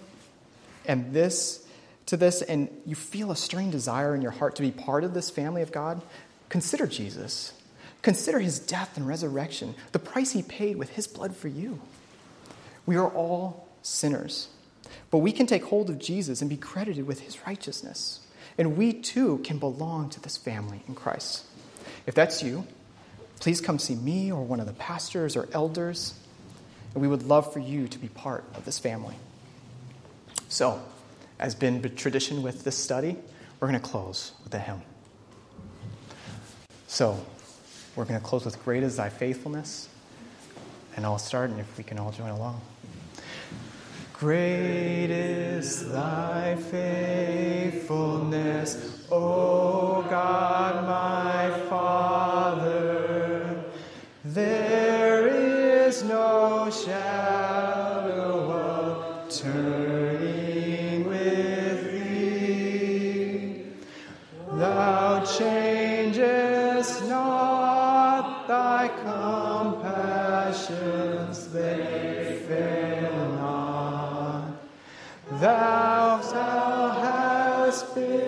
and 0.87 1.12
this 1.12 1.66
to 2.07 2.16
this 2.16 2.42
and 2.42 2.68
you 2.84 2.94
feel 2.94 3.30
a 3.30 3.36
stirring 3.36 3.70
desire 3.70 4.14
in 4.14 4.22
your 4.22 4.30
heart 4.30 4.57
to 4.57 4.62
be 4.62 4.70
part 4.70 5.04
of 5.04 5.14
this 5.14 5.30
family 5.30 5.62
of 5.62 5.72
God, 5.72 6.02
Consider 6.48 6.86
Jesus. 6.86 7.52
Consider 8.02 8.38
his 8.38 8.59
death 8.59 8.96
and 8.96 9.07
resurrection, 9.07 9.74
the 9.92 9.98
price 9.98 10.32
he 10.32 10.42
paid 10.42 10.76
with 10.76 10.90
his 10.90 11.07
blood 11.07 11.34
for 11.34 11.48
you. 11.48 11.80
We 12.84 12.96
are 12.96 13.09
all 13.09 13.68
sinners, 13.82 14.48
but 15.11 15.18
we 15.18 15.32
can 15.32 15.46
take 15.46 15.64
hold 15.64 15.90
of 15.90 15.98
Jesus 15.98 16.40
and 16.40 16.48
be 16.48 16.57
credited 16.57 17.07
with 17.07 17.20
his 17.20 17.46
righteousness. 17.46 18.20
And 18.59 18.76
we 18.76 18.92
too 18.92 19.38
can 19.38 19.59
belong 19.59 20.09
to 20.11 20.20
this 20.20 20.36
family 20.36 20.82
in 20.86 20.94
Christ. 20.94 21.44
If 22.07 22.14
that's 22.14 22.42
you, 22.42 22.66
please 23.40 23.61
come 23.61 23.78
see 23.78 23.96
me 23.96 24.30
or 24.30 24.42
one 24.42 24.61
of 24.61 24.66
the 24.66 24.72
pastors 24.72 25.36
or 25.36 25.48
elders, 25.52 26.14
and 26.94 27.02
we 27.02 27.09
would 27.09 27.24
love 27.24 27.52
for 27.52 27.59
you 27.59 27.88
to 27.88 27.98
be 27.98 28.09
part 28.09 28.44
of 28.54 28.64
this 28.64 28.78
family. 28.78 29.16
So, 30.48 30.80
as 31.39 31.55
been 31.55 31.82
tradition 31.95 32.43
with 32.43 32.64
this 32.64 32.76
study, 32.76 33.16
we're 33.61 33.68
going 33.68 33.80
to 33.80 33.87
close 33.87 34.32
with 34.45 34.55
a 34.55 34.59
hymn. 34.59 34.82
So, 36.87 37.18
we're 37.95 38.05
going 38.05 38.20
to 38.20 38.26
close 38.26 38.45
with 38.45 38.62
Great 38.64 38.82
is 38.82 38.97
Thy 38.97 39.09
Faithfulness. 39.09 39.89
And 40.97 41.05
I'll 41.05 41.18
start, 41.18 41.51
and 41.51 41.61
if 41.61 41.76
we 41.76 41.84
can 41.84 41.99
all 41.99 42.11
join 42.11 42.30
along. 42.30 42.62
Great 44.14 45.11
is 45.11 45.93
thy 45.93 46.57
faithfulness, 46.57 49.07
O 49.12 50.07
God 50.09 50.87
my 50.87 51.51
Father. 51.68 53.62
There 54.24 55.28
is 55.28 56.03
no 56.03 56.70
shadow 56.70 57.76
thy 68.47 68.88
compassions, 69.82 71.49
they 71.49 72.42
fail 72.47 73.12
not. 73.40 74.53
Thou, 75.40 76.18
thou 76.18 76.90
hast 76.90 77.94
been, 77.94 78.26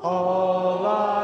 All 0.00 0.86
I 0.86 1.17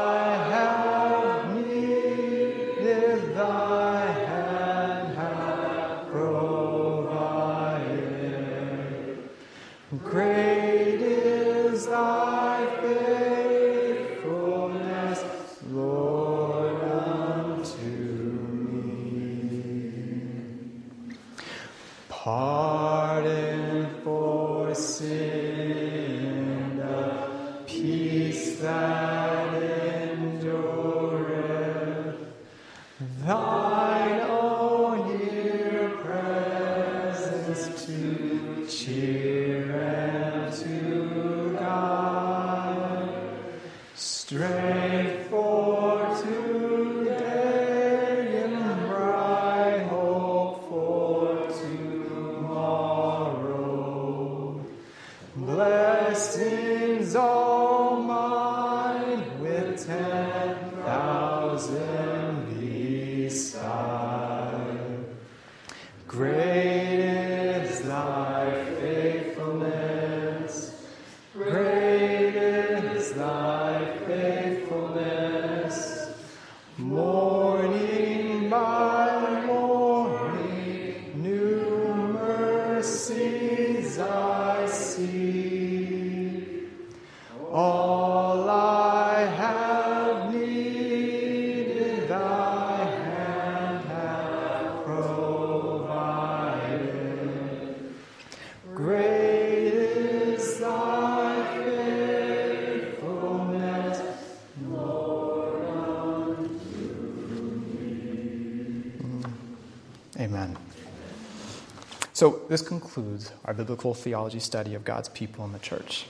concludes 112.95 113.29
our 113.43 113.53
biblical 113.53 113.93
theology 113.93 114.39
study 114.39 114.73
of 114.73 114.85
God's 114.85 115.09
people 115.09 115.43
in 115.43 115.51
the 115.51 115.59
church. 115.59 116.05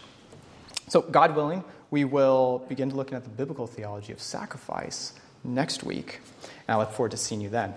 So, 0.87 1.01
God 1.01 1.35
willing, 1.35 1.63
we 1.89 2.05
will 2.05 2.63
begin 2.69 2.91
to 2.91 2.95
looking 2.95 3.15
at 3.15 3.23
the 3.23 3.29
biblical 3.29 3.65
theology 3.65 4.13
of 4.13 4.21
sacrifice 4.21 5.13
next 5.43 5.83
week. 5.83 6.19
And 6.67 6.75
I 6.75 6.77
look 6.77 6.91
forward 6.91 7.09
to 7.11 7.17
seeing 7.17 7.41
you 7.41 7.49
then. 7.49 7.73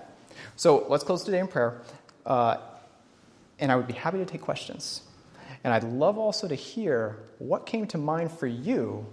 So, 0.56 0.84
let's 0.90 1.04
close 1.04 1.24
today 1.24 1.38
in 1.38 1.48
prayer. 1.48 1.80
Uh, 2.26 2.58
and 3.58 3.72
I 3.72 3.76
would 3.76 3.86
be 3.86 3.94
happy 3.94 4.18
to 4.18 4.26
take 4.26 4.42
questions. 4.42 5.00
And 5.64 5.72
I'd 5.72 5.84
love 5.84 6.18
also 6.18 6.46
to 6.46 6.54
hear 6.54 7.16
what 7.38 7.64
came 7.64 7.86
to 7.88 7.98
mind 7.98 8.30
for 8.30 8.46
you 8.46 9.06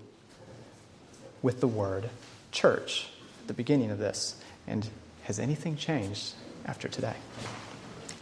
with 1.41 1.61
the 1.61 1.67
word 1.67 2.09
church 2.51 3.07
at 3.43 3.47
the 3.47 3.53
beginning 3.53 3.91
of 3.91 3.97
this. 3.97 4.35
And 4.67 4.89
has 5.23 5.39
anything 5.39 5.77
changed 5.77 6.33
after 6.65 6.89
today? 6.89 7.15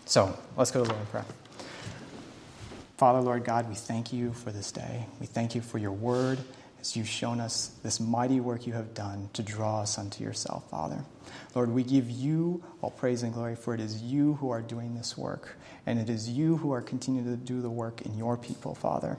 So 0.05 0.38
let's 0.55 0.69
go 0.69 0.84
to 0.84 0.89
Lord 0.89 1.01
in 1.01 1.07
prayer. 1.07 1.26
Father, 2.98 3.20
Lord 3.20 3.44
God, 3.44 3.68
we 3.68 3.76
thank 3.76 4.14
you 4.14 4.34
for 4.34 4.52
this 4.52 4.72
day. 4.72 5.08
We 5.20 5.26
thank 5.26 5.56
you 5.56 5.62
for 5.62 5.78
your 5.78 5.91
word 5.91 6.39
as 6.80 6.96
you've 6.96 7.08
shown 7.08 7.39
us 7.39 7.72
this 7.82 8.00
mighty 8.00 8.39
work 8.39 8.68
you 8.68 8.74
have 8.74 8.94
done 8.94 9.30
to 9.34 9.41
draw 9.41 9.82
us 9.82 9.98
unto 9.98 10.24
yourself, 10.24 10.70
Father. 10.70 11.04
Lord, 11.56 11.70
we 11.70 11.84
give 11.84 12.10
you 12.10 12.64
all 12.82 12.91
praise 12.91 13.24
and 13.24 13.34
glory, 13.34 13.56
for 13.56 13.74
it 13.74 13.80
is 13.80 14.02
you 14.02 14.34
who 14.36 14.50
are 14.50 14.62
doing 14.62 14.96
this 14.96 15.18
work, 15.18 15.56
and 15.86 15.98
it 15.98 16.10
is 16.10 16.30
you 16.30 16.58
who 16.58 16.72
are 16.72 16.82
continuing 16.82 17.26
to 17.26 17.38
do 17.38 17.62
the 17.62 17.70
work 17.70 18.02
in 18.02 18.18
your 18.18 18.38
people, 18.38 18.76
Father. 18.76 19.18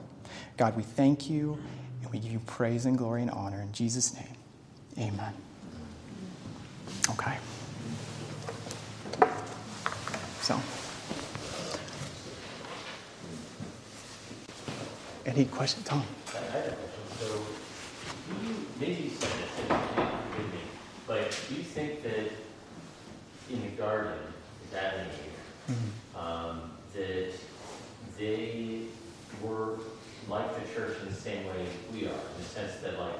God, 0.57 0.77
we 0.77 0.83
thank 0.83 1.29
you, 1.29 1.57
and 2.01 2.11
we 2.11 2.19
give 2.19 2.31
you 2.31 2.39
praise 2.39 2.85
and 2.85 2.97
glory 2.97 3.23
and 3.23 3.31
honor 3.31 3.61
in 3.61 3.71
Jesus' 3.73 4.13
name. 4.13 5.09
Amen. 5.09 5.33
Okay. 7.09 7.37
So. 10.41 10.61
Any 15.25 15.45
question, 15.45 15.83
Tom? 15.83 16.03
I 16.33 16.37
have 16.37 16.65
a 16.67 16.75
question. 16.75 17.17
So, 17.19 17.41
you, 18.43 18.55
maybe 18.79 19.03
you 19.03 19.09
said 19.09 19.29
this, 19.31 19.59
and 19.59 19.69
you 19.69 19.75
can't 19.95 20.31
forgive 20.31 20.53
me, 20.53 20.59
but 21.07 21.39
do 21.49 21.55
you 21.55 21.63
think 21.63 22.03
that 22.03 22.31
in 23.49 23.61
the 23.61 23.69
garden, 23.81 24.13
and 24.73 25.09
Mm-hmm. 25.67 26.19
um, 26.19 26.61
that 26.93 27.31
they 28.19 28.81
were 29.41 29.79
like 30.29 30.63
the 30.63 30.73
church 30.75 30.99
in 31.01 31.07
the 31.07 31.13
same 31.15 31.43
way 31.47 31.65
we 31.91 32.05
are, 32.05 32.11
in 32.11 32.37
the 32.37 32.43
sense 32.43 32.75
that 32.83 32.99
like 32.99 33.19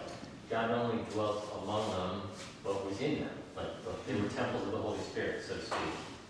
God 0.51 0.70
not 0.70 0.86
only 0.86 1.03
dwelt 1.12 1.47
among 1.64 1.89
them, 1.89 2.22
but 2.64 2.86
was 2.86 3.01
in 3.01 3.22
them, 3.22 3.30
like 3.56 3.66
they 4.06 4.14
were 4.22 4.28
temples 4.30 4.64
of 4.68 4.72
the 4.74 4.78
Holy 4.78 4.99
Spirit, 4.99 5.41
so 5.47 5.56
to 5.56 5.62
speak. 5.66 5.80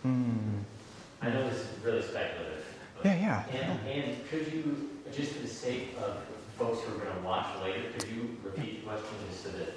Mm. 0.05 0.63
I 1.21 1.29
know 1.31 1.49
this 1.49 1.59
is 1.59 1.67
really 1.83 2.01
speculative. 2.01 2.63
but- 2.95 3.05
Yeah, 3.07 3.43
yeah. 3.53 3.59
And, 3.61 3.87
and 3.89 4.29
could 4.29 4.53
you, 4.53 4.89
just 5.13 5.33
for 5.33 5.39
the 5.41 5.47
sake 5.47 5.95
of 6.03 6.17
folks 6.57 6.81
who 6.83 6.95
are 6.95 7.05
going 7.05 7.15
to 7.15 7.21
watch 7.23 7.47
later, 7.61 7.81
could 7.97 8.09
you 8.09 8.37
repeat 8.43 8.81
the 8.81 8.89
question 8.89 9.09
just 9.29 9.43
so 9.43 9.49
that? 9.49 9.69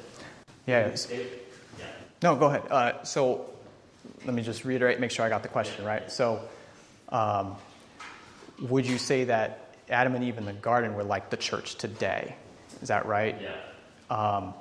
Yeah. 0.66 0.88
they- 0.88 1.16
Yeah. 1.78 1.86
No, 2.22 2.36
go 2.36 2.46
ahead. 2.46 2.62
Uh, 2.70 3.02
so 3.04 3.46
let 4.24 4.34
me 4.34 4.42
just 4.42 4.64
reiterate, 4.64 5.00
make 5.00 5.10
sure 5.10 5.24
I 5.24 5.28
got 5.28 5.42
the 5.42 5.48
question 5.48 5.84
right. 5.84 6.10
So, 6.10 6.40
um, 7.10 7.56
would 8.62 8.86
you 8.86 8.98
say 8.98 9.24
that 9.24 9.74
Adam 9.88 10.14
and 10.14 10.24
Eve 10.24 10.38
in 10.38 10.44
the 10.44 10.52
garden 10.52 10.94
were 10.94 11.04
like 11.04 11.30
the 11.30 11.36
church 11.36 11.76
today? 11.76 12.34
Is 12.82 12.88
that 12.88 13.06
right? 13.06 13.36
Yeah. 13.40 13.54
Um, 14.10 14.54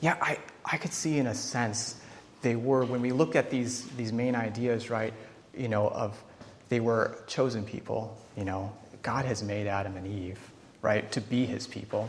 yeah, 0.00 0.16
I, 0.20 0.38
I 0.64 0.76
could 0.76 0.92
see 0.92 1.18
in 1.18 1.26
a 1.26 1.34
sense 1.34 2.00
they 2.42 2.56
were, 2.56 2.84
when 2.84 3.00
we 3.02 3.12
look 3.12 3.36
at 3.36 3.50
these, 3.50 3.84
these 3.90 4.12
main 4.12 4.34
ideas, 4.34 4.90
right, 4.90 5.12
you 5.56 5.68
know, 5.68 5.88
of 5.88 6.20
they 6.68 6.80
were 6.80 7.18
chosen 7.26 7.64
people, 7.64 8.16
you 8.36 8.44
know, 8.44 8.72
God 9.02 9.24
has 9.24 9.42
made 9.42 9.66
Adam 9.66 9.96
and 9.96 10.06
Eve, 10.06 10.38
right, 10.82 11.10
to 11.12 11.20
be 11.20 11.46
his 11.46 11.66
people. 11.66 12.08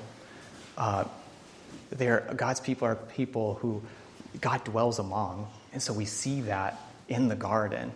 Uh, 0.78 1.06
they're, 1.90 2.32
God's 2.36 2.60
people 2.60 2.88
are 2.88 2.96
people 2.96 3.56
who 3.56 3.82
God 4.40 4.64
dwells 4.64 5.00
among, 5.00 5.48
and 5.74 5.82
so 5.82 5.94
we 5.94 6.06
see 6.06 6.42
that 6.42 6.80
in 7.08 7.28
the 7.28 7.36
garden. 7.36 7.92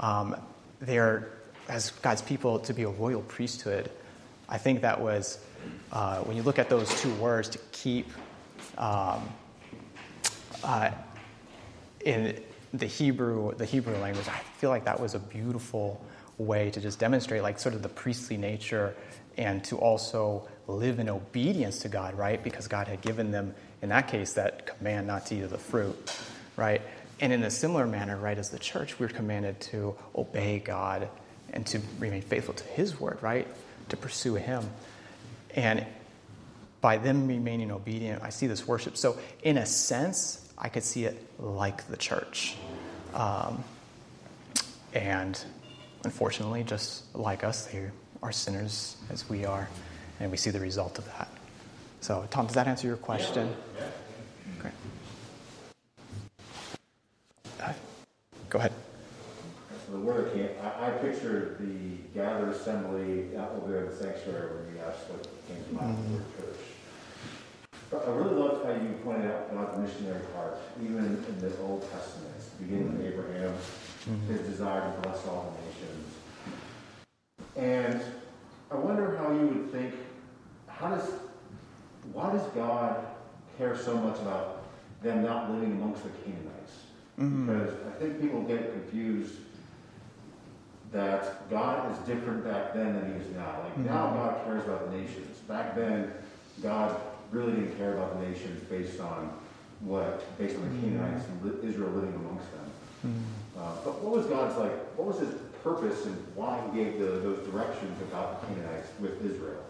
Um, 0.00 0.36
they're, 0.80 1.30
as 1.68 1.90
God's 1.90 2.22
people, 2.22 2.58
to 2.60 2.74
be 2.74 2.82
a 2.82 2.88
royal 2.88 3.22
priesthood. 3.22 3.90
I 4.48 4.58
think 4.58 4.82
that 4.82 5.00
was, 5.00 5.38
uh, 5.92 6.18
when 6.20 6.36
you 6.36 6.42
look 6.42 6.58
at 6.58 6.68
those 6.68 6.88
two 7.00 7.12
words, 7.14 7.48
to 7.50 7.58
keep, 7.72 8.10
um, 8.76 9.28
uh, 10.62 10.90
in 12.04 12.42
the 12.74 12.86
Hebrew, 12.86 13.54
the 13.54 13.64
Hebrew 13.64 13.96
language, 13.96 14.28
I 14.28 14.38
feel 14.58 14.70
like 14.70 14.84
that 14.84 15.00
was 15.00 15.14
a 15.14 15.18
beautiful 15.18 16.04
way 16.38 16.70
to 16.70 16.80
just 16.80 16.98
demonstrate, 16.98 17.42
like, 17.42 17.58
sort 17.58 17.74
of 17.74 17.82
the 17.82 17.88
priestly 17.88 18.36
nature 18.36 18.94
and 19.36 19.64
to 19.64 19.78
also 19.78 20.48
live 20.66 20.98
in 20.98 21.08
obedience 21.08 21.80
to 21.80 21.88
God, 21.88 22.14
right? 22.14 22.42
Because 22.42 22.68
God 22.68 22.88
had 22.88 23.00
given 23.00 23.30
them, 23.30 23.54
in 23.80 23.88
that 23.88 24.08
case, 24.08 24.34
that 24.34 24.66
command 24.66 25.06
not 25.06 25.26
to 25.26 25.36
eat 25.36 25.42
of 25.42 25.50
the 25.50 25.58
fruit, 25.58 26.16
right? 26.56 26.82
And 27.20 27.32
in 27.32 27.42
a 27.42 27.50
similar 27.50 27.86
manner, 27.86 28.16
right, 28.16 28.36
as 28.36 28.50
the 28.50 28.58
church, 28.58 28.98
we're 28.98 29.08
commanded 29.08 29.60
to 29.60 29.94
obey 30.14 30.58
God 30.58 31.08
and 31.52 31.66
to 31.66 31.80
remain 31.98 32.22
faithful 32.22 32.54
to 32.54 32.64
His 32.64 32.98
word, 32.98 33.18
right? 33.22 33.46
To 33.90 33.96
pursue 33.96 34.34
Him. 34.34 34.68
And 35.54 35.86
by 36.80 36.98
them 36.98 37.28
remaining 37.28 37.70
obedient, 37.70 38.22
I 38.22 38.30
see 38.30 38.46
this 38.46 38.66
worship. 38.66 38.96
So, 38.96 39.18
in 39.42 39.56
a 39.56 39.66
sense, 39.66 40.48
I 40.58 40.68
could 40.68 40.82
see 40.82 41.04
it 41.04 41.16
like 41.38 41.86
the 41.88 41.96
church. 41.96 42.56
Um, 43.14 43.62
and 44.92 45.42
unfortunately, 46.04 46.64
just 46.64 47.14
like 47.14 47.44
us, 47.44 47.66
they 47.66 47.90
are 48.22 48.32
sinners 48.32 48.96
as 49.10 49.28
we 49.28 49.44
are, 49.44 49.68
and 50.20 50.30
we 50.30 50.36
see 50.36 50.50
the 50.50 50.60
result 50.60 50.98
of 50.98 51.06
that. 51.06 51.28
So, 52.00 52.26
Tom, 52.30 52.46
does 52.46 52.54
that 52.54 52.66
answer 52.66 52.86
your 52.86 52.96
question? 52.96 53.54
Yeah. 53.78 53.84
Great. 54.58 54.74
Uh, 57.60 57.72
go 58.48 58.58
ahead. 58.58 58.72
So 59.86 59.92
the 59.92 59.98
word 59.98 60.32
came, 60.34 60.48
I, 60.62 60.88
I 60.88 60.90
pictured 60.90 61.58
the 61.58 62.18
gather 62.18 62.50
assembly 62.50 63.36
out 63.36 63.52
over 63.56 63.72
there 63.72 63.84
in 63.84 63.90
the 63.90 63.96
sanctuary 63.96 64.56
when 64.56 64.74
you 64.74 64.80
asked 64.82 65.08
what 65.10 65.22
came 65.48 65.64
to 65.64 65.72
mind 65.74 66.24
for 66.36 66.42
church. 66.42 66.60
But 67.92 68.08
I 68.08 68.10
really 68.12 68.34
loved 68.34 68.64
how 68.64 68.72
you 68.72 68.96
pointed 69.04 69.30
out 69.30 69.52
God's 69.52 69.78
missionary 69.78 70.24
heart, 70.34 70.56
even 70.82 71.04
in 71.28 71.38
the 71.40 71.52
Old 71.60 71.82
Testament, 71.92 72.32
beginning 72.58 72.96
with 72.96 73.04
mm-hmm. 73.04 73.20
Abraham, 73.20 73.52
his 73.52 74.40
mm-hmm. 74.40 74.50
desire 74.50 74.80
to 74.80 75.00
bless 75.02 75.26
all 75.26 75.52
the 75.52 75.60
nations. 75.68 75.91
And 77.56 78.00
I 78.70 78.76
wonder 78.76 79.16
how 79.16 79.32
you 79.32 79.46
would 79.46 79.72
think, 79.72 79.94
how 80.66 80.90
does, 80.90 81.08
why 82.12 82.32
does 82.32 82.46
God 82.48 83.06
care 83.58 83.76
so 83.76 83.96
much 83.96 84.18
about 84.20 84.64
them 85.02 85.22
not 85.22 85.50
living 85.50 85.72
amongst 85.72 86.02
the 86.02 86.10
Canaanites? 86.10 86.72
Mm-hmm. 87.18 87.46
Because 87.46 87.74
I 87.86 87.98
think 87.98 88.20
people 88.20 88.42
get 88.42 88.72
confused 88.72 89.34
that 90.92 91.48
God 91.50 91.92
is 91.92 91.98
different 92.06 92.44
back 92.44 92.74
then 92.74 92.94
than 92.94 93.12
he 93.12 93.20
is 93.20 93.34
now. 93.34 93.60
Like 93.62 93.72
mm-hmm. 93.72 93.86
now 93.86 94.10
God 94.10 94.44
cares 94.44 94.64
about 94.64 94.90
the 94.90 94.96
nations. 94.96 95.38
Back 95.48 95.74
then, 95.74 96.12
God 96.62 97.00
really 97.30 97.52
didn't 97.52 97.76
care 97.76 97.94
about 97.94 98.18
the 98.18 98.26
nations 98.28 98.62
based 98.64 99.00
on 99.00 99.32
what, 99.80 100.38
based 100.38 100.56
on 100.56 100.62
the 100.62 100.68
mm-hmm. 100.68 100.98
Canaanites 100.98 101.26
and 101.28 101.64
Israel 101.64 101.90
living 101.90 102.14
amongst 102.14 102.46
them. 102.52 103.24
Uh, 103.58 103.74
but 103.84 104.00
what 104.00 104.16
was 104.16 104.26
God's 104.26 104.56
like? 104.58 104.72
What 104.96 105.08
was 105.08 105.18
His 105.18 105.34
purpose 105.62 106.06
and 106.06 106.16
why 106.34 106.60
He 106.72 106.84
gave 106.84 106.98
the, 106.98 107.06
those 107.06 107.46
directions 107.46 108.00
about 108.02 108.40
the 108.40 108.54
Canaanites 108.54 108.88
with 109.00 109.24
Israel? 109.24 109.62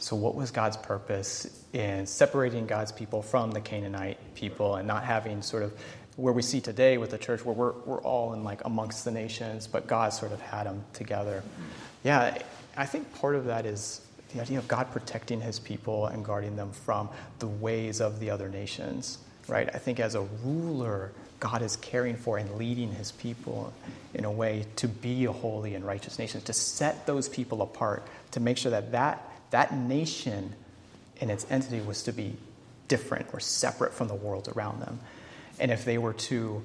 So, 0.00 0.16
what 0.16 0.34
was 0.34 0.50
God's 0.50 0.76
purpose 0.76 1.64
in 1.72 2.06
separating 2.06 2.66
God's 2.66 2.92
people 2.92 3.20
from 3.20 3.50
the 3.50 3.60
Canaanite 3.60 4.18
people 4.34 4.76
and 4.76 4.86
not 4.86 5.04
having 5.04 5.42
sort 5.42 5.62
of 5.62 5.74
where 6.16 6.32
we 6.32 6.42
see 6.42 6.60
today 6.60 6.98
with 6.98 7.10
the 7.10 7.18
church, 7.18 7.44
where 7.44 7.54
we're, 7.54 7.72
we're 7.84 8.00
all 8.02 8.32
in 8.32 8.42
like 8.42 8.64
amongst 8.64 9.04
the 9.04 9.10
nations, 9.10 9.66
but 9.66 9.86
God 9.86 10.12
sort 10.12 10.32
of 10.32 10.40
had 10.40 10.66
them 10.66 10.84
together? 10.92 11.42
Yeah, 12.04 12.38
I 12.76 12.86
think 12.86 13.12
part 13.14 13.34
of 13.34 13.44
that 13.46 13.66
is 13.66 14.00
the 14.34 14.40
idea 14.40 14.58
of 14.58 14.68
God 14.68 14.90
protecting 14.90 15.40
his 15.40 15.58
people 15.58 16.06
and 16.06 16.24
guarding 16.24 16.56
them 16.56 16.72
from 16.72 17.08
the 17.38 17.46
ways 17.46 18.00
of 18.00 18.20
the 18.20 18.30
other 18.30 18.48
nations, 18.48 19.18
right? 19.46 19.68
I 19.74 19.78
think 19.78 20.00
as 20.00 20.14
a 20.14 20.22
ruler, 20.44 21.12
God 21.40 21.62
is 21.62 21.76
caring 21.76 22.16
for 22.16 22.38
and 22.38 22.56
leading 22.56 22.92
his 22.92 23.12
people 23.12 23.72
in 24.14 24.24
a 24.24 24.30
way 24.30 24.66
to 24.76 24.88
be 24.88 25.24
a 25.26 25.32
holy 25.32 25.74
and 25.74 25.84
righteous 25.84 26.18
nation, 26.18 26.40
to 26.42 26.52
set 26.52 27.06
those 27.06 27.28
people 27.28 27.62
apart, 27.62 28.06
to 28.32 28.40
make 28.40 28.58
sure 28.58 28.70
that 28.70 28.92
that, 28.92 29.30
that 29.50 29.74
nation 29.74 30.54
and 31.20 31.30
its 31.30 31.46
entity 31.50 31.80
was 31.80 32.02
to 32.04 32.12
be 32.12 32.36
different 32.88 33.26
or 33.32 33.40
separate 33.40 33.92
from 33.92 34.08
the 34.08 34.14
world 34.14 34.48
around 34.56 34.80
them. 34.80 34.98
And 35.60 35.70
if 35.70 35.84
they 35.84 35.98
were 35.98 36.14
to 36.14 36.62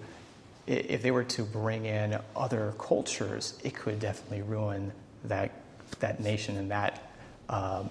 if 0.65 1.01
they 1.01 1.11
were 1.11 1.25
to 1.25 1.43
bring 1.43 1.85
in 1.85 2.17
other 2.37 2.73
cultures, 2.79 3.59
it 3.65 3.75
could 3.75 3.99
definitely 3.99 4.43
ruin 4.43 4.93
that 5.25 5.51
that 5.99 6.21
nation 6.21 6.55
and 6.55 6.71
that 6.71 7.11
um, 7.49 7.89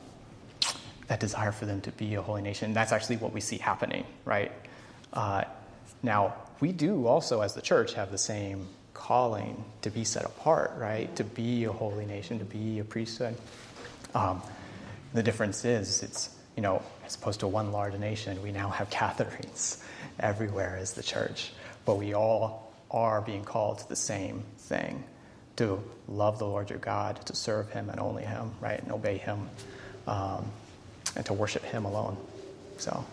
that 1.09 1.21
desire 1.21 1.53
for 1.53 1.67
them 1.67 1.81
to 1.83 1.91
be 1.93 2.15
a 2.15 2.23
holy 2.23 2.41
nation. 2.41 2.67
And 2.67 2.77
that's 2.77 2.93
actually 2.93 3.17
what 3.17 3.33
we 3.33 3.41
see 3.41 3.59
happening, 3.59 4.07
right? 4.25 4.53
Uh, 5.13 5.45
now 6.03 6.35
we 6.61 6.73
do 6.73 7.07
also, 7.07 7.41
as 7.41 7.55
the 7.55 7.63
church, 7.63 7.95
have 7.95 8.11
the 8.11 8.19
same 8.19 8.69
calling 8.95 9.65
to 9.83 9.91
be 9.91 10.05
set 10.05 10.25
apart, 10.25 10.73
right? 10.77 11.15
To 11.17 11.25
be 11.25 11.65
a 11.65 11.73
holy 11.73 12.07
nation, 12.07 12.39
to 12.39 12.45
be 12.45 12.79
a 12.79 12.85
priesthood. 12.85 13.37
Um, 14.15 14.43
the 15.13 15.23
difference 15.23 15.65
is, 15.65 16.03
it's 16.03 16.31
you 16.57 16.63
know, 16.63 16.83
as 17.07 17.17
opposed 17.17 17.41
to 17.41 17.47
one 17.47 17.73
large 17.73 17.99
nation, 17.99 18.43
we 18.43 18.53
now 18.53 18.69
have 18.69 18.91
gatherings 18.91 19.83
everywhere 20.21 20.77
as 20.81 20.93
the 20.93 21.03
church, 21.03 21.53
but 21.85 21.97
we 21.97 22.15
all 22.15 22.73
are 22.91 23.23
being 23.23 23.45
called 23.45 23.79
to 23.79 23.89
the 23.89 23.97
same 23.97 24.45
thing 24.59 25.03
to 25.57 25.83
love 26.09 26.39
the 26.39 26.47
Lord 26.47 26.71
your 26.71 26.79
God, 26.79 27.25
to 27.27 27.35
serve 27.35 27.71
Him 27.71 27.91
and 27.91 28.01
only 28.01 28.25
Him, 28.25 28.53
right, 28.61 28.81
and 28.83 28.93
obey 28.93 29.19
Him, 29.19 29.49
um, 30.07 30.51
and 31.17 31.25
to 31.27 31.33
worship 31.33 31.65
Him 31.65 31.85
alone. 31.85 32.17
So, 32.79 33.05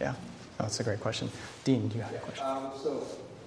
yeah, 0.00 0.14
that's 0.58 0.80
a 0.80 0.84
great 0.84 1.00
question. 1.00 1.30
Dean, 1.64 1.88
do 1.88 1.96
you 1.96 2.02
have 2.02 2.14
a 2.14 2.18
question? 2.18 2.46
Um, 2.46 2.70
so, 2.82 3.06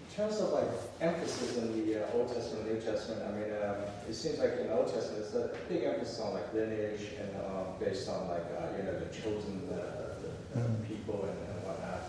in 0.10 0.16
terms 0.16 0.40
of 0.40 0.50
like 0.50 0.68
emphasis 1.02 1.58
in 1.58 1.72
the 1.86 2.04
uh, 2.04 2.12
Old 2.14 2.34
Testament, 2.34 2.72
New 2.74 2.80
Testament, 2.82 3.22
I 3.24 3.32
mean, 3.32 3.52
um, 3.64 3.76
it 4.10 4.14
seems 4.14 4.40
like 4.40 4.54
in 4.60 4.68
the 4.68 4.74
Old 4.78 4.92
Testament, 4.92 5.24
it's 5.26 5.36
a 5.36 5.52
big 5.70 5.84
emphasis 5.84 6.20
on 6.20 6.34
like 6.34 6.52
lineage 6.54 7.02
and 7.20 7.30
um, 7.46 7.66
based 7.80 8.10
on 8.10 8.28
like 8.28 8.44
uh, 8.58 8.78
you 8.78 8.84
know 8.84 8.98
the 9.00 9.06
chosen 9.14 9.62
uh, 9.72 9.76
the, 9.76 10.60
the 10.60 10.66
Mhm. 10.66 10.88
people 10.88 11.22
and, 11.24 11.38
and 11.50 11.64
whatnot. 11.68 12.02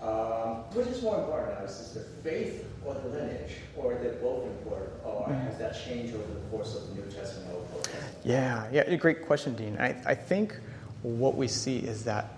Um, 0.00 0.62
which 0.74 0.86
is 0.86 1.02
more 1.02 1.18
important 1.18 1.58
now? 1.58 1.64
Is 1.66 1.76
this 1.78 1.92
the 1.92 2.00
faith 2.22 2.64
or 2.86 2.94
the 2.94 3.08
lineage, 3.08 3.56
or 3.76 3.92
are 3.92 3.98
they 3.98 4.10
both 4.22 4.46
important, 4.46 4.90
or 5.04 5.26
Mhm. 5.28 5.44
has 5.50 5.58
that 5.58 5.74
changed 5.84 6.14
over 6.14 6.32
the 6.32 6.40
course 6.50 6.74
of 6.76 6.88
the 6.88 6.94
New 6.94 7.10
Testament 7.10 7.50
or 7.52 7.56
Old 7.74 7.84
Testament? 7.84 8.14
Yeah, 8.24 8.68
yeah, 8.72 8.94
great 8.96 9.26
question, 9.26 9.54
Dean. 9.54 9.76
I, 9.78 9.94
I 10.06 10.14
think 10.14 10.56
what 11.02 11.36
we 11.36 11.46
see 11.48 11.78
is 11.78 12.04
that 12.04 12.37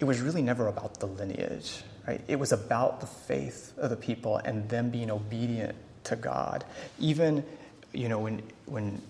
it 0.00 0.04
was 0.04 0.20
really 0.20 0.42
never 0.42 0.66
about 0.66 0.98
the 0.98 1.06
lineage, 1.06 1.82
right? 2.08 2.22
It 2.26 2.38
was 2.38 2.52
about 2.52 3.00
the 3.00 3.06
faith 3.06 3.74
of 3.76 3.90
the 3.90 3.96
people 3.96 4.38
and 4.38 4.68
them 4.68 4.90
being 4.90 5.10
obedient 5.10 5.76
to 6.04 6.16
God. 6.16 6.64
Even, 6.98 7.44
you 7.92 8.08
know, 8.08 8.18
when 8.18 8.42
when 8.64 9.00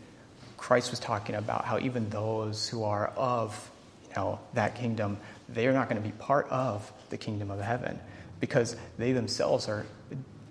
Christ 0.57 0.91
was 0.91 0.99
talking 0.99 1.37
about 1.37 1.65
how 1.65 1.79
even 1.79 2.11
those 2.11 2.69
who 2.69 2.85
are 2.85 3.13
of, 3.17 3.71
you 4.09 4.17
know, 4.17 4.41
that 4.55 4.75
kingdom, 4.75 5.17
they're 5.49 5.73
not 5.73 5.89
going 5.89 6.03
to 6.03 6.07
be 6.07 6.13
part 6.17 6.49
of 6.51 6.93
the 7.09 7.17
kingdom 7.17 7.51
of 7.51 7.61
heaven 7.61 7.99
because 8.41 8.77
they 8.99 9.13
themselves 9.13 9.69
are 9.69 9.87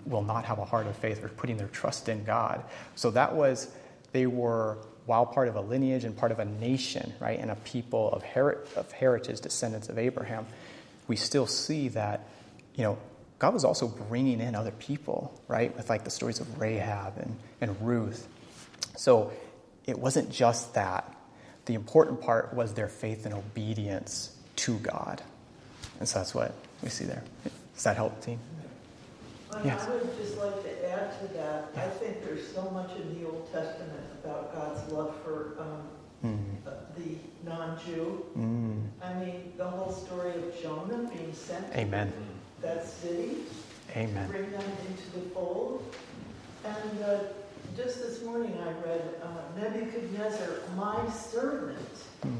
will 0.06 0.24
not 0.24 0.46
have 0.46 0.58
a 0.58 0.64
heart 0.64 0.86
of 0.86 0.96
faith 0.96 1.22
or 1.22 1.28
putting 1.28 1.58
their 1.58 1.68
trust 1.68 2.08
in 2.08 2.24
God. 2.24 2.64
So 2.96 3.10
that 3.10 3.34
was 3.34 3.70
they 4.12 4.26
were 4.26 4.78
while 5.10 5.26
part 5.26 5.48
of 5.48 5.56
a 5.56 5.60
lineage 5.60 6.04
and 6.04 6.16
part 6.16 6.30
of 6.30 6.38
a 6.38 6.44
nation, 6.44 7.12
right, 7.18 7.40
and 7.40 7.50
a 7.50 7.56
people 7.56 8.12
of, 8.12 8.22
heri- 8.22 8.58
of 8.76 8.92
heritage, 8.92 9.40
descendants 9.40 9.88
of 9.88 9.98
Abraham, 9.98 10.46
we 11.08 11.16
still 11.16 11.48
see 11.48 11.88
that, 11.88 12.28
you 12.76 12.84
know, 12.84 12.96
God 13.40 13.52
was 13.52 13.64
also 13.64 13.88
bringing 13.88 14.40
in 14.40 14.54
other 14.54 14.70
people, 14.70 15.36
right, 15.48 15.76
with 15.76 15.90
like 15.90 16.04
the 16.04 16.10
stories 16.10 16.38
of 16.38 16.60
Rahab 16.60 17.14
and, 17.18 17.36
and 17.60 17.76
Ruth. 17.84 18.28
So 18.96 19.32
it 19.84 19.98
wasn't 19.98 20.30
just 20.30 20.74
that. 20.74 21.12
The 21.64 21.74
important 21.74 22.20
part 22.20 22.54
was 22.54 22.74
their 22.74 22.86
faith 22.86 23.26
and 23.26 23.34
obedience 23.34 24.32
to 24.56 24.78
God. 24.78 25.22
And 25.98 26.08
so 26.08 26.20
that's 26.20 26.36
what 26.36 26.54
we 26.84 26.88
see 26.88 27.04
there. 27.04 27.24
Does 27.74 27.82
that 27.82 27.96
help, 27.96 28.24
Dean? 28.24 28.38
Yes. 29.64 29.86
I 29.88 29.94
would 29.94 30.16
just 30.16 30.38
like 30.38 30.62
to 30.62 30.90
add 30.92 31.18
to 31.20 31.34
that, 31.34 31.70
I 31.76 31.88
think 31.88 32.24
there's 32.24 32.46
so 32.46 32.70
much 32.70 32.90
in 32.96 33.20
the 33.20 33.28
Old 33.28 33.52
Testament 33.52 34.06
about 34.22 34.54
God's 34.54 34.90
love 34.92 35.14
for 35.24 35.56
um, 35.60 35.82
Mm. 36.24 36.36
uh, 36.66 36.72
the 36.98 37.16
non-Jew. 37.48 38.26
Mm. 38.36 38.82
I 39.02 39.14
mean, 39.24 39.54
the 39.56 39.64
whole 39.64 39.90
story 39.90 40.34
of 40.34 40.62
Jonah 40.62 41.08
being 41.08 41.32
sent 41.32 41.72
to 41.72 41.80
Amen. 41.80 42.12
that 42.60 42.86
city, 42.86 43.36
Amen. 43.96 44.28
bring 44.28 44.50
them 44.50 44.62
into 44.86 45.10
the 45.18 45.30
fold. 45.30 45.82
And 46.62 47.02
uh, 47.04 47.18
just 47.74 48.02
this 48.02 48.22
morning 48.22 48.54
I 48.62 48.86
read 48.86 49.02
uh, 49.22 49.58
Nebuchadnezzar, 49.62 50.48
my 50.76 51.08
servant. 51.10 51.88
Mm. 52.26 52.30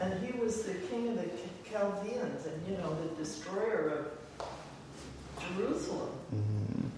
And 0.00 0.26
he 0.26 0.36
was 0.36 0.64
the 0.64 0.74
king 0.74 1.10
of 1.10 1.14
the 1.14 1.30
Chaldeans 1.70 2.46
and, 2.46 2.66
you 2.68 2.76
know, 2.78 2.96
the 3.00 3.14
destroyer 3.22 3.88
of 3.90 4.06
Jerusalem. 5.40 6.10
Mm. 6.34 6.90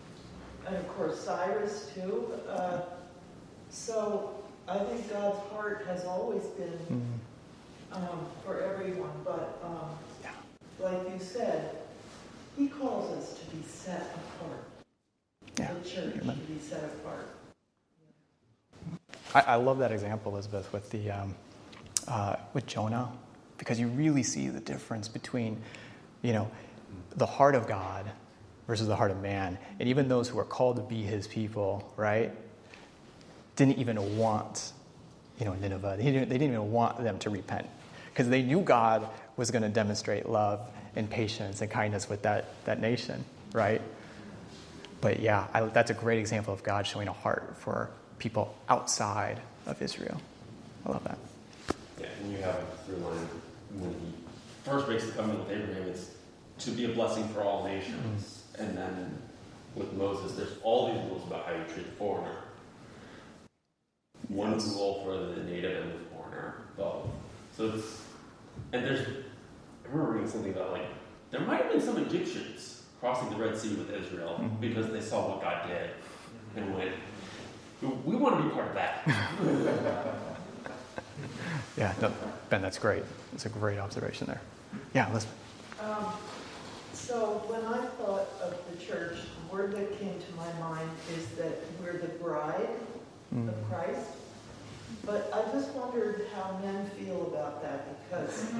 And 0.66 0.76
of 0.76 0.88
course, 0.88 1.20
Cyrus 1.20 1.90
too. 1.94 2.26
Uh, 2.48 2.80
so 3.70 4.34
I 4.68 4.78
think 4.78 5.08
God's 5.10 5.38
heart 5.52 5.84
has 5.86 6.04
always 6.04 6.42
been 6.44 6.78
Mm. 7.92 7.96
um, 7.96 8.26
for 8.44 8.60
everyone. 8.60 9.10
But 9.24 9.58
um, 9.64 9.90
Yeah. 10.22 10.30
like 10.80 11.08
you 11.12 11.20
said, 11.24 11.76
He 12.56 12.68
calls 12.68 13.12
us 13.18 13.38
to 13.38 13.56
be 13.56 13.62
set 13.62 14.00
apart. 14.40 14.64
Yeah. 15.58 15.72
The 15.74 15.88
church 15.88 16.14
Amen. 16.22 16.36
to 16.36 16.42
be 16.52 16.58
set 16.58 16.82
apart. 16.84 17.28
I, 19.34 19.40
I 19.40 19.54
love 19.56 19.78
that 19.78 19.92
example, 19.92 20.32
Elizabeth, 20.32 20.72
with 20.72 20.90
the 20.90 21.10
um, 21.10 21.34
uh, 22.08 22.36
with 22.54 22.66
Jonah, 22.66 23.10
because 23.58 23.78
you 23.80 23.88
really 23.88 24.22
see 24.22 24.48
the 24.48 24.60
difference 24.60 25.08
between, 25.08 25.60
you 26.22 26.32
know, 26.32 26.50
the 27.16 27.26
heart 27.26 27.54
of 27.54 27.66
God 27.66 28.10
versus 28.66 28.88
the 28.88 28.96
heart 28.96 29.10
of 29.10 29.20
man, 29.20 29.58
and 29.78 29.88
even 29.88 30.08
those 30.08 30.28
who 30.28 30.38
are 30.38 30.44
called 30.44 30.76
to 30.76 30.82
be 30.82 31.02
His 31.02 31.26
people, 31.26 31.92
right? 31.96 32.32
Didn't 33.56 33.78
even 33.78 34.18
want, 34.18 34.72
you 35.38 35.46
know, 35.46 35.54
Nineveh. 35.54 35.96
They 35.98 36.04
didn't, 36.04 36.28
they 36.28 36.38
didn't 36.38 36.54
even 36.54 36.72
want 36.72 37.02
them 37.02 37.18
to 37.20 37.30
repent 37.30 37.66
because 38.10 38.28
they 38.28 38.42
knew 38.42 38.60
God 38.60 39.08
was 39.36 39.50
going 39.50 39.62
to 39.62 39.68
demonstrate 39.68 40.28
love 40.28 40.60
and 40.94 41.08
patience 41.08 41.60
and 41.60 41.70
kindness 41.70 42.08
with 42.08 42.22
that 42.22 42.46
that 42.64 42.80
nation, 42.80 43.24
right? 43.52 43.80
But 45.00 45.20
yeah, 45.20 45.46
I, 45.52 45.62
that's 45.62 45.90
a 45.90 45.94
great 45.94 46.18
example 46.18 46.52
of 46.52 46.62
God 46.62 46.86
showing 46.86 47.08
a 47.08 47.12
heart 47.12 47.56
for 47.58 47.90
people 48.18 48.54
outside 48.68 49.40
of 49.66 49.80
Israel. 49.82 50.20
I 50.84 50.92
love 50.92 51.04
that. 51.04 51.18
Yeah, 52.00 52.06
and 52.22 52.32
you 52.32 52.38
have 52.38 52.56
a 52.56 52.66
through 52.86 52.96
line 52.96 53.28
when 53.78 53.90
he 53.90 54.12
first 54.64 54.88
makes 54.88 55.04
the 55.04 55.12
covenant 55.12 55.46
with 55.46 55.58
Abraham, 55.58 55.88
it's 55.88 56.10
to 56.58 56.70
be 56.70 56.86
a 56.86 56.88
blessing 56.88 57.28
for 57.28 57.42
all 57.42 57.64
nations. 57.64 58.35
And 58.58 58.76
then 58.76 59.18
with 59.74 59.92
Moses, 59.92 60.32
there's 60.36 60.54
all 60.62 60.92
these 60.92 61.02
rules 61.10 61.26
about 61.26 61.46
how 61.46 61.52
you 61.52 61.64
treat 61.72 61.86
the 61.86 61.92
foreigner. 61.96 62.36
One 64.28 64.52
Yes. 64.52 64.66
rule 64.74 65.02
for 65.04 65.16
the 65.16 65.42
native 65.44 65.82
and 65.84 65.92
the 65.92 66.04
foreigner, 66.14 66.54
both. 66.76 67.06
So 67.56 67.70
it's, 67.74 68.02
and 68.72 68.84
there's, 68.84 69.06
I 69.06 69.88
remember 69.90 70.12
reading 70.12 70.30
something 70.30 70.52
about 70.52 70.72
like, 70.72 70.86
there 71.30 71.40
might 71.42 71.62
have 71.62 71.70
been 71.72 71.80
some 71.82 71.98
Egyptians 71.98 72.82
crossing 73.00 73.28
the 73.30 73.36
Red 73.36 73.56
Sea 73.56 73.74
with 73.74 73.90
Israel 73.90 74.38
Mhm. 74.40 74.60
because 74.60 74.90
they 74.90 75.00
saw 75.00 75.28
what 75.28 75.42
God 75.42 75.68
did 75.68 75.90
and 76.56 76.74
went, 76.74 76.92
we 78.04 78.16
want 78.16 78.38
to 78.38 78.42
be 78.44 78.48
part 78.50 78.68
of 78.68 78.74
that. 78.74 79.06
Yeah, 81.76 81.92
no, 82.00 82.10
Ben, 82.48 82.62
that's 82.62 82.78
great. 82.78 83.02
It's 83.34 83.44
a 83.44 83.50
great 83.50 83.78
observation 83.78 84.26
there. 84.26 84.40
Yeah, 84.94 85.10
Elizabeth. 85.10 85.34
Um, 85.78 86.06
so 87.06 87.42
when 87.46 87.64
I 87.64 87.86
thought 87.98 88.26
of 88.42 88.54
the 88.70 88.84
church, 88.84 89.18
the 89.48 89.52
word 89.54 89.72
that 89.76 89.98
came 89.98 90.18
to 90.18 90.32
my 90.36 90.52
mind 90.58 90.90
is 91.16 91.26
that 91.38 91.58
we're 91.80 91.98
the 91.98 92.08
bride 92.22 92.68
Mm. 93.34 93.48
of 93.48 93.54
Christ. 93.68 94.10
But 95.04 95.28
I 95.34 95.42
just 95.52 95.70
wondered 95.72 96.26
how 96.32 96.58
men 96.62 96.88
feel 96.90 97.26
about 97.26 97.60
that 97.62 98.08
because, 98.08 98.52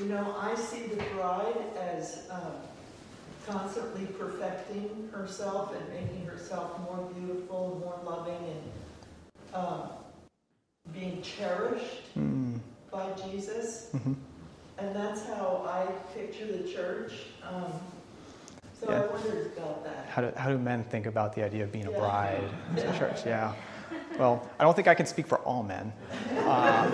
you 0.00 0.06
know, 0.06 0.34
I 0.40 0.56
see 0.56 0.88
the 0.88 1.02
bride 1.14 1.54
as 1.80 2.26
um, 2.30 2.52
constantly 3.46 4.06
perfecting 4.06 5.08
herself 5.12 5.72
and 5.74 5.88
making 5.88 6.26
herself 6.26 6.80
more 6.80 7.08
beautiful, 7.14 7.80
more 7.80 7.98
loving, 8.04 8.34
and 8.44 9.54
um, 9.54 9.82
being 10.92 11.22
cherished 11.22 12.12
Mm, 12.18 12.58
by 12.90 13.06
Jesus. 13.24 13.90
mhm. 13.94 14.16
And 14.78 14.94
that's 14.94 15.26
how 15.26 15.64
I 15.68 15.86
picture 16.16 16.46
the 16.46 16.68
church. 16.72 17.12
Um, 17.42 17.72
so 18.80 18.90
Yeah. 18.90 19.02
I 19.02 19.06
wondered 19.06 19.52
about 19.56 19.84
that. 19.84 20.06
How 20.08 20.22
do, 20.22 20.32
how 20.36 20.48
do 20.50 20.58
men 20.58 20.84
think 20.84 21.06
about 21.06 21.34
the 21.34 21.42
idea 21.44 21.64
of 21.64 21.72
being 21.72 21.86
a 21.86 21.90
Yeah. 21.90 21.96
bride 21.98 22.48
in 22.70 22.76
the 22.76 22.92
church? 22.96 23.26
Yeah. 23.26 23.54
Well, 24.18 24.48
I 24.58 24.64
don't 24.64 24.74
think 24.74 24.88
I 24.88 24.94
can 24.94 25.06
speak 25.06 25.26
for 25.26 25.38
all 25.38 25.62
men. 25.62 25.92
Um, 26.46 26.92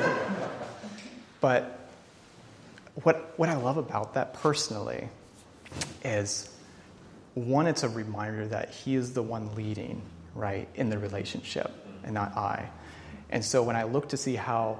but 1.40 1.78
what, 3.02 3.38
what 3.38 3.48
I 3.48 3.56
love 3.56 3.76
about 3.76 4.14
that 4.14 4.34
personally 4.34 5.08
is 6.04 6.48
one, 7.34 7.66
it's 7.66 7.82
a 7.82 7.88
reminder 7.88 8.46
that 8.48 8.70
he 8.70 8.94
is 8.94 9.12
the 9.12 9.22
one 9.22 9.54
leading, 9.54 10.02
right, 10.34 10.68
in 10.74 10.88
the 10.90 10.98
relationship 10.98 11.70
and 12.04 12.14
not 12.14 12.36
I. 12.36 12.70
And 13.30 13.44
so 13.44 13.62
when 13.62 13.74
I 13.76 13.82
look 13.84 14.10
to 14.10 14.16
see 14.16 14.36
how, 14.36 14.78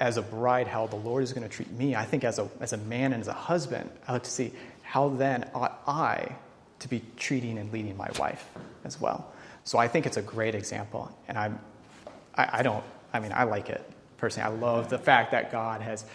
as 0.00 0.16
a 0.16 0.22
bride, 0.22 0.66
how 0.66 0.86
the 0.86 0.96
Lord 0.96 1.22
is 1.22 1.32
going 1.32 1.46
to 1.46 1.54
treat 1.54 1.70
me, 1.70 1.94
I 1.94 2.04
think 2.04 2.24
as 2.24 2.38
a, 2.38 2.48
as 2.58 2.72
a 2.72 2.78
man 2.78 3.12
and 3.12 3.20
as 3.20 3.28
a 3.28 3.34
husband, 3.34 3.88
I 4.08 4.14
like 4.14 4.22
to 4.24 4.30
see 4.30 4.52
how 4.82 5.10
then 5.10 5.48
ought 5.54 5.82
I 5.86 6.34
to 6.80 6.88
be 6.88 7.02
treating 7.16 7.58
and 7.58 7.70
leading 7.70 7.96
my 7.96 8.08
wife 8.18 8.48
as 8.84 8.98
well. 8.98 9.30
So 9.64 9.78
I 9.78 9.86
think 9.86 10.06
it's 10.06 10.16
a 10.16 10.22
great 10.22 10.54
example. 10.54 11.14
And 11.28 11.36
I'm, 11.36 11.60
I, 12.34 12.48
I 12.54 12.62
don't, 12.62 12.82
I 13.12 13.20
mean, 13.20 13.32
I 13.32 13.44
like 13.44 13.68
it 13.68 13.88
personally. 14.16 14.50
I 14.50 14.58
love 14.58 14.88
the 14.88 14.98
fact 14.98 15.32
that 15.32 15.52
God 15.52 15.82
has, 15.82 16.06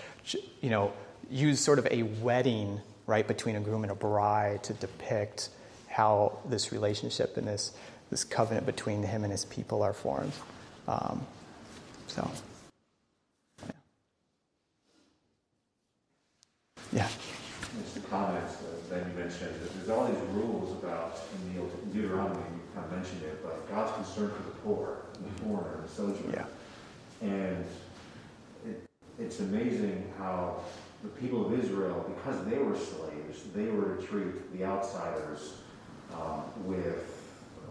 you 0.61 0.69
know, 0.71 0.91
used 1.29 1.63
sort 1.63 1.77
of 1.77 1.88
a 1.91 2.03
wedding, 2.03 2.81
right, 3.05 3.27
between 3.27 3.55
a 3.55 3.59
groom 3.59 3.83
and 3.83 3.91
a 3.91 3.95
bride 3.95 4.63
to 4.63 4.73
depict 4.73 5.49
how 5.88 6.39
this 6.49 6.71
relationship 6.71 7.38
and 7.38 7.47
this, 7.47 7.71
this 8.09 8.23
covenant 8.23 8.65
between 8.65 9.03
him 9.03 9.23
and 9.23 9.31
his 9.31 9.45
people 9.45 9.83
are 9.83 9.93
formed. 9.93 10.33
Um, 10.88 11.25
so, 12.07 12.29
Yeah. 16.95 17.09
Just 17.81 17.95
the 17.95 17.99
comments 18.09 18.55
that 18.89 19.05
you 19.05 19.13
mentioned, 19.19 19.53
that 19.61 19.73
there's 19.75 19.89
all 19.89 20.07
these 20.07 20.21
rules 20.31 20.81
about, 20.81 21.19
in 21.35 21.53
the 21.53 21.61
Old- 21.61 21.93
Deuteronomy, 21.93 22.39
you 22.39 22.61
kind 22.73 22.85
of 22.85 22.91
mentioned 22.93 23.21
it, 23.23 23.43
but 23.43 23.69
God's 23.69 23.91
concern 23.95 24.31
for 24.31 24.43
the 24.43 24.55
poor, 24.63 24.99
the 25.13 25.43
foreigner, 25.43 25.81
the 25.85 25.89
sojourner. 25.89 26.33
Yeah. 27.21 27.27
And 27.27 27.65
it, 28.65 28.87
it's 29.19 29.41
amazing 29.41 30.09
how 30.17 30.61
the 31.03 31.09
people 31.09 31.45
of 31.45 31.59
Israel, 31.61 32.05
because 32.15 32.45
they 32.45 32.59
were 32.59 32.77
slaves, 32.77 33.43
they 33.53 33.65
were 33.65 33.97
to 33.97 34.01
treat 34.07 34.57
the 34.57 34.63
outsiders 34.63 35.55
um, 36.13 36.43
with, 36.63 37.21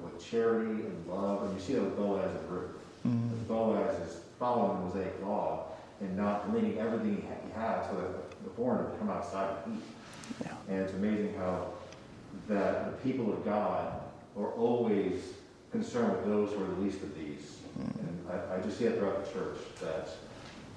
with 0.02 0.22
charity 0.22 0.82
and 0.82 1.06
love. 1.08 1.44
And 1.44 1.54
you 1.54 1.60
see 1.60 1.72
that 1.74 1.82
with 1.82 1.96
Boaz 1.96 2.30
and 2.30 2.50
Ruth. 2.50 2.70
Mm, 3.06 3.48
Boaz 3.48 3.98
is 4.06 4.20
following 4.38 4.90
the 4.90 4.94
Mosaic 4.98 5.22
law 5.22 5.68
and 6.00 6.14
not 6.14 6.52
leaving 6.52 6.78
everything 6.78 7.16
he 7.16 7.22
he 7.22 7.60
had 7.60 7.84
so 7.88 7.96
that 7.96 8.33
the 8.44 8.50
foreigner 8.50 8.90
would 8.90 8.98
come 8.98 9.10
outside 9.10 9.56
and 9.66 9.76
eat. 9.76 9.82
yeah. 10.46 10.52
And 10.68 10.82
it's 10.82 10.92
amazing 10.94 11.34
how 11.38 11.68
that 12.48 12.86
the 12.86 13.08
people 13.08 13.32
of 13.32 13.44
God 13.44 14.00
are 14.38 14.52
always 14.52 15.22
concerned 15.72 16.12
with 16.12 16.26
those 16.26 16.50
who 16.52 16.62
are 16.64 16.66
the 16.68 16.80
least 16.80 17.02
of 17.02 17.14
these. 17.16 17.58
Mm. 17.78 17.98
And 17.98 18.26
I, 18.30 18.56
I 18.56 18.60
just 18.60 18.78
see 18.78 18.84
it 18.84 18.98
throughout 18.98 19.24
the 19.24 19.32
church 19.32 19.58
that, 19.80 20.08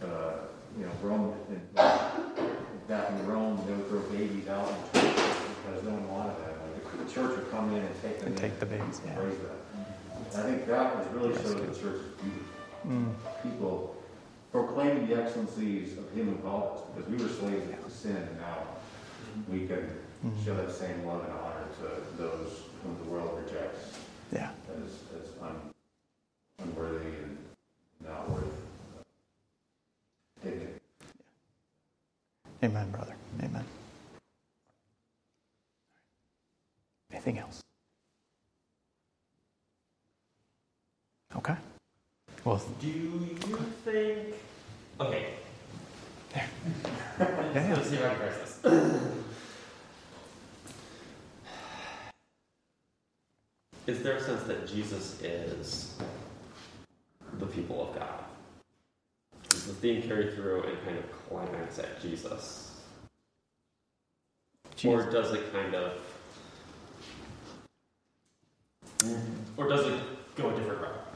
uh, 0.08 0.34
you 0.80 0.86
know, 0.86 0.92
Rome, 1.02 1.34
in, 1.50 1.62
back 2.88 3.10
in 3.12 3.28
Rome, 3.28 3.62
they 3.68 3.74
would 3.74 3.88
throw 3.90 4.00
babies 4.18 4.48
out 4.48 4.68
in 4.70 5.02
church 5.02 5.16
because 5.66 5.84
no 5.84 5.92
one 5.92 6.08
wanted 6.10 6.38
them. 6.38 6.56
Like, 6.74 7.08
the 7.08 7.14
church 7.14 7.38
would 7.38 7.52
come 7.52 7.70
in 7.74 7.84
and 7.84 8.02
take 8.02 8.20
them 8.20 8.28
And 8.28 8.38
take 8.38 8.60
the 8.60 8.66
babies, 8.66 9.02
and 9.06 9.16
yeah. 9.16 9.24
raise 9.24 9.38
them. 9.38 9.52
I 10.36 10.42
think 10.42 10.68
that 10.68 11.06
is 11.06 11.14
really 11.14 11.34
shows 11.36 11.56
the 11.56 11.68
church 11.68 12.02
is 12.02 12.22
beautiful 12.22 12.58
Mm, 12.88 13.14
people 13.44 13.97
proclaiming 14.52 15.08
the 15.08 15.22
excellencies 15.22 15.98
of 15.98 16.10
him 16.12 16.30
who 16.30 16.36
called 16.38 16.78
us, 16.78 16.84
because 16.96 17.10
we 17.12 17.18
were 17.18 17.30
slaves 17.30 17.66
to 17.86 17.92
sin, 17.92 18.16
and 18.16 18.40
now 18.40 18.58
we 19.50 19.68
can 19.68 20.00
Mhm. 20.24 20.46
show 20.46 20.56
that 20.56 20.72
same 20.72 21.06
love 21.06 21.24
and 21.24 21.34
honor 21.34 21.68
to 21.80 22.18
those 22.18 22.64
whom 22.84 22.98
the 23.04 23.10
world 23.12 23.40
rejects 23.44 23.98
yeah. 24.32 24.52
as, 24.72 25.22
as 25.22 25.42
un, 25.42 25.74
unworthy 26.60 27.06
and 27.18 27.38
not 28.02 28.30
worth 28.30 28.54
dignity. 30.44 30.80
Amen, 32.64 32.90
brother. 32.92 33.16
Amen. 33.44 33.66
Anything 37.12 37.38
else? 37.38 37.64
Okay. 41.36 41.56
Well, 42.48 42.62
Do 42.80 42.88
you 42.88 43.36
think? 43.84 44.36
Okay. 45.02 45.34
yeah. 46.34 46.46
Let's 47.20 47.90
see 47.90 47.98
if 47.98 48.06
I 48.06 48.08
can 48.08 48.18
press 48.20 48.38
this. 48.38 49.02
Is 53.88 54.02
there 54.02 54.16
a 54.16 54.22
sense 54.22 54.44
that 54.44 54.66
Jesus 54.66 55.22
is 55.22 55.98
the 57.38 57.48
people 57.48 57.90
of 57.90 58.00
God? 58.00 58.24
Does 59.50 59.66
the 59.66 59.74
theme 59.74 60.02
carry 60.04 60.34
through 60.34 60.64
and 60.64 60.86
kind 60.86 60.98
of 61.00 61.12
climax 61.28 61.80
at 61.80 62.02
Jesus? 62.02 62.80
Or 64.86 65.04
does 65.12 65.34
it 65.34 65.52
kind 65.52 65.76
of. 65.76 65.98
Or 69.58 69.68
does 69.68 69.86
it 69.86 70.00
go 70.38 70.50
a 70.50 70.56
different 70.56 70.80
route? 70.80 71.08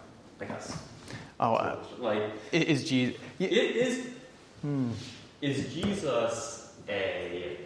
I 0.41 0.43
guess. 0.43 0.90
Oh, 1.41 1.55
uh, 1.55 1.83
Like, 1.97 2.21
is 2.51 2.87
Jesus? 2.87 3.19
it 3.39 3.51
is 3.51 4.07
Hmm. 4.61 4.91
is 5.41 5.73
Jesus 5.73 6.71
a 6.87 7.57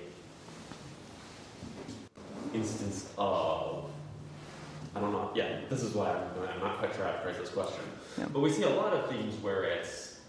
instance 2.54 3.10
of 3.18 3.90
I 4.96 5.02
don't 5.02 5.12
know. 5.12 5.30
Yeah, 5.36 5.60
this 5.70 5.84
is 5.84 5.94
why 5.94 6.10
I'm, 6.12 6.50
I'm 6.50 6.60
not 6.62 6.78
quite 6.80 6.96
sure 6.96 7.04
how 7.04 7.12
to 7.12 7.20
phrase 7.20 7.36
this 7.38 7.50
question. 7.50 7.84
Yeah. 8.18 8.28
But 8.32 8.40
we 8.40 8.50
see 8.50 8.64
a 8.64 8.70
lot 8.70 8.94
of 8.94 9.10
themes 9.10 9.36
where 9.44 9.64
it's 9.66 10.20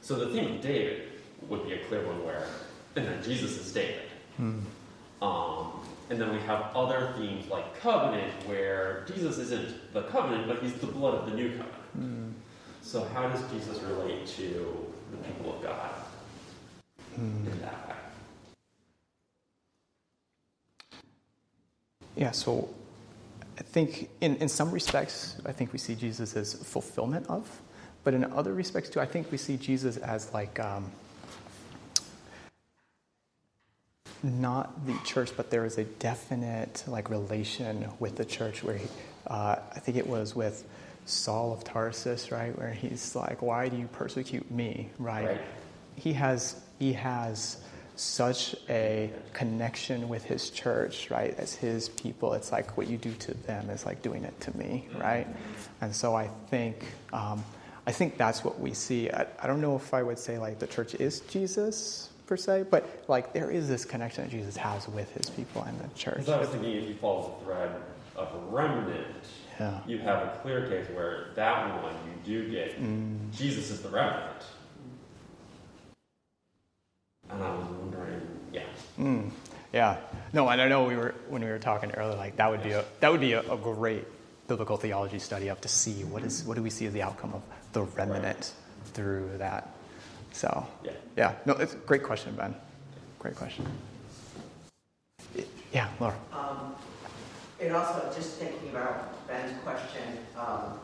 so 0.00 0.14
the 0.14 0.28
theme 0.28 0.54
of 0.54 0.60
David 0.60 1.08
would 1.48 1.66
be 1.66 1.72
a 1.72 1.84
clear 1.86 2.06
one 2.06 2.24
where 2.24 2.46
and 2.94 3.04
then 3.04 3.20
Jesus 3.24 3.58
is 3.58 3.72
David. 3.72 4.02
Hmm. 4.36 4.60
Um, 5.20 5.72
and 6.08 6.20
then 6.20 6.32
we 6.32 6.38
have 6.42 6.70
other 6.76 7.12
themes 7.18 7.48
like 7.48 7.80
covenant 7.80 8.32
where 8.46 9.04
Jesus 9.12 9.38
isn't 9.38 9.92
the 9.92 10.02
covenant, 10.02 10.46
but 10.46 10.62
he's 10.62 10.74
the 10.74 10.86
blood 10.86 11.14
of 11.14 11.28
the 11.28 11.34
new 11.36 11.48
covenant. 11.50 11.74
Hmm. 11.96 12.25
So 12.86 13.04
how 13.12 13.28
does 13.28 13.42
Jesus 13.50 13.82
relate 13.82 14.28
to 14.36 14.86
the 15.10 15.16
people 15.16 15.56
of 15.56 15.60
God 15.60 15.90
Hmm. 17.16 17.44
in 17.48 17.60
that 17.60 17.88
way? 17.88 17.94
Yeah, 22.14 22.30
so 22.30 22.68
I 23.58 23.62
think 23.62 24.08
in, 24.20 24.36
in 24.36 24.48
some 24.48 24.70
respects, 24.70 25.36
I 25.44 25.50
think 25.50 25.72
we 25.72 25.80
see 25.80 25.96
Jesus 25.96 26.36
as 26.36 26.54
fulfillment 26.54 27.26
of, 27.28 27.60
but 28.04 28.14
in 28.14 28.22
other 28.24 28.54
respects 28.54 28.88
too, 28.88 29.00
I 29.00 29.06
think 29.06 29.32
we 29.32 29.38
see 29.38 29.56
Jesus 29.56 29.96
as 29.96 30.32
like 30.32 30.60
um, 30.60 30.92
not 34.22 34.86
the 34.86 34.96
church, 35.04 35.32
but 35.36 35.50
there 35.50 35.64
is 35.64 35.76
a 35.76 35.84
definite 35.84 36.84
like 36.86 37.10
relation 37.10 37.88
with 37.98 38.14
the 38.14 38.24
church 38.24 38.62
where 38.62 38.76
he, 38.76 38.86
uh, 39.26 39.56
I 39.74 39.80
think 39.80 39.96
it 39.96 40.06
was 40.06 40.36
with 40.36 40.64
Saul 41.06 41.52
of 41.52 41.64
Tarsus, 41.64 42.30
right, 42.30 42.56
where 42.58 42.70
he's 42.70 43.14
like, 43.14 43.40
"Why 43.40 43.68
do 43.68 43.76
you 43.76 43.86
persecute 43.88 44.50
me?" 44.50 44.90
Right? 44.98 45.26
Right. 45.26 45.40
He 45.96 46.12
has 46.12 46.60
he 46.78 46.92
has 46.92 47.58
such 47.96 48.54
a 48.68 49.10
connection 49.32 50.08
with 50.08 50.22
his 50.24 50.50
church, 50.50 51.10
right? 51.10 51.34
As 51.38 51.54
his 51.54 51.88
people, 51.88 52.34
it's 52.34 52.52
like 52.52 52.76
what 52.76 52.88
you 52.88 52.98
do 52.98 53.12
to 53.12 53.34
them 53.34 53.70
is 53.70 53.86
like 53.86 54.02
doing 54.02 54.24
it 54.24 54.38
to 54.42 54.56
me, 54.56 54.86
right? 54.98 55.26
And 55.80 55.96
so 55.96 56.14
I 56.14 56.28
think 56.50 56.84
um, 57.12 57.42
I 57.86 57.92
think 57.92 58.18
that's 58.18 58.44
what 58.44 58.60
we 58.60 58.74
see. 58.74 59.10
I, 59.10 59.26
I 59.40 59.46
don't 59.46 59.60
know 59.60 59.76
if 59.76 59.94
I 59.94 60.02
would 60.02 60.18
say 60.18 60.38
like 60.38 60.58
the 60.58 60.66
church 60.66 60.94
is 60.96 61.20
Jesus 61.20 62.10
per 62.26 62.36
se, 62.36 62.64
but 62.70 63.04
like 63.08 63.32
there 63.32 63.50
is 63.50 63.68
this 63.68 63.84
connection 63.84 64.24
that 64.24 64.30
Jesus 64.30 64.56
has 64.56 64.88
with 64.88 65.10
his 65.12 65.30
people 65.30 65.62
and 65.62 65.78
the 65.80 65.88
church. 65.94 66.18
Because 66.18 66.28
I 66.28 66.40
was 66.40 66.48
thinking 66.48 66.72
if 66.72 66.88
you 66.88 66.94
follow 66.96 67.36
the 67.38 67.44
thread 67.44 67.70
of 68.16 68.28
remnant, 68.52 69.06
Yeah. 69.58 69.80
you 69.86 69.98
have 69.98 70.22
a 70.22 70.38
clear 70.42 70.68
case 70.68 70.86
where 70.94 71.28
that 71.34 71.82
one 71.82 71.94
you 72.04 72.12
do 72.24 72.50
get 72.50 72.80
Mm. 72.80 73.30
Jesus 73.32 73.70
is 73.70 73.80
the 73.82 73.88
remnant. 73.88 74.44
And 77.30 77.42
I 77.42 77.50
was 77.56 77.66
wondering, 77.66 78.20
yeah. 78.52 78.62
Mm, 78.98 79.30
yeah. 79.72 79.96
No, 80.32 80.48
and 80.48 80.60
I 80.60 80.68
know 80.68 80.84
we 80.84 80.96
were 80.96 81.14
when 81.28 81.42
we 81.42 81.48
were 81.48 81.58
talking 81.58 81.90
earlier, 81.92 82.16
like 82.16 82.36
that 82.36 82.50
would 82.50 82.62
be 82.62 82.72
a 82.72 82.84
that 83.00 83.10
would 83.10 83.20
be 83.20 83.32
a, 83.32 83.40
a 83.52 83.56
great 83.56 84.04
biblical 84.46 84.76
theology 84.76 85.18
study 85.18 85.48
of 85.48 85.60
to 85.62 85.68
see 85.68 86.04
what 86.04 86.22
is 86.22 86.44
what 86.44 86.54
do 86.54 86.62
we 86.62 86.70
see 86.70 86.86
as 86.86 86.92
the 86.92 87.02
outcome 87.02 87.32
of 87.34 87.42
the 87.72 87.82
remnant 87.82 88.52
through 88.94 89.30
that. 89.38 89.74
So 90.32 90.66
Yeah. 90.84 90.92
yeah, 91.16 91.34
no, 91.46 91.54
it's 91.54 91.72
a 91.72 91.76
great 91.76 92.02
question, 92.04 92.34
Ben. 92.36 92.54
Great 93.18 93.34
question. 93.36 93.66
Yeah, 95.72 95.88
Laura. 95.98 96.14
Um, 96.32 96.74
It 97.58 97.72
also, 97.72 98.12
just 98.14 98.34
thinking 98.36 98.68
about 98.70 99.26
Ben's 99.26 99.58
question, 99.62 100.18
um, 100.38 100.78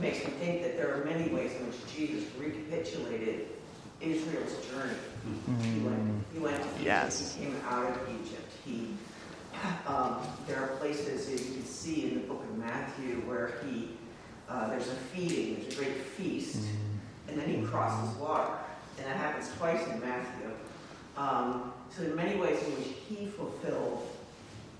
makes 0.00 0.18
me 0.24 0.30
think 0.32 0.62
that 0.62 0.76
there 0.76 0.94
are 0.94 1.04
many 1.04 1.28
ways 1.32 1.52
in 1.58 1.66
which 1.66 1.76
Jesus 1.94 2.24
recapitulated 2.38 3.48
Israel's 4.00 4.54
journey. 4.66 4.94
He 5.62 5.80
went, 5.80 6.24
he 6.32 6.38
went 6.38 6.56
to 6.56 6.68
Egypt, 6.68 6.82
Yes. 6.84 7.34
he 7.36 7.44
came 7.46 7.56
out 7.68 7.90
of 7.90 7.98
Egypt. 8.22 8.52
He, 8.64 8.88
um, 9.86 10.18
there 10.46 10.60
are 10.62 10.68
places 10.76 11.26
that 11.26 11.44
you 11.46 11.54
can 11.54 11.64
see 11.64 12.08
in 12.08 12.14
the 12.14 12.26
book 12.26 12.42
of 12.42 12.58
Matthew 12.58 13.16
where 13.26 13.54
he, 13.66 13.90
uh, 14.48 14.68
there's 14.68 14.88
a 14.88 14.94
feeding, 14.94 15.60
there's 15.62 15.74
a 15.74 15.76
great 15.76 15.96
feast, 15.96 16.58
and 17.28 17.38
then 17.40 17.48
he 17.48 17.62
crosses 17.66 18.16
water. 18.18 18.52
And 18.98 19.06
that 19.06 19.16
happens 19.16 19.50
twice 19.58 19.84
in 19.88 20.00
Matthew. 20.00 20.50
Um, 21.16 21.72
so 21.90 22.02
there 22.02 22.12
are 22.12 22.16
many 22.16 22.36
ways 22.38 22.62
in 22.62 22.72
which 22.76 22.88
he 23.08 23.26
fulfilled 23.26 24.06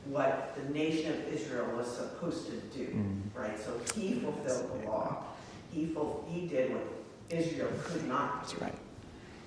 what 0.06 0.56
the 0.56 0.72
nation 0.72 1.12
of 1.12 1.32
Israel 1.32 1.66
was 1.76 1.86
supposed 1.96 2.46
to 2.46 2.56
do, 2.76 2.88
right? 3.34 3.58
So 3.58 3.72
he 3.94 4.14
fulfilled 4.14 4.80
the 4.82 4.86
law. 4.88 5.24
He 5.72 5.86
ful- 5.86 6.24
he 6.28 6.46
did 6.46 6.72
what 6.72 6.82
Israel 7.30 7.70
could 7.84 8.06
not 8.06 8.42
That's 8.42 8.60
right. 8.60 8.74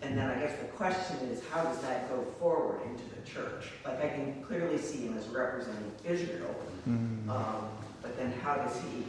And 0.02 0.18
then 0.18 0.30
I 0.30 0.40
guess 0.40 0.58
the 0.60 0.68
question 0.68 1.18
is, 1.30 1.42
how 1.52 1.64
does 1.64 1.80
that 1.82 2.08
go 2.10 2.22
forward 2.40 2.82
into 2.86 3.04
the 3.16 3.22
church? 3.28 3.72
Like 3.84 4.04
I 4.04 4.10
can 4.10 4.44
clearly 4.44 4.78
see 4.78 5.00
him 5.08 5.18
as 5.18 5.28
representing 5.28 5.92
Israel, 6.06 6.56
um, 6.88 7.70
but 8.02 8.16
then 8.18 8.32
how 8.44 8.56
does 8.56 8.76
he? 8.82 9.04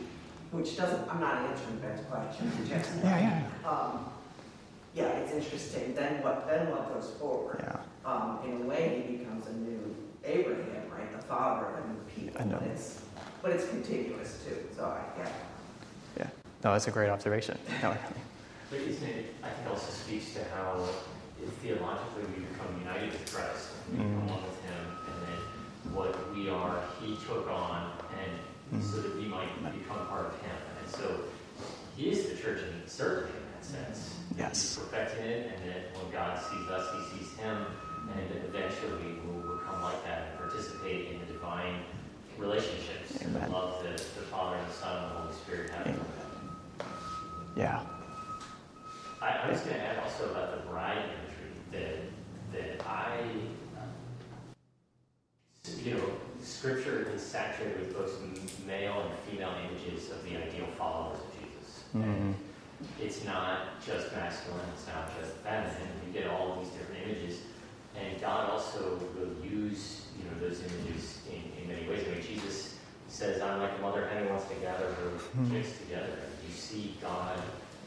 Which 0.51 0.76
doesn't. 0.78 1.07
I'm 1.12 1.20
not 1.20 1.36
answering 1.51 1.76
Ben's 1.78 2.01
question. 2.07 2.51
I'm 2.57 3.05
Yeah, 3.05 3.18
yeah, 3.64 3.68
um, 3.68 4.07
yeah, 4.94 5.09
it's 5.18 5.32
interesting. 5.32 5.94
Then 5.94 6.22
what? 6.22 6.46
Then 6.49 6.70
what 6.70 6.92
goes 6.94 7.11
forward? 7.20 7.59
yeah. 7.62 7.80
Um, 8.11 8.38
in 8.46 8.62
a 8.62 8.66
way, 8.66 9.05
he 9.07 9.16
becomes 9.18 9.46
a 9.46 9.53
new 9.53 9.94
Abraham, 10.24 10.90
right? 10.90 11.08
The 11.29 11.35
father 11.35 11.66
of 11.66 11.85
a 11.85 12.11
people. 12.11 12.41
I 12.41 12.45
know. 12.45 12.57
And 12.57 12.70
It's, 12.72 13.03
but 13.43 13.51
it's 13.53 13.68
continuous 13.68 14.43
too. 14.47 14.57
So 14.74 14.85
I 14.85 15.01
yeah. 15.18 15.29
Yeah. 16.16 16.26
No, 16.64 16.72
that's 16.72 16.89
a 16.89 16.91
great 16.91 17.11
observation. 17.11 17.59
No, 17.83 17.95
But 18.70 18.81
isn't 18.81 19.07
it, 19.09 19.35
I 19.43 19.49
think 19.51 19.68
also 19.68 19.93
speaks 19.93 20.33
to 20.35 20.41
how 20.57 20.89
theologically 21.62 22.24
we 22.35 22.45
become 22.45 22.81
united 22.81 23.12
with 23.12 23.33
Christ, 23.33 23.68
we 23.91 23.97
become 23.99 24.24
Mm. 24.24 24.31
one 24.31 24.43
with 24.43 24.61
Him, 24.64 24.85
and 25.09 25.16
then 25.24 25.95
what 25.95 26.12
we 26.35 26.49
are, 26.49 26.81
He 27.01 27.16
took 27.29 27.49
on, 27.51 27.93
and 28.72 28.83
so 28.83 29.01
that 29.03 29.14
we 29.16 29.26
might 29.29 29.49
become 29.72 30.07
part 30.09 30.26
of 30.26 30.33
Him. 30.41 30.57
And 30.81 30.89
so 30.95 31.20
He 31.97 32.09
is 32.11 32.29
the 32.31 32.37
church, 32.37 32.61
and 32.62 32.89
certainly 32.89 33.31
in 33.37 33.45
that 33.53 33.64
sense. 33.64 34.14
Yes. 34.37 34.76
He's 34.76 34.85
perfecting 34.85 35.26
it, 35.26 35.53
and 35.61 35.70
that 35.70 35.97
when 35.97 36.11
God 36.12 36.39
sees 36.41 36.68
us, 36.70 36.85
He 36.97 37.18
sees 37.18 37.37
Him, 37.39 37.66
and 38.16 38.45
eventually 38.49 39.20
we'll 39.24 39.57
become 39.57 39.83
like 39.83 40.03
that 40.05 40.29
and 40.33 40.38
participate 40.49 41.12
in 41.12 41.20
the 41.20 41.26
divine 41.32 41.74
relationships, 42.38 43.20
and 43.20 43.36
Amen. 43.36 43.53
love 43.53 43.82
that 43.82 43.99
the 43.99 44.22
Father 44.30 44.57
and 44.57 44.68
the 44.68 44.72
Son 44.72 45.05
and 45.05 45.12
the 45.12 45.18
Holy 45.20 45.34
Spirit 45.34 45.70
have. 45.70 45.86
Amen. 45.86 46.01
yeah. 47.57 47.82
I, 49.20 49.28
I 49.28 49.51
was 49.51 49.61
going 49.61 49.74
to 49.74 49.82
add 49.82 49.99
also 49.99 50.30
about 50.30 50.53
the 50.53 50.70
bride 50.70 50.96
imagery 50.96 51.53
that 51.72 51.96
that 52.53 52.86
I, 52.86 53.18
uh, 53.76 53.82
you 55.84 55.94
know, 55.94 56.05
Scripture 56.42 57.11
is 57.14 57.20
saturated 57.20 57.80
with 57.80 57.94
both 57.94 58.18
male 58.66 59.03
and 59.03 59.18
female 59.28 59.55
images 59.68 60.11
of 60.11 60.22
the 60.24 60.36
ideal 60.36 60.66
followers 60.78 61.18
of 61.18 61.26
Jesus. 61.34 61.84
And 61.92 62.34
it's 63.03 63.24
not 63.24 63.84
just 63.84 64.12
masculine, 64.12 64.61
it's 64.72 64.86
not 64.86 65.11
just 65.20 65.34
feminine. 65.38 65.74
You 66.07 66.12
get 66.12 66.30
all 66.30 66.59
these 66.62 66.72
different 66.72 67.03
images, 67.05 67.40
and 68.01 68.18
God 68.20 68.51
also 68.51 68.99
will 69.16 69.44
use 69.44 70.08
you 70.29 70.35
know 70.43 70.49
those 70.49 70.61
images 70.61 71.20
in, 71.31 71.62
in 71.62 71.68
many 71.68 71.89
ways. 71.89 72.05
I 72.09 72.14
mean, 72.14 72.22
Jesus 72.22 72.76
says, 73.09 73.41
"I'm 73.41 73.61
like 73.61 73.72
a 73.79 73.83
mother 73.83 74.07
hen 74.09 74.24
who 74.24 74.31
wants 74.31 74.47
to 74.49 74.55
gather 74.57 74.87
her 74.93 75.11
chicks 75.51 75.79
together." 75.79 76.07
And 76.24 76.49
you 76.49 76.55
see 76.55 76.95
God, 77.01 77.39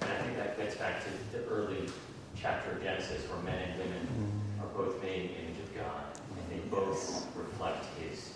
and 0.02 0.10
I 0.12 0.22
think 0.22 0.38
that 0.38 0.58
gets 0.58 0.76
back 0.76 1.04
to 1.04 1.38
the 1.38 1.46
early 1.46 1.88
chapter 2.36 2.72
of 2.72 2.84
Genesis, 2.84 3.24
where 3.30 3.42
men 3.44 3.70
and 3.70 3.80
women 3.80 4.42
are 4.62 4.68
both 4.68 5.02
made 5.02 5.22
in 5.22 5.28
the 5.28 5.39
image 5.42 5.60
of 5.64 5.76
God, 5.76 6.04
and 6.38 6.50
they 6.52 6.64
both 6.70 7.28
reflect 7.36 7.86
His 8.00 8.34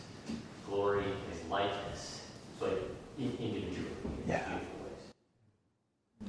glory, 0.67 1.05
His 1.31 1.49
likeness, 1.49 2.21
but 2.59 2.89
in, 3.17 3.31
individually, 3.39 3.89
in 4.03 4.29
Yeah. 4.29 4.47
beautiful 4.47 4.75
ways. 4.83 5.03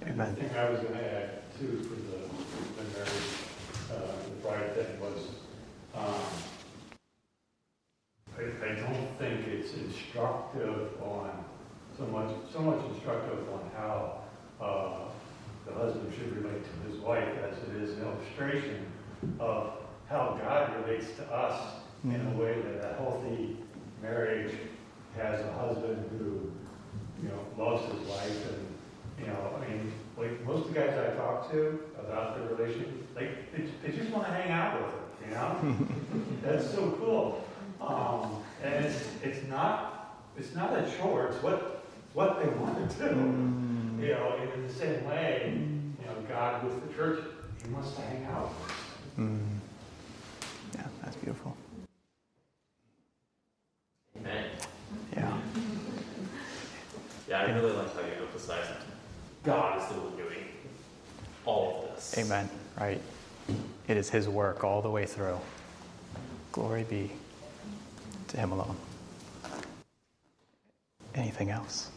The 0.00 0.06
Amen. 0.08 0.50
I 0.56 0.70
was 0.70 0.80
gonna 0.80 1.00
add 1.02 1.42
too 1.58 1.82
for 1.82 1.94
the, 1.96 2.82
the 2.82 2.98
marriage, 2.98 3.32
uh, 3.90 4.22
the 4.24 4.30
bride 4.42 4.74
thing 4.74 5.00
was, 5.00 5.28
um, 5.94 6.14
I, 8.38 8.64
I 8.64 8.74
don't 8.74 9.08
think 9.18 9.46
it's 9.46 9.74
instructive 9.74 10.90
on, 11.02 11.44
so 11.96 12.06
much, 12.06 12.30
so 12.52 12.60
much 12.60 12.84
instructive 12.92 13.38
on 13.52 13.70
how, 13.74 14.20
uh, 14.60 15.08
the 15.66 15.72
husband 15.72 16.12
should 16.14 16.36
relate 16.36 16.62
to 16.62 16.90
his 16.90 17.00
wife 17.00 17.28
as 17.50 17.56
it 17.68 17.82
is 17.82 17.96
an 17.96 18.04
illustration 18.04 18.86
of 19.40 19.72
how 20.08 20.38
God 20.40 20.84
relates 20.84 21.12
to 21.16 21.24
us 21.32 21.80
in 22.04 22.14
a 22.14 22.40
way 22.40 22.60
that 22.60 22.90
a 22.90 22.94
healthy 22.94 23.56
marriage 24.00 24.54
has 25.16 25.40
a 25.40 25.52
husband 25.54 26.08
who, 26.18 26.52
you 27.22 27.28
know, 27.28 27.64
loves 27.64 27.84
his 27.92 28.06
wife 28.06 28.48
and, 28.50 28.66
you 29.18 29.26
know, 29.26 29.54
I 29.56 29.68
mean, 29.68 29.92
like 30.16 30.44
most 30.46 30.68
of 30.68 30.74
the 30.74 30.80
guys 30.80 30.90
I 30.90 31.16
talk 31.16 31.50
to 31.50 31.80
about 31.98 32.36
their 32.36 32.56
relation, 32.56 33.06
like 33.16 33.52
they, 33.52 33.64
they 33.82 33.96
just 33.96 34.10
want 34.10 34.26
to 34.26 34.32
hang 34.32 34.50
out 34.50 34.80
with 34.80 34.90
her, 34.92 35.26
you 35.26 35.34
know? 35.34 35.86
That's 36.44 36.70
so 36.70 36.96
cool. 37.00 37.44
Um, 37.86 38.42
and 38.62 38.84
it's 38.84 39.04
it's 39.22 39.48
not 39.48 40.18
it's 40.36 40.54
not 40.54 40.72
a 40.76 40.90
chore. 40.98 41.28
It's 41.28 41.42
what 41.42 41.84
what 42.14 42.42
they 42.42 42.48
want 42.48 42.90
to 42.90 42.96
do. 42.96 43.10
You 44.02 44.12
know, 44.12 44.36
and 44.40 44.52
in 44.52 44.66
the 44.66 44.72
same 44.72 45.04
way, 45.04 45.52
you 45.54 46.06
know, 46.06 46.14
God 46.28 46.64
with 46.64 46.86
the 46.86 46.94
church, 46.94 47.20
He 47.64 47.72
wants 47.72 47.92
to 47.92 48.00
hang 48.02 48.24
out. 48.26 48.52
Mm. 49.18 49.38
Yeah, 50.74 50.82
that's 51.02 51.16
beautiful. 51.16 51.56
Amen. 54.18 54.44
Yeah. 55.16 55.38
Yeah, 57.28 57.40
I 57.40 57.44
really 57.52 57.72
like 57.72 57.94
how 57.94 58.00
you 58.00 58.12
emphasize 58.20 58.66
God 59.44 59.80
is 59.80 59.88
the 59.88 60.00
one 60.00 60.16
doing 60.16 60.44
all 61.44 61.84
of 61.88 61.94
this. 61.94 62.18
Amen. 62.18 62.48
Right. 62.78 63.00
It 63.86 63.96
is 63.96 64.10
His 64.10 64.28
work 64.28 64.64
all 64.64 64.82
the 64.82 64.90
way 64.90 65.06
through. 65.06 65.38
Glory 66.52 66.84
be 66.84 67.10
to 68.36 68.42
Him 68.42 68.52
alone. 68.52 68.76
Anything 71.14 71.50
else? 71.50 71.90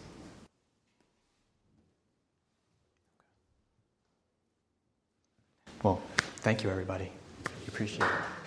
Well, 5.83 6.01
thank 6.37 6.63
you, 6.63 6.69
everybody. 6.69 7.11
We 7.45 7.67
appreciate 7.67 8.03
it. 8.03 8.38